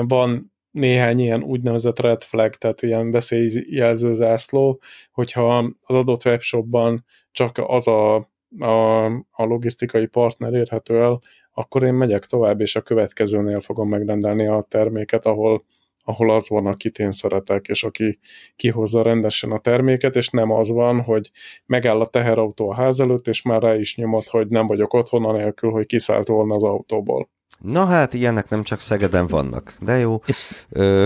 [0.03, 4.81] van néhány ilyen úgynevezett red flag, tehát ilyen veszélyjelző zászló,
[5.13, 8.15] hogyha az adott webshopban csak az a,
[8.59, 11.21] a, a logisztikai partner érhető el,
[11.55, 15.65] akkor én megyek tovább, és a következőnél fogom megrendelni a terméket, ahol,
[16.05, 18.19] ahol az van, akit én szeretek, és aki
[18.57, 21.31] kihozza rendesen a terméket, és nem az van, hogy
[21.67, 25.25] megáll a teherautó a ház előtt, és már rá is nyomod, hogy nem vagyok otthon,
[25.25, 27.29] anélkül, hogy kiszállt volna az autóból.
[27.59, 30.23] Na hát, ilyenek nem csak Szegeden vannak, de jó.
[30.71, 31.05] Ö,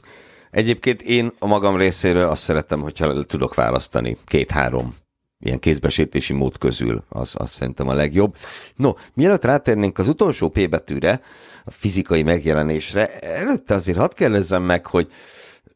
[0.50, 4.94] egyébként én a magam részéről azt szeretem, hogyha tudok választani két-három
[5.40, 8.36] ilyen kézbesítési mód közül, az, az szerintem a legjobb.
[8.76, 11.20] No, mielőtt rátérnénk az utolsó P betűre,
[11.64, 15.12] a fizikai megjelenésre, előtte azért hadd kérdezzem meg, hogy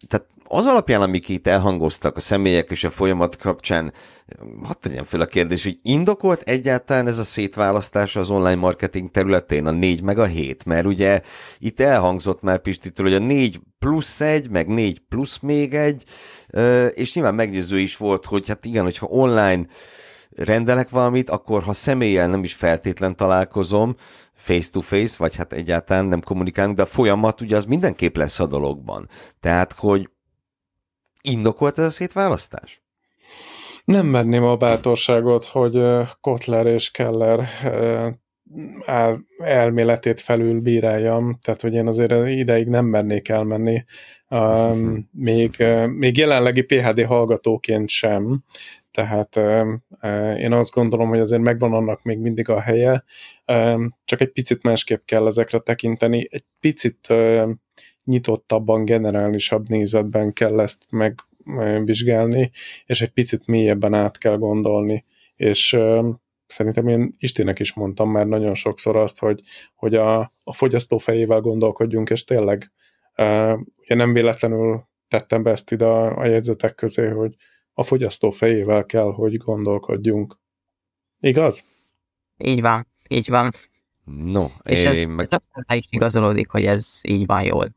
[0.09, 3.93] tehát az alapján, amik itt elhangoztak a személyek és a folyamat kapcsán,
[4.63, 9.67] hadd tegyem fel a kérdés, hogy indokolt egyáltalán ez a szétválasztás az online marketing területén,
[9.67, 10.65] a 4 meg a 7?
[10.65, 11.21] Mert ugye
[11.59, 16.05] itt elhangzott már Pistitől, hogy a 4 plusz 1, meg 4 plusz még egy,
[16.91, 19.67] és nyilván meggyőző is volt, hogy hát igen, hogyha online
[20.37, 23.97] rendelek valamit, akkor ha személlyel nem is feltétlen találkozom,
[24.35, 29.09] face-to-face, vagy hát egyáltalán nem kommunikálunk, de a folyamat ugye az mindenképp lesz a dologban.
[29.41, 30.11] Tehát, hogy
[31.23, 32.83] Indokolt ez a szétválasztás?
[33.85, 35.83] Nem merném a bátorságot, hogy
[36.21, 37.49] Kotler és Keller
[39.39, 43.85] elméletét felül bíráljam, tehát hogy én azért ideig nem mernék elmenni,
[44.29, 48.43] um, még, még jelenlegi PHD hallgatóként sem,
[48.91, 49.37] tehát
[50.39, 53.05] én azt gondolom, hogy azért megvan annak még mindig a helye,
[54.05, 57.09] csak egy picit másképp kell ezekre tekinteni, egy picit
[58.05, 62.51] nyitottabban, generálisabb nézetben kell ezt megvizsgálni,
[62.87, 65.05] és egy picit mélyebben át kell gondolni.
[65.37, 65.79] És
[66.47, 69.41] szerintem én Istinek is mondtam már nagyon sokszor azt, hogy,
[69.75, 72.73] hogy a, a fogyasztó fejével gondolkodjunk, és tényleg
[73.77, 77.37] ugye nem véletlenül tettem be ezt ide a, a jegyzetek közé, hogy
[77.73, 80.39] a fogyasztó fejével kell, hogy gondolkodjunk.
[81.21, 81.65] Igaz?
[82.39, 83.51] Így van, így van.
[84.05, 85.27] No, és ez, meg...
[85.31, 87.73] ez is igazolódik, hogy ez így van jól.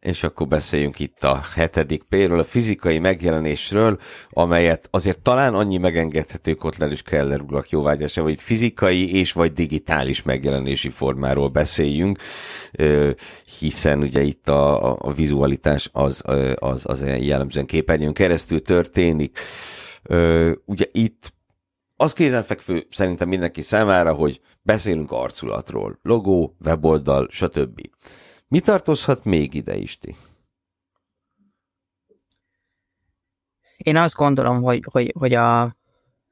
[0.00, 3.98] És akkor beszéljünk itt a hetedik P-ről, a fizikai megjelenésről,
[4.30, 10.22] amelyet azért talán annyi megengedhető Kotler és Keller urak jóvágyása, hogy fizikai és vagy digitális
[10.22, 12.18] megjelenési formáról beszéljünk,
[13.58, 16.22] hiszen ugye itt a, a vizualitás az,
[16.54, 19.38] az, az jellemzően képernyőn keresztül történik.
[20.64, 21.32] Ugye itt
[21.96, 27.80] az kézenfekvő szerintem mindenki számára, hogy beszélünk arculatról, logó, weboldal, stb.
[28.48, 30.16] Mi tartozhat még ide, Isti?
[33.76, 35.76] Én azt gondolom, hogy, hogy, hogy a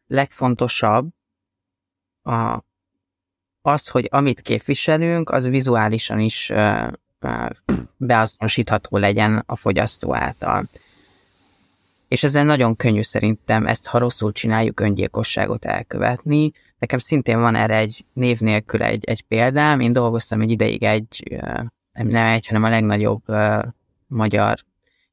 [0.06, 1.08] legfontosabb
[2.22, 2.64] a,
[3.62, 6.52] az, hogy amit képviselünk, az vizuálisan is
[7.96, 10.68] beazonosítható legyen a fogyasztó által.
[12.08, 16.52] És ezzel nagyon könnyű szerintem ezt, ha rosszul csináljuk, öngyilkosságot elkövetni.
[16.78, 19.80] Nekem szintén van erre egy név nélkül egy, egy példám.
[19.80, 21.64] Én dolgoztam egy ideig egy uh,
[22.02, 23.22] nem egy, hanem a legnagyobb
[24.06, 24.58] magyar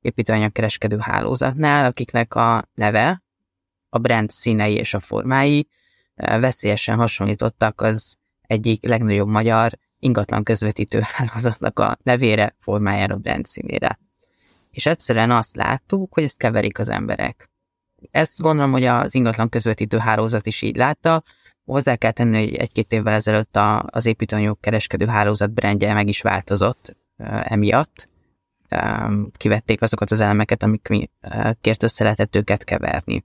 [0.01, 3.23] építőanyagkereskedő hálózatnál, akiknek a neve,
[3.89, 5.67] a brand színei és a formái
[6.15, 13.99] uh, veszélyesen hasonlítottak az egyik legnagyobb magyar ingatlan közvetítő hálózatnak a nevére, formájára, brand színére.
[14.71, 17.49] És egyszerűen azt láttuk, hogy ezt keverik az emberek.
[18.11, 21.23] Ezt gondolom, hogy az ingatlan közvetítő hálózat is így látta,
[21.65, 26.21] Hozzá kell tenni, hogy egy-két évvel ezelőtt a, az építőanyag kereskedő hálózat brandje meg is
[26.21, 26.95] változott
[27.43, 28.09] emiatt.
[29.37, 31.09] Kivették azokat az elemeket, amik mi
[31.61, 33.23] kért össze lehetett őket keverni.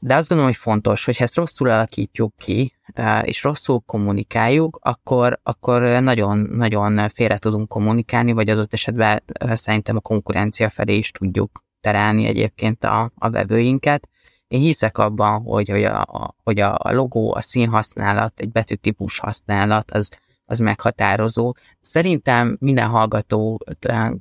[0.00, 2.74] De azt gondolom, hogy fontos, hogy ha ezt rosszul alakítjuk ki,
[3.22, 10.00] és rosszul kommunikáljuk, akkor, akkor nagyon, nagyon félre tudunk kommunikálni, vagy adott esetben szerintem a
[10.00, 14.08] konkurencia felé is tudjuk terelni egyébként a, a vevőinket,
[14.48, 20.10] én hiszek abban, hogy, hogy, a, hogy a logó, a színhasználat, egy betűtípus használat, az,
[20.44, 21.54] az meghatározó.
[21.80, 23.60] Szerintem minden hallgató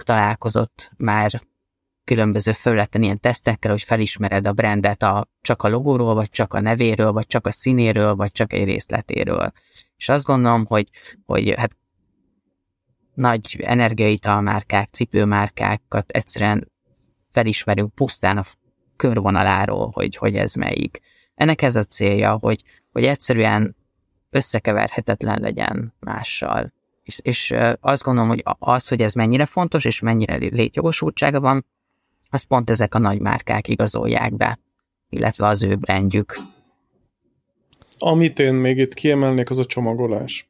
[0.03, 1.41] találkozott már
[2.03, 6.59] különböző felületen ilyen tesztekkel, hogy felismered a brandet a, csak a logóról, vagy csak a
[6.59, 9.51] nevéről, vagy csak a színéről, vagy csak egy részletéről.
[9.97, 10.89] És azt gondolom, hogy,
[11.25, 11.77] hogy hát
[13.13, 16.71] nagy energiaitalmárkák, cipőmárkákat egyszerűen
[17.31, 18.43] felismerünk pusztán a
[18.95, 21.01] körvonaláról, hogy, hogy ez melyik.
[21.35, 23.75] Ennek ez a célja, hogy, hogy egyszerűen
[24.29, 26.73] összekeverhetetlen legyen mással.
[27.03, 31.65] És, és azt gondolom, hogy az, hogy ez mennyire fontos, és mennyire létjogosultsága van,
[32.29, 34.59] azt pont ezek a nagy márkák igazolják be,
[35.09, 36.37] illetve az ő brandjük.
[37.97, 40.49] Amit én még itt kiemelnék, az a csomagolás.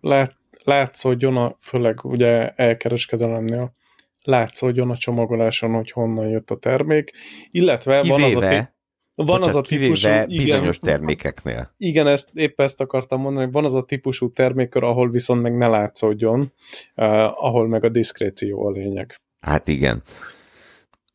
[0.00, 3.74] Lát, látszódjon a, főleg ugye elkereskedelemnél,
[4.22, 7.10] látszódjon a csomagoláson, hogy honnan jött a termék,
[7.50, 8.72] illetve Kivéve, van az a,
[9.14, 10.08] van bocsánat, az a típusú...
[10.26, 11.74] bizonyos igen, termékeknél.
[11.76, 15.56] Igen, ezt, épp ezt akartam mondani, hogy van az a típusú termékkör, ahol viszont meg
[15.56, 19.20] ne látszódjon, uh, ahol meg a diszkréció a lényeg.
[19.40, 20.02] Hát igen.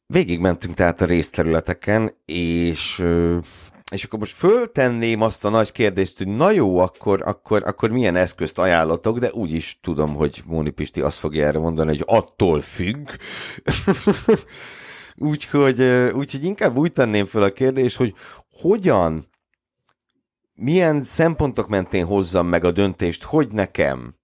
[0.06, 3.04] Végig mentünk tehát a részterületeken, és
[3.92, 8.16] és akkor most föltenném azt a nagy kérdést, hogy na jó, akkor, akkor, akkor milyen
[8.16, 12.62] eszközt ajánlatok, de úgy is tudom, hogy Móni Pisti azt fogja erre mondani, hogy attól
[12.62, 13.10] függ.
[15.16, 15.82] úgyhogy,
[16.14, 18.14] úgyhogy inkább úgy tenném fel a kérdést, hogy
[18.50, 19.30] hogyan,
[20.54, 24.17] milyen szempontok mentén hozzam meg a döntést, hogy nekem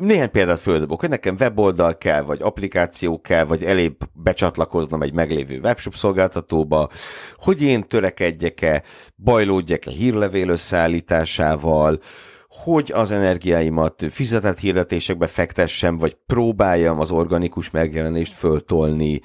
[0.00, 5.60] néhány példát földobok, hogy nekem weboldal kell, vagy applikáció kell, vagy elébb becsatlakoznom egy meglévő
[5.60, 6.88] webshop szolgáltatóba,
[7.36, 8.82] hogy én törekedjek-e,
[9.16, 12.00] bajlódjak-e hírlevél összeállításával,
[12.48, 19.20] hogy az energiáimat fizetett hirdetésekbe fektessem, vagy próbáljam az organikus megjelenést föltolni,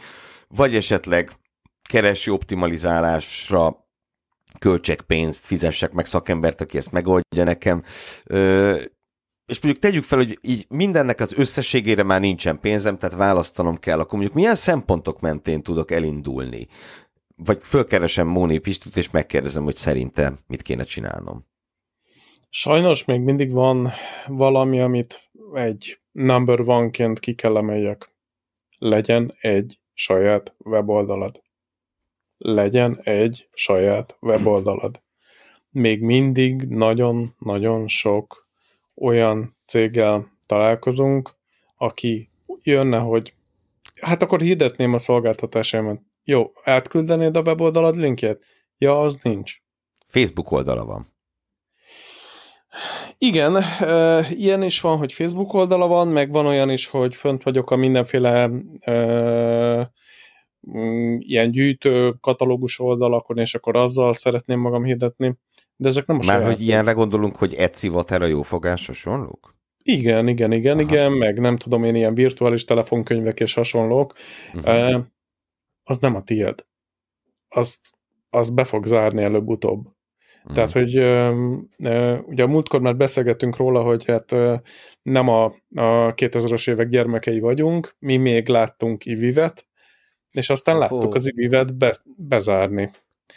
[0.48, 1.31] vagy esetleg
[1.89, 3.85] keresi optimalizálásra
[4.60, 7.84] költsek pénzt, fizessek meg szakembert, aki ezt megoldja nekem
[9.48, 13.99] és mondjuk tegyük fel, hogy így mindennek az összességére már nincsen pénzem, tehát választanom kell,
[13.99, 16.68] akkor mondjuk milyen szempontok mentén tudok elindulni?
[17.36, 21.45] Vagy fölkeresem Móni Pistit, és megkérdezem, hogy szerintem mit kéne csinálnom.
[22.49, 23.91] Sajnos még mindig van
[24.28, 28.10] valami, amit egy number one-ként ki kell emeljek.
[28.78, 31.41] Legyen egy saját weboldalad.
[32.38, 35.02] Legyen egy saját weboldalad.
[35.69, 38.47] Még mindig nagyon-nagyon sok
[39.02, 41.36] olyan céggel találkozunk,
[41.78, 42.30] aki
[42.64, 43.34] jönne, hogy
[44.02, 46.02] hát akkor hirdetném a szolgáltatásaimat.
[46.24, 48.44] Jó, átküldenéd a weboldalad linkjét?
[48.78, 49.56] Ja, az nincs.
[50.07, 51.06] Facebook oldala van.
[53.18, 57.44] Igen, e, ilyen is van, hogy Facebook oldala van, meg van olyan is, hogy fönt
[57.44, 58.49] vagyok a mindenféle
[58.80, 59.91] e,
[61.18, 65.38] ilyen gyűjtő katalógus oldalakon, és akkor azzal szeretném magam hirdetni.
[65.77, 69.55] De ezek nem a Már hogy ilyenre gondolunk, hogy Etsy, Vatera jó fogás hasonlók?
[69.81, 70.81] Igen, igen, igen, Aha.
[70.81, 74.13] igen, meg nem tudom én, ilyen virtuális telefonkönyvek és hasonlók.
[74.53, 74.95] Uh-huh.
[74.95, 75.03] Uh,
[75.83, 76.65] az nem a tied.
[77.47, 77.79] Azt,
[78.29, 79.85] az be fog zárni előbb-utóbb.
[80.39, 80.53] Uh-huh.
[80.53, 80.95] Tehát, hogy
[82.29, 84.31] ugye a múltkor már beszélgettünk róla, hogy hát
[85.01, 85.43] nem a,
[85.75, 89.67] a 2000-es évek gyermekei vagyunk, mi még láttunk ivivet,
[90.31, 90.81] és aztán oh.
[90.81, 92.89] láttuk az ivivet be, bezárni.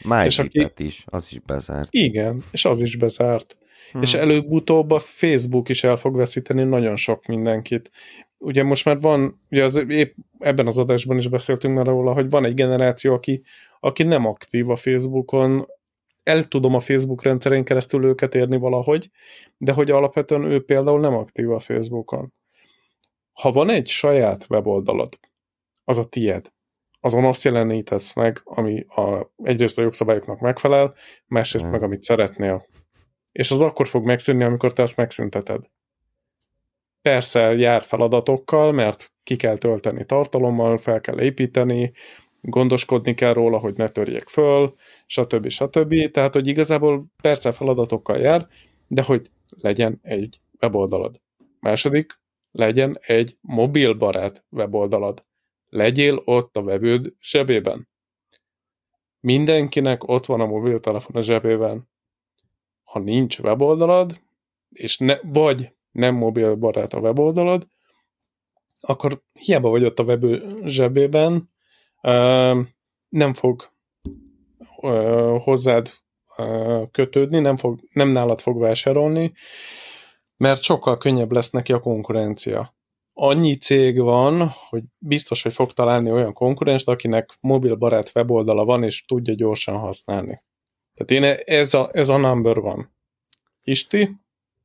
[0.05, 0.85] MyVip-et aki...
[0.85, 1.89] is, az is bezárt.
[1.91, 3.57] Igen, és az is bezárt.
[3.93, 4.03] Hmm.
[4.03, 7.91] És előbb-utóbb a Facebook is el fog veszíteni nagyon sok mindenkit.
[8.39, 12.31] Ugye most már van, ugye az, épp ebben az adásban is beszéltünk már róla, hogy
[12.31, 13.43] van egy generáció, aki,
[13.81, 15.67] aki nem aktív a Facebookon,
[16.23, 19.11] el tudom a Facebook rendszerén keresztül őket érni valahogy,
[19.59, 22.33] de hogy alapvetően ő például nem aktív a Facebookon.
[23.33, 25.19] Ha van egy saját weboldalad,
[25.85, 26.53] az a tied,
[27.01, 30.95] azon azt jelenítesz meg, ami a, egyrészt a jogszabályoknak megfelel,
[31.27, 31.73] másrészt hmm.
[31.73, 32.67] meg amit szeretnél.
[33.33, 35.61] És az akkor fog megszűnni, amikor te azt megszünteted.
[37.03, 41.93] Persze jár feladatokkal, mert ki kell tölteni tartalommal, fel kell építeni,
[42.41, 44.75] gondoskodni kell róla, hogy ne törjék föl,
[45.07, 45.49] stb.
[45.49, 46.11] stb.
[46.11, 48.47] Tehát, hogy igazából persze feladatokkal jár,
[48.87, 51.21] de hogy legyen egy weboldalad.
[51.61, 52.21] Második,
[52.51, 55.23] legyen egy mobilbarát weboldalad
[55.71, 57.89] legyél ott a vevőd zsebében.
[59.21, 61.89] Mindenkinek ott van a mobiltelefon a zsebében.
[62.85, 64.21] Ha nincs weboldalad,
[64.69, 67.67] és ne, vagy nem mobilbarát a weboldalad,
[68.81, 71.51] akkor hiába vagy ott a vevő zsebében,
[73.09, 73.71] nem fog
[75.39, 75.91] hozzád
[76.91, 79.33] kötődni, nem, fog, nem nálad fog vásárolni,
[80.37, 82.75] mert sokkal könnyebb lesz neki a konkurencia
[83.23, 89.05] annyi cég van, hogy biztos, hogy fog találni olyan konkurenst, akinek mobilbarát weboldala van, és
[89.05, 90.43] tudja gyorsan használni.
[90.95, 92.95] Tehát én ez a, ez a number van.
[93.63, 94.11] Isti?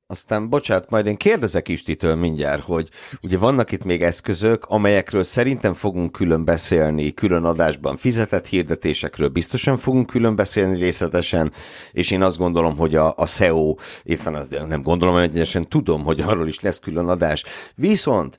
[0.07, 2.89] Aztán bocsát, majd én kérdezek Istitől mindjárt, hogy
[3.23, 9.77] ugye vannak itt még eszközök, amelyekről szerintem fogunk külön beszélni, külön adásban fizetett hirdetésekről biztosan
[9.77, 11.51] fogunk külön beszélni részletesen,
[11.91, 16.03] és én azt gondolom, hogy a, a SEO, éppen az, nem gondolom, hogy egyesen tudom,
[16.03, 17.43] hogy arról is lesz külön adás.
[17.75, 18.37] Viszont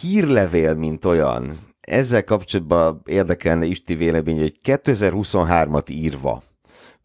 [0.00, 1.50] hírlevél, mint olyan,
[1.80, 6.42] ezzel kapcsolatban érdekelne Isti vélemény, hogy 2023-at írva,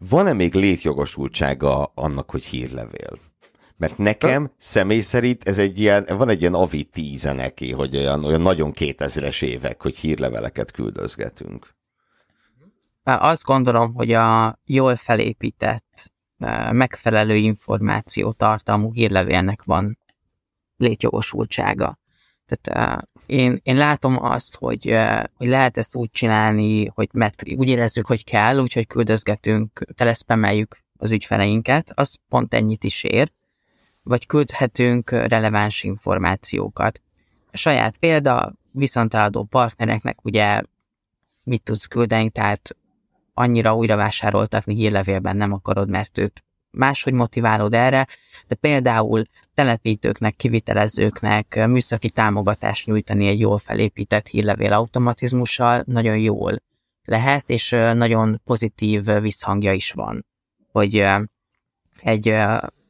[0.10, 3.20] van-e még létjogosultsága annak, hogy hírlevél?
[3.78, 8.24] Mert nekem személy szerint ez egy ilyen, van egy ilyen avi tíze neki, hogy olyan,
[8.24, 11.68] olyan nagyon kétezres évek, hogy hírleveleket küldözgetünk.
[13.04, 16.14] Azt gondolom, hogy a jól felépített,
[16.72, 19.98] megfelelő információ tartalmú hírlevélnek van
[20.78, 22.00] létjogosultsága.
[22.46, 24.98] Tehát én, én látom azt, hogy,
[25.34, 31.12] hogy lehet ezt úgy csinálni, hogy mert úgy érezzük, hogy kell, úgyhogy küldözgetünk, teleszpemeljük az
[31.12, 33.32] ügyfeleinket, az pont ennyit is ér,
[34.06, 37.02] vagy küldhetünk releváns információkat.
[37.52, 40.62] A saját példa, viszonteladó partnereknek ugye
[41.44, 42.76] mit tudsz küldeni, tehát
[43.34, 48.08] annyira újra vásároltatni hírlevélben nem akarod, mert őt máshogy motiválod erre,
[48.48, 49.24] de például
[49.54, 56.62] telepítőknek, kivitelezőknek műszaki támogatást nyújtani egy jól felépített hírlevél automatizmussal nagyon jól
[57.06, 60.26] lehet, és nagyon pozitív visszhangja is van,
[60.72, 61.06] hogy
[62.02, 62.36] egy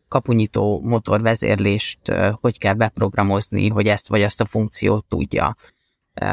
[0.08, 2.00] kapunyító motorvezérlést
[2.42, 5.56] hogy kell beprogramozni, hogy ezt vagy azt a funkciót tudja,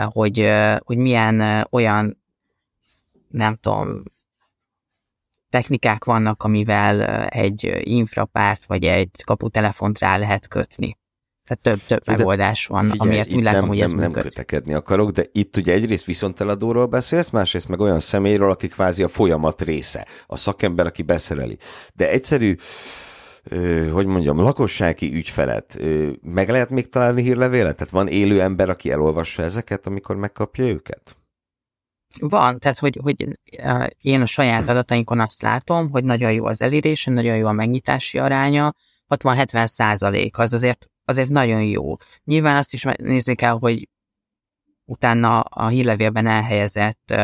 [0.05, 2.23] hogy, hogy milyen olyan
[3.28, 4.03] nem tudom,
[5.51, 10.99] technikák vannak, amivel egy infrapárt vagy egy kaputelefont rá lehet kötni.
[11.44, 14.23] Tehát több, több de megoldás van, figyelj, amiért úgy látom, nem, hogy ez nem, nem
[14.23, 19.09] kötekedni akarok, de itt ugye egyrészt viszonteladóról beszélsz, másrészt meg olyan személyről, aki kvázi a
[19.09, 21.59] folyamat része, a szakember, aki beszereli.
[21.94, 22.57] De egyszerű,
[23.93, 25.78] hogy mondjam, lakossági ügyfelet,
[26.23, 27.77] meg lehet még találni hírlevélet?
[27.77, 31.16] Tehát van élő ember, aki elolvassa ezeket, amikor megkapja őket?
[32.19, 33.39] Van, tehát hogy, hogy
[33.98, 38.19] én a saját adatainkon azt látom, hogy nagyon jó az elérés, nagyon jó a megnyitási
[38.19, 38.74] aránya,
[39.09, 41.97] 60-70 százalék, az azért, azért nagyon jó.
[42.24, 43.89] Nyilván azt is nézni kell, hogy
[44.85, 47.14] utána a hírlevélben elhelyezett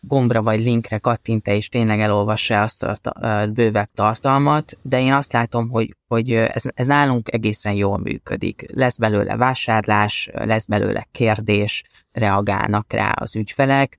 [0.00, 5.68] gombra vagy linkre kattint és tényleg elolvassa azt a bővebb tartalmat, de én azt látom,
[5.68, 8.64] hogy, hogy ez, ez nálunk egészen jól működik.
[8.74, 13.98] Lesz belőle vásárlás, lesz belőle kérdés, reagálnak rá az ügyfelek.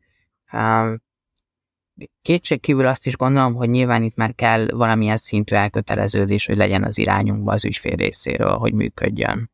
[2.21, 6.84] Kétség kívül azt is gondolom, hogy nyilván itt már kell valamilyen szintű elköteleződés, hogy legyen
[6.84, 9.51] az irányunkba az ügyfél részéről, hogy működjön.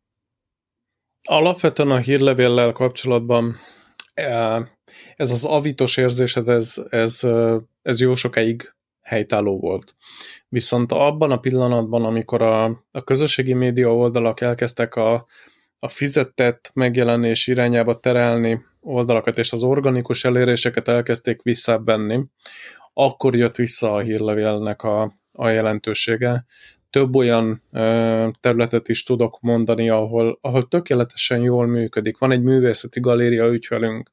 [1.27, 3.55] Alapvetően a hírlevéllel kapcsolatban
[5.15, 7.21] ez az avitos érzésed, ez, ez,
[7.81, 9.95] ez jó sokáig helytálló volt.
[10.49, 15.25] Viszont abban a pillanatban, amikor a, a közösségi média oldalak elkezdtek a,
[15.79, 22.25] a fizetett megjelenés irányába terelni oldalakat, és az organikus eléréseket elkezdték visszabenni,
[22.93, 26.45] akkor jött vissza a hírlevélnek a, a jelentősége.
[26.95, 32.17] Több olyan ö, területet is tudok mondani, ahol, ahol tökéletesen jól működik.
[32.17, 34.11] Van egy művészeti galéria ügyfelünk,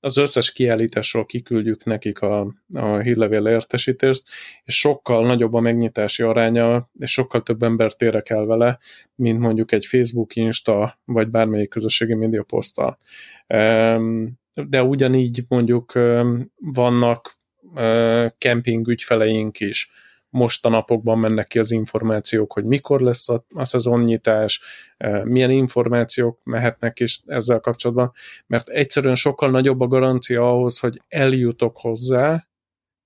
[0.00, 4.22] az összes kiállításról kiküldjük nekik a, a hírlevél értesítést,
[4.64, 8.78] és sokkal nagyobb a megnyitási aránya, és sokkal több embert érek el vele,
[9.14, 12.98] mint mondjuk egy Facebook, Insta, vagy bármelyik közösségi média poszttal.
[14.54, 15.92] De ugyanígy mondjuk
[16.56, 17.38] vannak
[18.38, 19.90] kemping ügyfeleink is,
[20.30, 24.62] most a napokban mennek ki az információk, hogy mikor lesz a, a szezonnyitás,
[24.96, 28.12] e, milyen információk mehetnek is ezzel kapcsolatban,
[28.46, 32.46] mert egyszerűen sokkal nagyobb a garancia ahhoz, hogy eljutok hozzá,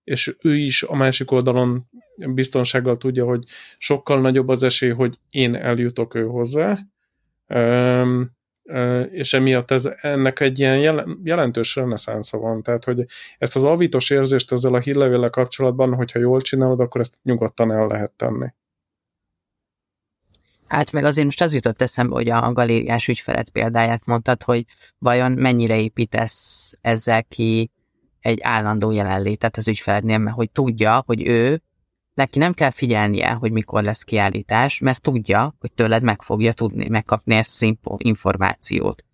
[0.04, 3.44] és ő is a másik oldalon biztonsággal tudja, hogy
[3.78, 6.78] sokkal nagyobb az esély, hogy én eljutok ő hozzá,
[9.10, 13.04] és emiatt ez, ennek egy ilyen jelentős reneszánsza van, tehát hogy
[13.38, 17.86] ezt az avitos érzést ezzel a hírlevéllel kapcsolatban, hogyha jól csinálod, akkor ezt nyugodtan el
[17.86, 18.46] lehet tenni.
[20.66, 24.64] Hát meg azért most az jutott eszembe, hogy a galériás ügyfelet példáját mondtad, hogy
[24.98, 27.70] vajon mennyire építesz ezzel ki
[28.20, 31.62] egy állandó jelenlétet az ügyfelednél, mert hogy tudja, hogy ő
[32.14, 36.88] neki nem kell figyelnie, hogy mikor lesz kiállítás, mert tudja, hogy tőled meg fogja tudni,
[36.88, 39.04] megkapni ezt az információt.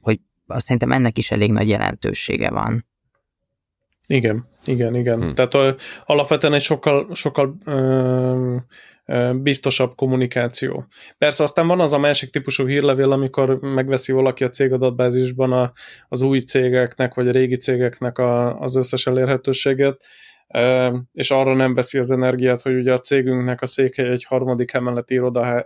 [0.00, 2.86] Hogy azt szerintem ennek is elég nagy jelentősége van.
[4.06, 5.22] Igen, igen, igen.
[5.22, 5.32] Hm.
[5.32, 5.70] Tehát ö,
[6.04, 8.56] alapvetően egy sokkal, sokkal ö,
[9.06, 10.86] ö, biztosabb kommunikáció.
[11.18, 15.72] Persze aztán van az a másik típusú hírlevél, amikor megveszi valaki a cégadatbázisban a,
[16.08, 20.04] az új cégeknek, vagy a régi cégeknek a, az összes elérhetőséget,
[21.12, 25.20] és arra nem veszi az energiát, hogy ugye a cégünknek a székhely egy harmadik emeleti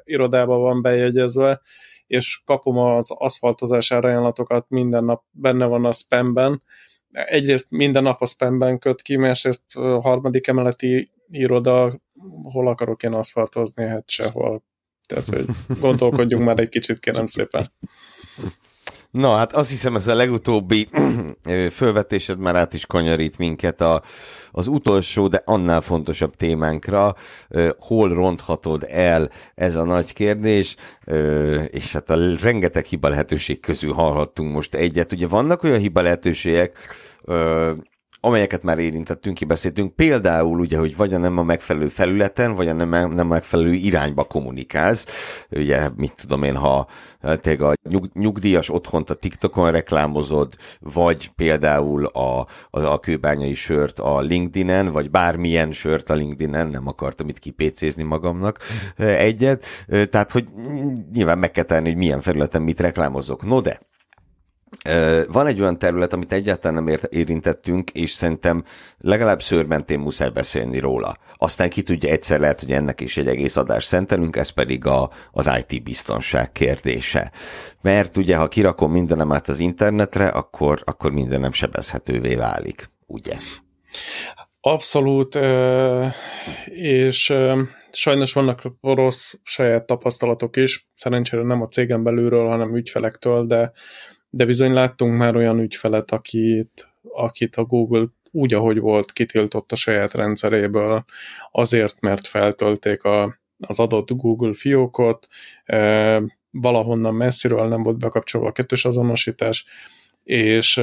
[0.05, 1.61] irodába van bejegyezve,
[2.07, 6.63] és kapom az aszfaltozás ajánlatokat minden nap, benne van a spamben.
[7.11, 12.01] Egyrészt minden nap a spamben köt ki, másrészt a harmadik emeleti iroda,
[12.43, 14.65] hol akarok én aszfaltozni, hát sehol.
[15.09, 15.45] Tehát, hogy
[15.81, 17.73] gondolkodjunk már egy kicsit, kérem szépen.
[19.17, 20.89] Na, hát azt hiszem, ez a legutóbbi
[21.73, 24.03] fölvetésed már át is kanyarít minket a,
[24.51, 27.15] az utolsó, de annál fontosabb témánkra.
[27.79, 30.77] Hol ronthatod el ez a nagy kérdés,
[31.67, 35.13] és hát a rengeteg hiba lehetőség közül hallhattunk most egyet.
[35.13, 36.79] Ugye vannak olyan hiba lehetőségek,
[38.21, 43.13] amelyeket már érintettünk, kibeszéltünk, például ugye, hogy vagy nem a megfelelő felületen, vagy a nem,
[43.13, 45.07] nem megfelelő irányba kommunikálsz.
[45.51, 46.87] Ugye, mit tudom én, ha
[47.21, 53.99] te a nyug, nyugdíjas otthont a TikTokon reklámozod, vagy például a, a, a kőbányai sört
[53.99, 58.59] a LinkedIn-en, vagy bármilyen sört a LinkedIn-en, nem akartam itt kipécézni magamnak
[58.97, 59.65] egyet.
[60.11, 60.45] Tehát, hogy
[61.13, 63.47] nyilván meg kell tenni, hogy milyen felületen mit reklámozok.
[63.47, 63.81] No de,
[65.29, 68.65] van egy olyan terület, amit egyáltalán nem érintettünk, és szerintem
[68.99, 71.17] legalább szőrmentén muszáj beszélni róla.
[71.37, 75.11] Aztán ki tudja, egyszer lehet, hogy ennek is egy egész adás szentelünk, ez pedig a,
[75.33, 77.33] az IT biztonság kérdése.
[77.83, 83.35] Mert ugye, ha kirakom mindenem át az internetre, akkor, akkor mindenem sebezhetővé válik, ugye?
[84.61, 85.39] Abszolút,
[86.65, 87.35] és
[87.93, 93.73] sajnos vannak rossz saját tapasztalatok is, szerencsére nem a cégen belülről, hanem ügyfelektől, de
[94.37, 99.77] de bizony láttunk már olyan ügyfelet, akit, akit a Google úgy, ahogy volt, kitiltott a
[99.77, 101.05] saját rendszeréből,
[101.53, 105.29] azért, mert feltölték a, az adott Google fiókot,
[105.65, 109.67] e, valahonnan messziről nem volt bekapcsolva a kettős azonosítás,
[110.25, 110.81] és,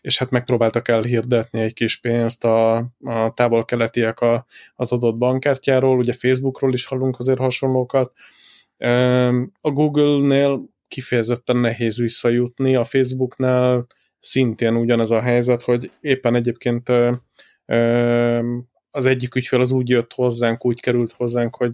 [0.00, 4.46] és hát megpróbáltak elhirdetni egy kis pénzt a, a távol-keletiek a,
[4.76, 8.12] az adott bankkártyáról, ugye Facebookról is hallunk azért hasonlókat.
[9.60, 12.74] A Google-nél kifejezetten nehéz visszajutni.
[12.74, 13.86] A Facebooknál
[14.20, 16.88] szintén ugyanez a helyzet, hogy éppen egyébként
[18.90, 21.72] az egyik ügyfél az úgy jött hozzánk, úgy került hozzánk, hogy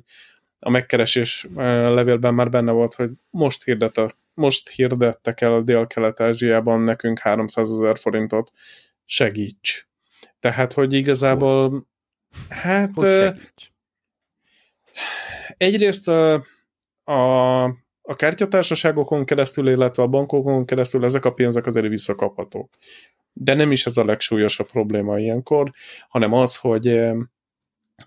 [0.58, 6.80] a megkeresés levélben már benne volt, hogy most hirdet a, most hirdettek el a Dél-Kelet-Ázsiában
[6.80, 8.52] nekünk 300 ezer forintot,
[9.04, 9.88] segíts.
[10.40, 11.86] Tehát, hogy igazából
[12.48, 13.32] hát hogy
[15.56, 16.34] egyrészt a,
[17.04, 22.70] a a kártyatársaságokon keresztül, illetve a bankokon keresztül ezek a pénzek azért visszakaphatók.
[23.32, 25.70] De nem is ez a legsúlyosabb probléma ilyenkor,
[26.08, 27.14] hanem az, hogy eh,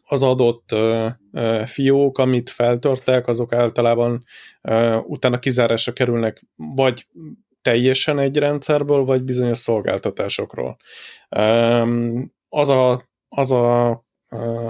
[0.06, 4.24] az adott uh, uh, fiók, amit feltörtek, azok általában
[5.04, 7.08] utána kizárásra kerülnek vagy
[7.62, 10.78] teljesen egy rendszerből, vagy bizonyos szolgáltatásokról.
[12.50, 14.06] Az a, az a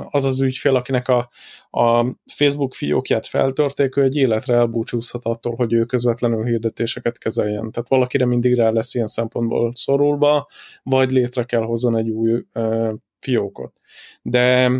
[0.09, 1.29] az az ügyfél, akinek a,
[1.69, 7.71] a Facebook fiókját feltörték, ő egy életre elbúcsúzhat attól, hogy ő közvetlenül hirdetéseket kezeljen.
[7.71, 10.47] Tehát valakire mindig rá lesz ilyen szempontból szorulva,
[10.83, 13.73] vagy létre kell hozzon egy új uh, fiókot.
[14.21, 14.71] De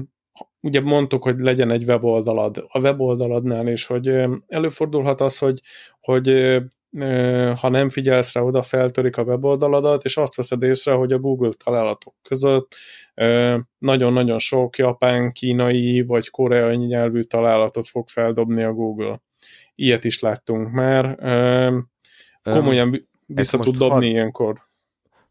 [0.62, 2.66] ugye mondtuk, hogy legyen egy weboldalad.
[2.68, 4.08] A weboldaladnál is, hogy
[4.48, 5.62] előfordulhat az, hogy,
[6.00, 6.58] hogy
[7.56, 11.52] ha nem figyelsz rá, oda feltörik a weboldaladat, és azt veszed észre, hogy a Google
[11.64, 12.76] találatok között
[13.78, 19.22] nagyon-nagyon sok japán, kínai vagy koreai nyelvű találatot fog feldobni a Google.
[19.76, 21.16] Ilyet is láttunk már.
[22.44, 24.66] Komolyan vissza tud dobni had, ilyenkor.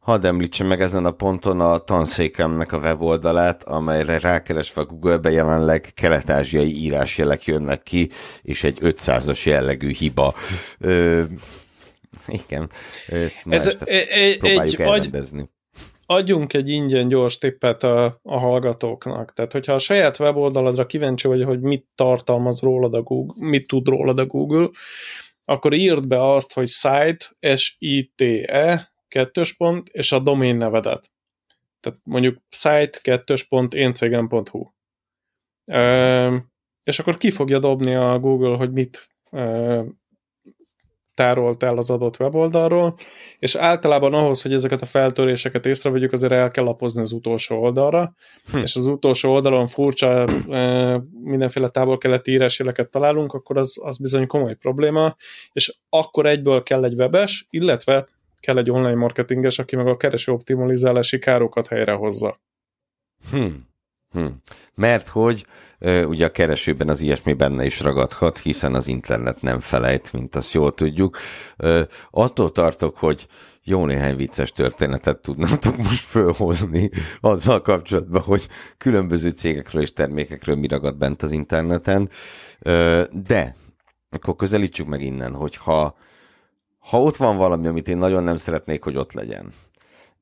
[0.06, 5.90] Hadd említsem meg ezen a ponton a tanszékemnek a weboldalát, amelyre rákeresve a Google-be jelenleg
[5.94, 8.08] kelet-ázsiai írásjelek jönnek ki,
[8.42, 10.34] és egy 500-as jellegű hiba.
[10.78, 11.22] Ö,
[12.26, 12.70] igen,
[13.06, 15.50] ezt Ez, este egy, próbáljuk egy, elrendezni
[16.06, 19.32] adjunk egy ingyen gyors tippet a, a hallgatóknak.
[19.32, 23.88] Tehát, hogyha a saját weboldaladra kíváncsi vagy, hogy mit tartalmaz rólad a Google, mit tud
[23.88, 24.68] rólad a Google,
[25.44, 27.26] akkor írd be azt, hogy site,
[27.56, 31.10] S-I-T-E, kettős pont, és a domain nevedet.
[31.80, 34.66] Tehát mondjuk site, kettős pont, éncégem.hu.
[36.84, 39.08] és akkor ki fogja dobni a Google, hogy mit
[41.14, 42.94] tárolt el az adott weboldalról,
[43.38, 48.14] és általában ahhoz, hogy ezeket a feltöréseket észrevegyük, azért el kell lapozni az utolsó oldalra,
[48.52, 48.58] hm.
[48.58, 50.24] és az utolsó oldalon furcsa
[51.22, 55.16] mindenféle távol-keleti írásjeleket találunk, akkor az, az bizony komoly probléma,
[55.52, 58.06] és akkor egyből kell egy webes, illetve
[58.46, 62.40] kell egy online marketinges, aki meg a kereső optimalizálási károkat helyrehozza.
[63.30, 63.46] Hm.
[64.10, 64.26] Hm.
[64.74, 65.46] Mert hogy
[65.84, 70.52] ugye a keresőben az ilyesmi benne is ragadhat, hiszen az internet nem felejt, mint azt
[70.52, 71.18] jól tudjuk.
[72.10, 73.26] Attól tartok, hogy
[73.62, 76.90] jó néhány vicces történetet tudnátok most fölhozni
[77.20, 78.48] azzal kapcsolatban, hogy
[78.78, 82.10] különböző cégekről és termékekről mi ragad bent az interneten.
[83.12, 83.56] De
[84.10, 85.56] akkor közelítsük meg innen, hogy
[86.88, 89.52] ha, ott van valami, amit én nagyon nem szeretnék, hogy ott legyen,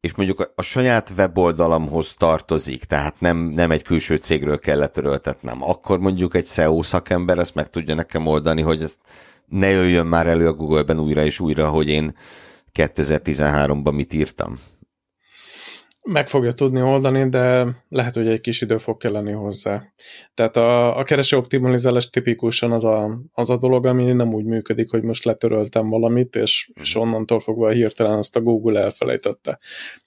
[0.01, 5.63] és mondjuk a, a saját weboldalamhoz tartozik, tehát nem, nem egy külső cégről kell letöröltetnem,
[5.63, 9.01] akkor mondjuk egy SEO szakember ezt meg tudja nekem oldani, hogy ezt
[9.47, 12.17] ne jöjjön már elő a Google-ben újra és újra, hogy én
[12.75, 14.61] 2013-ban mit írtam.
[16.07, 19.83] Meg fogja tudni oldani, de lehet, hogy egy kis idő fog kelleni hozzá.
[20.35, 24.91] Tehát a, a kereső optimalizálás tipikusan az a, az a dolog, ami nem úgy működik,
[24.91, 29.59] hogy most letöröltem valamit, és, és onnantól fogva hirtelen azt a Google elfelejtette.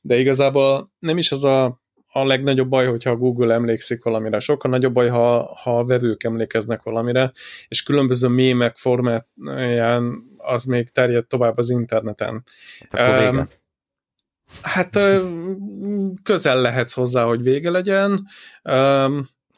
[0.01, 4.39] De igazából nem is az a, a legnagyobb baj, hogyha a Google emlékszik valamire.
[4.39, 7.31] Sokkal nagyobb baj, ha, ha a vevők emlékeznek valamire,
[7.67, 12.43] és különböző mémek formáján az még terjed tovább az interneten.
[12.89, 13.47] Hát um,
[14.61, 14.99] Hát
[16.23, 18.27] közel lehetsz hozzá, hogy vége legyen.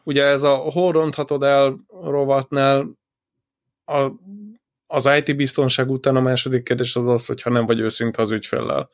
[0.03, 2.97] Ugye ez a hol ronthatod el rovatnál
[3.85, 4.11] a,
[4.87, 8.89] az IT biztonság után a második kérdés az az, hogyha nem vagy őszinte az ügyféllel.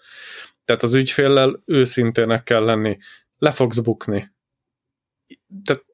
[0.65, 2.97] Tehát az ügyféllel őszintének kell lenni.
[3.37, 4.33] Le fogsz bukni.
[5.63, 5.85] Tehát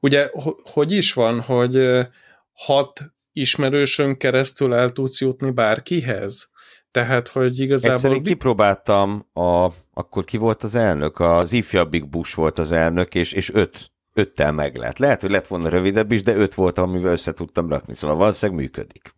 [0.00, 0.30] ugye,
[0.62, 2.06] hogy is van, hogy
[2.52, 6.50] hat ismerősön keresztül el tudsz jutni bárkihez?
[6.92, 7.96] Tehát, hogy igazából...
[7.96, 11.20] Egyszerűen kipróbáltam, a, akkor ki volt az elnök?
[11.20, 14.98] Az ifjabbik Bush volt az elnök, és, és öt, öttel meg lett.
[14.98, 18.60] Lehet, hogy lett volna rövidebb is, de öt volt, amivel össze tudtam rakni, szóval valószínűleg
[18.60, 19.14] működik.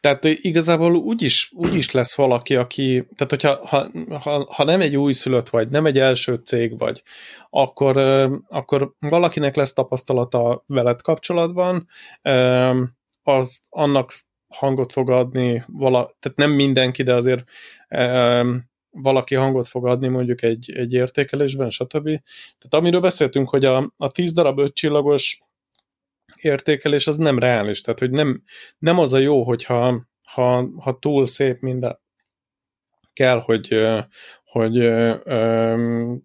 [0.00, 4.80] Tehát igazából úgy is, úgy is lesz valaki, aki, tehát hogyha ha, ha, ha nem
[4.80, 7.02] egy újszülött vagy, nem egy első cég vagy,
[7.50, 7.96] akkor,
[8.48, 11.88] akkor valakinek lesz tapasztalata veled kapcsolatban,
[13.22, 14.12] az annak
[14.52, 17.44] hangot fog adni, vala, tehát nem mindenki, de azért
[18.90, 22.04] valaki hangot fog adni mondjuk egy, egy értékelésben, stb.
[22.04, 25.40] Tehát amiről beszéltünk, hogy a, a 10 darab 5 csillagos
[26.36, 28.42] értékelés az nem reális, tehát hogy nem,
[28.78, 32.00] nem az a jó, hogyha ha, ha túl szép minden
[33.12, 33.86] kell, hogy,
[34.44, 34.90] hogy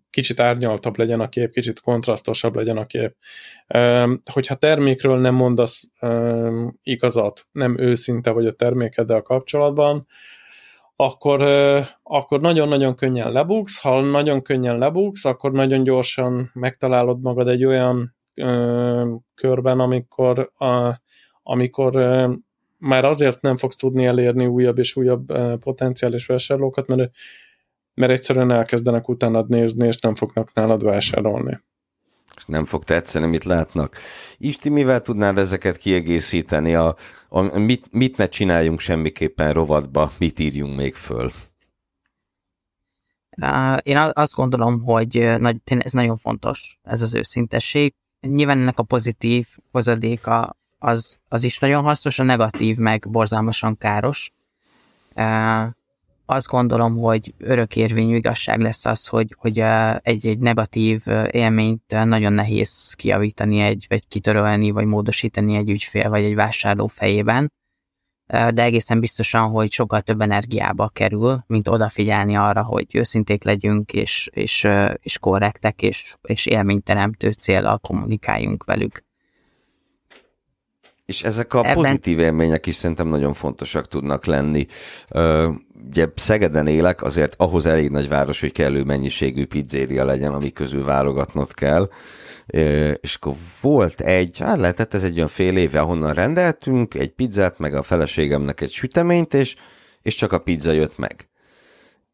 [0.10, 3.16] kicsit árnyaltabb legyen a kép, kicsit kontrasztosabb legyen a kép.
[4.32, 5.84] Hogyha termékről nem mondasz
[6.82, 10.06] igazat, nem őszinte vagy a termékeddel kapcsolatban,
[10.96, 11.42] akkor,
[12.04, 18.16] akkor nagyon-nagyon könnyen lebuksz, ha nagyon könnyen lebuksz, akkor nagyon gyorsan megtalálod magad egy olyan
[19.36, 21.02] körben, amikor, a,
[21.44, 21.96] amikor
[22.78, 27.12] már azért nem fogsz tudni elérni újabb és újabb ö, potenciális vásárlókat, mert
[27.98, 31.60] mert egyszerűen elkezdenek utánad nézni, és nem fognak nálad vásárolni.
[32.36, 33.98] És nem fog tetszeni, mit látnak.
[34.38, 36.76] Isti, mivel tudnád ezeket kiegészíteni?
[36.76, 36.96] A,
[37.30, 41.32] a, mit, mit ne csináljunk semmiképpen rovatba, mit írjunk még föl?
[43.82, 47.94] Én azt gondolom, hogy ez nagyon fontos, ez az őszintesség.
[48.20, 54.32] Nyilván ennek a pozitív hozadéka az, az is nagyon hasznos, a negatív meg borzalmasan káros
[56.30, 59.60] azt gondolom, hogy örökérvényű igazság lesz az, hogy, hogy
[60.02, 66.36] egy-egy negatív élményt nagyon nehéz kiavítani egy, vagy kitörölni, vagy módosítani egy ügyfél, vagy egy
[66.36, 67.52] vásárló fejében,
[68.28, 74.30] de egészen biztosan, hogy sokkal több energiába kerül, mint odafigyelni arra, hogy őszinték legyünk, és,
[74.34, 74.68] és,
[75.00, 79.06] és korrektek, és, és élményteremtő célral kommunikáljunk velük.
[81.08, 81.74] És ezek a Ebben...
[81.74, 84.68] pozitív élmények is szerintem nagyon fontosak tudnak lenni
[85.90, 90.84] ugye Szegeden élek, azért ahhoz elég nagy város, hogy kellő mennyiségű pizzéria legyen, ami közül
[90.84, 91.90] válogatnod kell.
[93.02, 97.60] És akkor volt egy, hát lehetett ez egy olyan fél éve, ahonnan rendeltünk egy pizzát,
[97.60, 99.56] meg a feleségemnek egy süteményt, és,
[100.02, 101.28] és csak a pizza jött meg.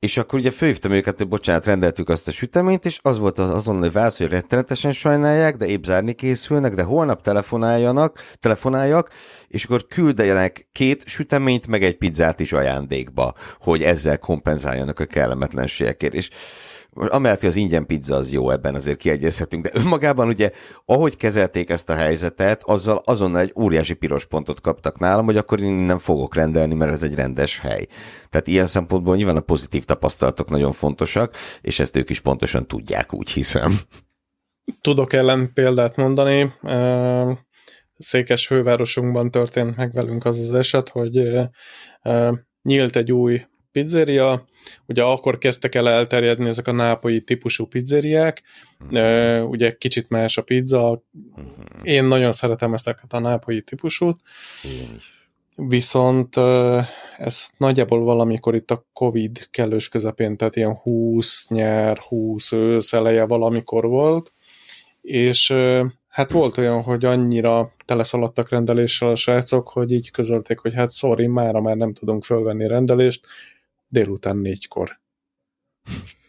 [0.03, 3.49] És akkor ugye főhívtam őket, hogy bocsánat, rendeltük azt a süteményt, és az volt az
[3.49, 9.09] azonnali válasz, hogy rettenetesen sajnálják, de épp zárni készülnek, de holnap telefonáljanak, telefonáljak,
[9.47, 16.13] és akkor küldejenek két süteményt, meg egy pizzát is ajándékba, hogy ezzel kompenzáljanak a kellemetlenségekért.
[16.13, 16.30] És
[16.95, 20.52] amellett, hogy az ingyen pizza az jó, ebben azért kiegyezhetünk, de önmagában ugye,
[20.86, 25.60] ahogy kezelték ezt a helyzetet, azzal azonnal egy óriási piros pontot kaptak nálam, hogy akkor
[25.60, 27.88] én nem fogok rendelni, mert ez egy rendes hely.
[28.30, 33.14] Tehát ilyen szempontból nyilván a pozitív tapasztalatok nagyon fontosak, és ezt ők is pontosan tudják,
[33.14, 33.80] úgy hiszem.
[34.82, 36.52] Tudok ellen példát mondani.
[37.98, 41.40] Székes fővárosunkban történt meg velünk az az eset, hogy
[42.61, 44.45] nyílt egy új pizzeria,
[44.85, 48.41] ugye akkor kezdtek el elterjedni ezek a nápolyi típusú pizzeriák,
[48.89, 49.49] uh-huh.
[49.49, 51.03] ugye kicsit más a pizza,
[51.35, 51.53] uh-huh.
[51.83, 54.19] én nagyon szeretem ezeket a nápolyi típusút,
[54.63, 55.27] Én is.
[55.55, 56.35] viszont
[57.17, 63.25] ez nagyjából valamikor itt a Covid kellős közepén, tehát ilyen 20 nyár, 20 ősz eleje
[63.25, 64.33] valamikor volt,
[65.01, 65.55] és
[66.07, 71.27] hát volt olyan, hogy annyira teleszaladtak rendeléssel a srácok, hogy így közölték, hogy hát sorry,
[71.27, 73.25] mára már nem tudunk fölvenni rendelést,
[73.94, 74.99] délután négykor.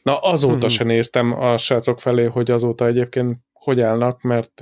[0.03, 4.61] Na, azóta se néztem a srácok felé, hogy azóta egyébként hogy állnak, mert,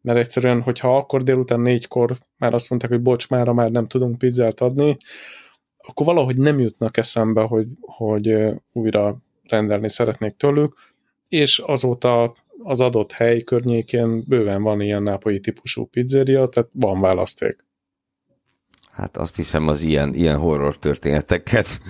[0.00, 4.18] mert egyszerűen, hogyha akkor délután négykor már azt mondták, hogy bocs, mára már nem tudunk
[4.18, 4.96] pizzát adni,
[5.76, 8.36] akkor valahogy nem jutnak eszembe, hogy, hogy
[8.72, 10.74] újra rendelni szeretnék tőlük,
[11.28, 17.64] és azóta az adott hely környékén bőven van ilyen nápolyi típusú pizzeria, tehát van választék.
[19.00, 21.80] Hát azt hiszem az ilyen, ilyen horror történeteket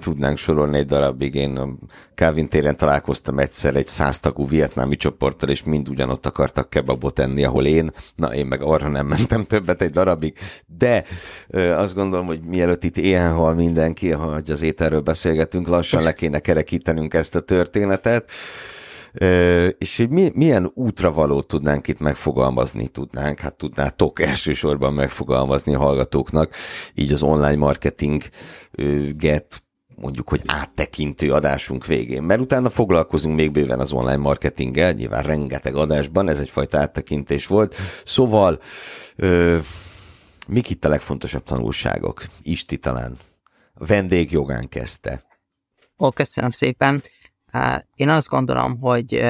[0.00, 1.34] tudnánk sorolni egy darabig.
[1.34, 1.68] Én a
[2.14, 7.66] Calvin téren találkoztam egyszer egy száztagú vietnámi csoporttal, és mind ugyanott akartak kebabot enni, ahol
[7.66, 7.90] én.
[8.14, 10.34] Na, én meg arra nem mentem többet egy darabig.
[10.78, 11.04] De
[11.76, 16.38] azt gondolom, hogy mielőtt itt ilyen hal mindenki, hogy az ételről beszélgetünk, lassan le kéne
[16.38, 18.30] kerekítenünk ezt a történetet
[19.78, 26.54] és hogy mi, milyen útravalót tudnánk itt megfogalmazni, tudnánk, hát tudnátok elsősorban megfogalmazni a hallgatóknak,
[26.94, 28.22] így az online marketing
[29.12, 29.62] get
[30.00, 35.74] mondjuk, hogy áttekintő adásunk végén, mert utána foglalkozunk még bőven az online marketinggel, nyilván rengeteg
[35.74, 37.74] adásban, ez egyfajta áttekintés volt,
[38.04, 38.60] szóval
[39.16, 39.58] ö,
[40.48, 42.24] mik itt a legfontosabb tanulságok?
[42.42, 43.18] Isti talán
[43.74, 45.24] vendégjogán kezdte.
[45.98, 47.02] Ó, köszönöm szépen.
[47.94, 49.20] Én azt gondolom, hogy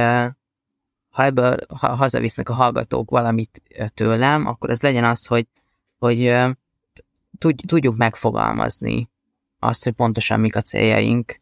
[1.10, 3.62] ha ebből ha hazavisznek a hallgatók valamit
[3.94, 5.46] tőlem, akkor ez legyen az, hogy,
[5.98, 6.34] hogy
[7.66, 9.10] tudjuk megfogalmazni
[9.58, 11.40] azt, hogy pontosan mik a céljaink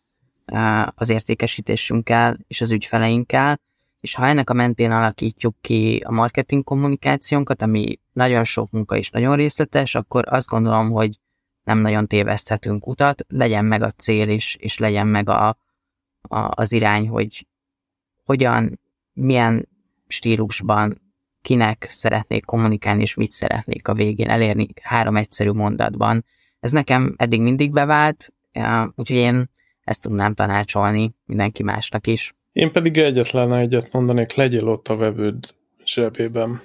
[0.95, 3.61] az értékesítésünkkel és az ügyfeleinkkel,
[4.01, 9.11] és ha ennek a mentén alakítjuk ki a marketing kommunikációnkat, ami nagyon sok munka és
[9.11, 11.19] nagyon részletes, akkor azt gondolom, hogy
[11.65, 15.59] nem nagyon téveszthetünk utat, legyen meg a cél is, és legyen meg a,
[16.23, 17.47] a, az irány, hogy
[18.25, 18.81] hogyan,
[19.13, 19.69] milyen
[20.07, 21.01] stílusban,
[21.43, 26.25] kinek szeretnék kommunikálni, és mit szeretnék a végén elérni három egyszerű mondatban.
[26.61, 28.33] Ez nekem eddig mindig bevált,
[28.95, 29.51] úgyhogy én
[29.85, 32.35] ezt tudnám tanácsolni mindenki másnak is.
[32.53, 35.55] Én pedig egyetlen egyet mondanék, legyél ott a vevőd
[35.85, 36.61] zsebében.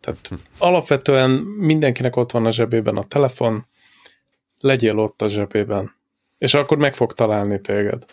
[0.00, 3.66] Tehát alapvetően mindenkinek ott van a zsebében a telefon,
[4.58, 5.94] legyél ott a zsebében.
[6.38, 8.04] És akkor meg fog találni téged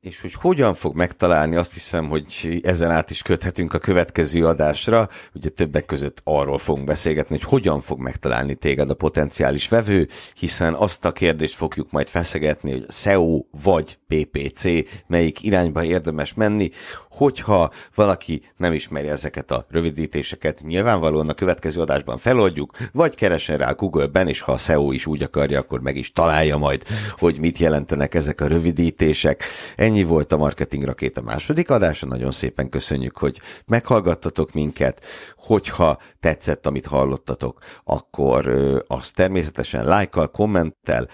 [0.00, 5.08] és hogy hogyan fog megtalálni, azt hiszem, hogy ezen át is köthetünk a következő adásra.
[5.34, 10.74] Ugye többek között arról fogunk beszélgetni, hogy hogyan fog megtalálni téged a potenciális vevő, hiszen
[10.74, 14.64] azt a kérdést fogjuk majd feszegetni, hogy SEO vagy PPC,
[15.06, 16.70] melyik irányba érdemes menni,
[17.18, 23.70] hogyha valaki nem ismeri ezeket a rövidítéseket, nyilvánvalóan a következő adásban feloldjuk, vagy keresen rá
[23.70, 26.82] Google-ben, és ha a SEO is úgy akarja, akkor meg is találja majd,
[27.18, 29.44] hogy mit jelentenek ezek a rövidítések.
[29.76, 35.04] Ennyi volt a Marketing Rakéta második adása, nagyon szépen köszönjük, hogy meghallgattatok minket,
[35.36, 38.50] hogyha tetszett, amit hallottatok, akkor
[38.86, 41.08] azt természetesen lájkkal, kommenttel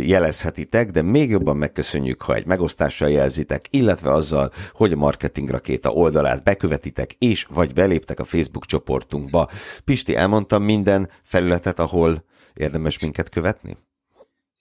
[0.00, 5.90] jelezhetitek, de még jobban megköszönjük, ha egy megosztással jelzitek, illetve azzal, hogy a Marketing Rakéta
[5.90, 9.48] oldalát bekövetitek, és vagy beléptek a Facebook csoportunkba.
[9.84, 13.76] Pisti, elmondtam minden felületet, ahol érdemes minket követni?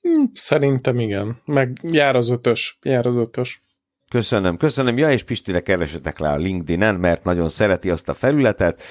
[0.01, 1.41] Hm, szerintem igen.
[1.45, 3.63] Meg jár az ötös, jár az ötös.
[4.09, 4.97] Köszönöm, köszönöm.
[4.97, 8.81] Ja, és Pistire keresetek le a LinkedIn-en, mert nagyon szereti azt a felületet.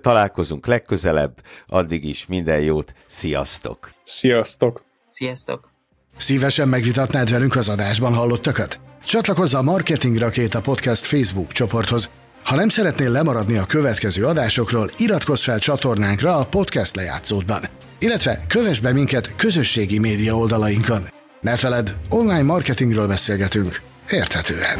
[0.00, 3.92] Találkozunk legközelebb, addig is minden jót, sziasztok!
[4.04, 4.84] Sziasztok!
[5.08, 5.75] Sziasztok!
[6.16, 8.78] Szívesen megvitatnád velünk az adásban hallottakat?
[9.04, 12.10] Csatlakozz a Marketing Rakéta Podcast Facebook csoporthoz.
[12.44, 17.68] Ha nem szeretnél lemaradni a következő adásokról, iratkozz fel csatornánkra a podcast lejátszódban.
[17.98, 21.02] Illetve kövess be minket közösségi média oldalainkon.
[21.40, 23.80] Ne feledd, online marketingről beszélgetünk
[24.10, 24.78] érthetően.